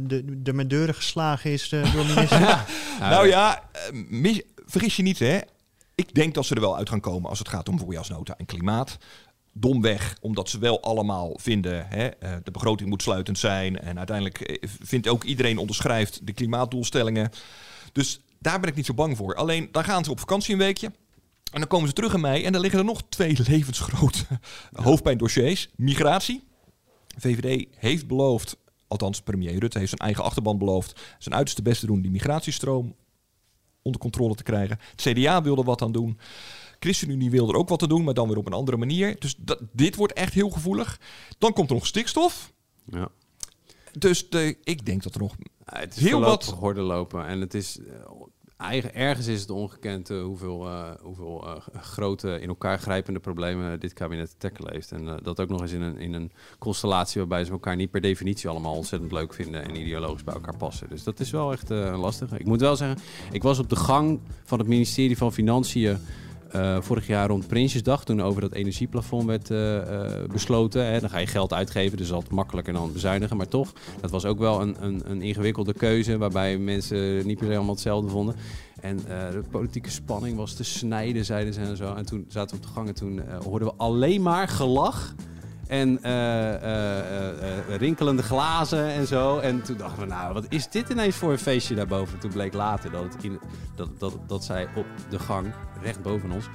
de, 0.01 0.43
de 0.43 0.53
met 0.53 0.71
deuren 0.71 0.95
geslagen 0.95 1.51
is 1.53 1.69
door 1.69 2.07
minister. 2.07 2.65
nou 3.01 3.27
ja, 3.29 3.63
mis- 4.09 4.43
vergis 4.67 4.97
je 4.97 5.03
niet 5.03 5.19
hè. 5.19 5.39
Ik 5.95 6.15
denk 6.15 6.35
dat 6.35 6.45
ze 6.47 6.55
er 6.55 6.61
wel 6.61 6.77
uit 6.77 6.89
gaan 6.89 7.01
komen 7.01 7.31
als 7.31 7.39
het 7.39 7.49
gaat 7.49 7.69
om 7.69 7.79
voorjaarsnota 7.79 8.37
en 8.37 8.47
klimaat. 8.47 8.99
Domweg, 9.61 10.17
omdat 10.21 10.49
ze 10.49 10.59
wel 10.59 10.83
allemaal 10.83 11.39
vinden, 11.41 11.87
hè, 11.89 12.07
eh, 12.07 12.37
de 12.43 12.51
begroting 12.51 12.89
moet 12.89 13.03
sluitend 13.03 13.39
zijn. 13.39 13.79
En 13.79 13.97
uiteindelijk 13.97 14.41
eh, 14.41 14.69
vindt 14.83 15.09
ook 15.09 15.25
iedereen 15.25 15.59
onderschrijft 15.59 16.27
de 16.27 16.33
klimaatdoelstellingen. 16.33 17.31
Dus 17.93 18.21
daar 18.39 18.61
ben 18.61 18.69
ik 18.69 18.77
niet 18.77 18.87
zo 18.87 18.95
bang 18.95 19.17
voor. 19.17 19.35
Alleen, 19.35 19.69
dan 19.73 19.85
gaan 19.85 20.05
ze 20.05 20.11
op 20.11 20.19
vakantie 20.19 20.53
een 20.53 20.59
weekje. 20.59 20.87
En 21.53 21.61
dan 21.61 21.69
komen 21.69 21.89
ze 21.89 21.95
terug 21.95 22.15
in 22.15 22.21
mei 22.21 22.45
en 22.45 22.53
dan 22.53 22.61
liggen 22.61 22.81
er 22.81 22.85
nog 22.87 23.03
twee 23.09 23.39
levensgrote 23.49 24.25
hoofdpijndossiers. 24.73 25.69
Migratie. 25.77 26.47
VVD 27.19 27.67
heeft 27.77 28.07
beloofd, 28.07 28.57
althans 28.89 29.21
premier 29.21 29.59
Rutte 29.59 29.79
heeft 29.79 29.91
zijn 29.91 30.01
eigen 30.01 30.25
achterban 30.25 30.59
beloofd, 30.59 31.01
zijn 31.19 31.35
uiterste 31.35 31.63
best 31.63 31.81
te 31.81 31.87
doen 31.87 32.01
die 32.01 32.11
migratiestroom 32.11 32.95
onder 33.83 34.01
controle 34.01 34.35
te 34.35 34.43
krijgen. 34.43 34.79
Het 34.91 35.01
CDA 35.01 35.43
wilde 35.43 35.63
wat 35.63 35.83
aan 35.83 35.93
doen. 35.93 36.19
ChristenUnie 36.79 37.31
wilde 37.31 37.53
er 37.53 37.59
ook 37.59 37.69
wat 37.69 37.83
aan 37.83 37.89
doen, 37.89 38.05
maar 38.05 38.15
dan 38.15 38.29
weer 38.29 38.37
op 38.37 38.47
een 38.47 38.53
andere 38.53 38.77
manier. 38.77 39.17
Dus 39.19 39.35
dat, 39.39 39.59
dit 39.73 39.97
wordt 39.97 40.13
echt 40.13 40.35
heel 40.35 40.51
gevoelig. 40.51 41.01
Dan 41.39 41.53
komt 41.53 41.69
er 41.69 41.75
nog 41.75 41.87
stikstof. 41.87 42.53
Ja. 42.85 43.09
Dus 43.99 44.29
de, 44.29 44.57
ik 44.65 44.87
denk 44.87 45.03
dat 45.03 45.15
er 45.15 45.21
nog 45.21 45.35
Het 45.65 45.97
is 45.97 46.03
heel 46.03 46.21
wat... 46.21 46.45
horden 46.45 46.85
lopen. 46.85 47.27
En 47.27 47.41
het 47.41 47.55
is, 47.55 47.79
eh, 47.79 47.95
eigen, 48.57 48.95
ergens 48.95 49.27
is 49.27 49.41
het 49.41 49.51
ongekend 49.51 50.11
eh, 50.11 50.23
hoeveel, 50.23 50.67
eh, 50.67 50.91
hoeveel 51.01 51.63
grote, 51.81 52.41
in 52.41 52.49
elkaar 52.49 52.79
grijpende 52.79 53.21
problemen 53.21 53.81
dit 53.81 53.93
kabinet 53.93 54.31
te 54.31 54.37
tackelen 54.39 54.73
heeft. 54.73 54.93
En 54.93 55.21
dat 55.23 55.41
ook 55.41 55.49
nog 55.49 55.61
eens 55.61 55.73
in 55.73 55.83
een, 55.83 55.99
in 55.99 56.13
een 56.13 56.33
constellatie 56.59 57.21
waarbij 57.21 57.45
ze 57.45 57.51
elkaar 57.51 57.77
niet 57.77 57.91
per 57.91 58.01
definitie 58.01 58.49
allemaal 58.49 58.75
ontzettend 58.75 59.13
leuk 59.13 59.35
vinden 59.35 59.65
en 59.65 59.77
ideologisch 59.77 60.25
bij 60.25 60.35
elkaar 60.35 60.57
passen. 60.57 60.89
Dus 60.89 61.03
dat 61.03 61.21
is 61.21 61.31
wel 61.31 61.53
echt 61.53 61.71
een 61.71 61.97
lastige. 61.97 62.39
Ik 62.39 62.47
moet 62.47 62.61
wel 62.61 62.77
zeggen, 62.77 62.99
ik 63.33 63.43
was 63.43 63.59
op 63.59 63.69
de 63.69 63.77
gang 63.77 64.21
van 64.45 64.59
het 64.59 64.69
ministerie 64.69 65.17
van 65.17 65.33
Financiën. 65.33 65.99
Eh, 66.51 66.77
vorig 66.81 67.07
jaar 67.07 67.29
rond 67.29 67.47
Prinsjesdag, 67.47 68.05
toen 68.05 68.23
over 68.23 68.41
dat 68.41 68.53
energieplafond 68.53 69.25
werd 69.25 69.51
eh, 69.51 69.77
eh, 69.77 70.31
besloten. 70.31 70.87
Hè, 70.87 71.01
dan 71.01 71.11
ga 71.11 71.19
je 71.19 71.27
geld 71.27 71.53
uitgeven, 71.53 71.97
dus 71.97 72.09
dat 72.09 72.31
makkelijker 72.31 72.73
dan 72.73 72.93
bezuinigen. 72.93 73.37
Maar 73.37 73.49
toch, 73.49 73.73
dat 74.01 74.11
was 74.11 74.25
ook 74.25 74.39
wel 74.39 74.61
een, 74.61 74.77
een, 74.81 75.03
een 75.05 75.23
ingewikkelde 75.23 75.73
keuze, 75.73 76.19
waarbij 76.19 76.59
mensen 76.59 77.27
niet 77.27 77.39
per 77.39 77.47
se 77.47 77.55
allemaal 77.55 77.75
hetzelfde 77.75 78.11
vonden. 78.11 78.35
En 78.81 78.97
de 78.97 79.43
politieke 79.51 79.91
spanning 79.91 80.37
was 80.37 80.55
te 80.55 80.65
snijden, 80.65 81.25
zeiden 81.25 81.55
ze 81.55 81.61
en 81.61 81.77
zo. 81.77 81.95
En 81.95 82.07
toen 82.07 82.25
zaten 82.29 82.57
we 82.57 82.63
op 82.63 82.69
de 82.69 82.75
gang 82.75 82.89
en 82.89 82.95
toen 82.95 83.21
hoorden 83.45 83.69
we 83.69 83.75
alleen 83.77 84.23
maar 84.23 84.49
gelach. 84.49 85.15
En 85.69 86.03
eh, 86.03 86.55
eh, 86.55 87.29
eh, 87.29 87.77
rinkelende 87.77 88.23
glazen 88.23 88.87
en 88.87 89.07
zo. 89.07 89.39
En 89.39 89.63
toen 89.63 89.77
dachten 89.77 90.01
we, 90.01 90.07
nou, 90.07 90.33
wat 90.33 90.47
is 90.49 90.69
dit 90.69 90.89
ineens 90.89 91.17
voor 91.17 91.33
een 91.33 91.39
feestje 91.39 91.75
daarboven? 91.75 92.19
Toen 92.19 92.31
bleek 92.31 92.53
later 92.53 92.91
dat, 92.91 93.03
het 93.03 93.39
dat, 93.75 94.01
dat, 94.01 94.17
dat 94.27 94.45
zij 94.45 94.69
op 94.77 94.87
de 95.11 95.19
gang, 95.19 95.47
recht 95.83 96.03
boven 96.03 96.31
ons, 96.31 96.49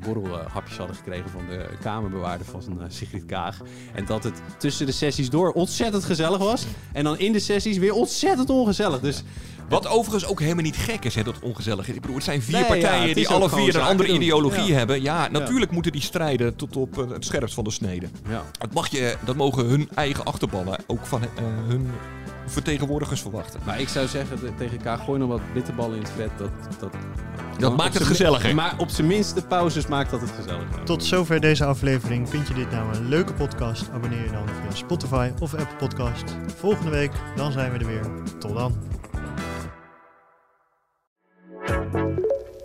borrelhapjes 0.00 0.76
hadden 0.76 0.96
gekregen 0.96 1.30
van 1.30 1.46
de 1.48 1.68
kamerbewaarder 1.80 2.46
van 2.46 2.62
Sigrid 2.88 3.24
Kaag. 3.24 3.60
En 3.94 4.04
dat 4.04 4.24
het 4.24 4.40
tussen 4.58 4.86
de 4.86 4.92
sessies 4.92 5.30
door 5.30 5.52
ontzettend 5.52 6.04
gezellig 6.04 6.38
was. 6.38 6.66
En 6.92 7.04
dan 7.04 7.18
in 7.18 7.32
de 7.32 7.38
sessies 7.38 7.78
weer 7.78 7.92
ontzettend 7.92 8.50
ongezellig. 8.50 9.00
Dus 9.00 9.22
Wat 9.68 9.86
overigens 9.86 10.26
ook 10.26 10.40
helemaal 10.40 10.62
niet 10.62 10.76
gek 10.76 11.04
is, 11.04 11.14
hè, 11.14 11.22
dat 11.22 11.34
ongezellig 11.42 11.88
is. 11.88 11.94
Ik 11.94 12.00
bedoel, 12.00 12.16
het 12.16 12.24
zijn 12.24 12.42
vier 12.42 12.54
Nee, 12.54 12.64
partijen 12.64 13.14
die 13.14 13.28
alle 13.28 13.48
vier 13.48 13.74
een 13.76 13.82
andere 13.82 14.12
ideologie 14.12 14.64
Ja. 14.66 14.74
hebben. 14.76 15.02
Ja, 15.02 15.28
natuurlijk 15.28 15.70
moeten 15.70 15.92
die 15.92 16.00
strijden 16.00 16.56
tot 16.56 16.76
op 16.76 16.98
eh, 16.98 17.10
het 17.10 17.24
scherpst 17.24 17.54
van 17.54 17.64
de 17.64 17.70
snede. 17.70 18.08
Ja. 18.28 18.42
Dat, 18.58 18.72
mag 18.72 18.88
je, 18.88 19.16
dat 19.24 19.36
mogen 19.36 19.64
hun 19.66 19.88
eigen 19.94 20.24
achterballen 20.24 20.78
ook 20.86 21.06
van 21.06 21.22
eh, 21.22 21.28
hun 21.66 21.90
vertegenwoordigers 22.46 23.20
verwachten. 23.20 23.60
Maar 23.64 23.80
ik 23.80 23.88
zou 23.88 24.06
zeggen 24.06 24.38
tegen 24.56 24.76
elkaar, 24.76 24.98
gooi 24.98 25.18
nog 25.18 25.28
wat 25.28 25.40
bitterballen 25.54 25.96
in 25.96 26.02
het 26.02 26.12
vet. 26.16 26.30
Dat, 26.38 26.50
dat, 26.80 26.92
Dat 27.58 27.76
maakt 27.76 27.94
het 27.94 28.02
gezelliger. 28.02 28.54
Maar 28.54 28.74
op 28.78 28.88
zijn 28.88 29.06
minste 29.06 29.42
pauzes 29.42 29.86
maakt 29.86 30.10
dat 30.10 30.20
het 30.20 30.30
gezelliger. 30.30 30.82
Tot 30.84 31.04
zover 31.04 31.40
deze 31.40 31.64
aflevering. 31.64 32.28
Vind 32.28 32.48
je 32.48 32.54
dit 32.54 32.70
nou 32.70 32.94
een 32.96 33.08
leuke 33.08 33.32
podcast? 33.32 33.90
Abonneer 33.94 34.24
je 34.24 34.30
dan 34.30 34.46
via 34.46 34.74
Spotify 34.76 35.30
of 35.40 35.54
Apple 35.54 35.76
Podcast. 35.76 36.24
Volgende 36.56 36.90
week, 36.90 37.12
dan 37.36 37.52
zijn 37.52 37.72
we 37.72 37.78
er 37.78 37.86
weer. 37.86 38.10
Tot 38.38 38.54
dan. 38.54 38.76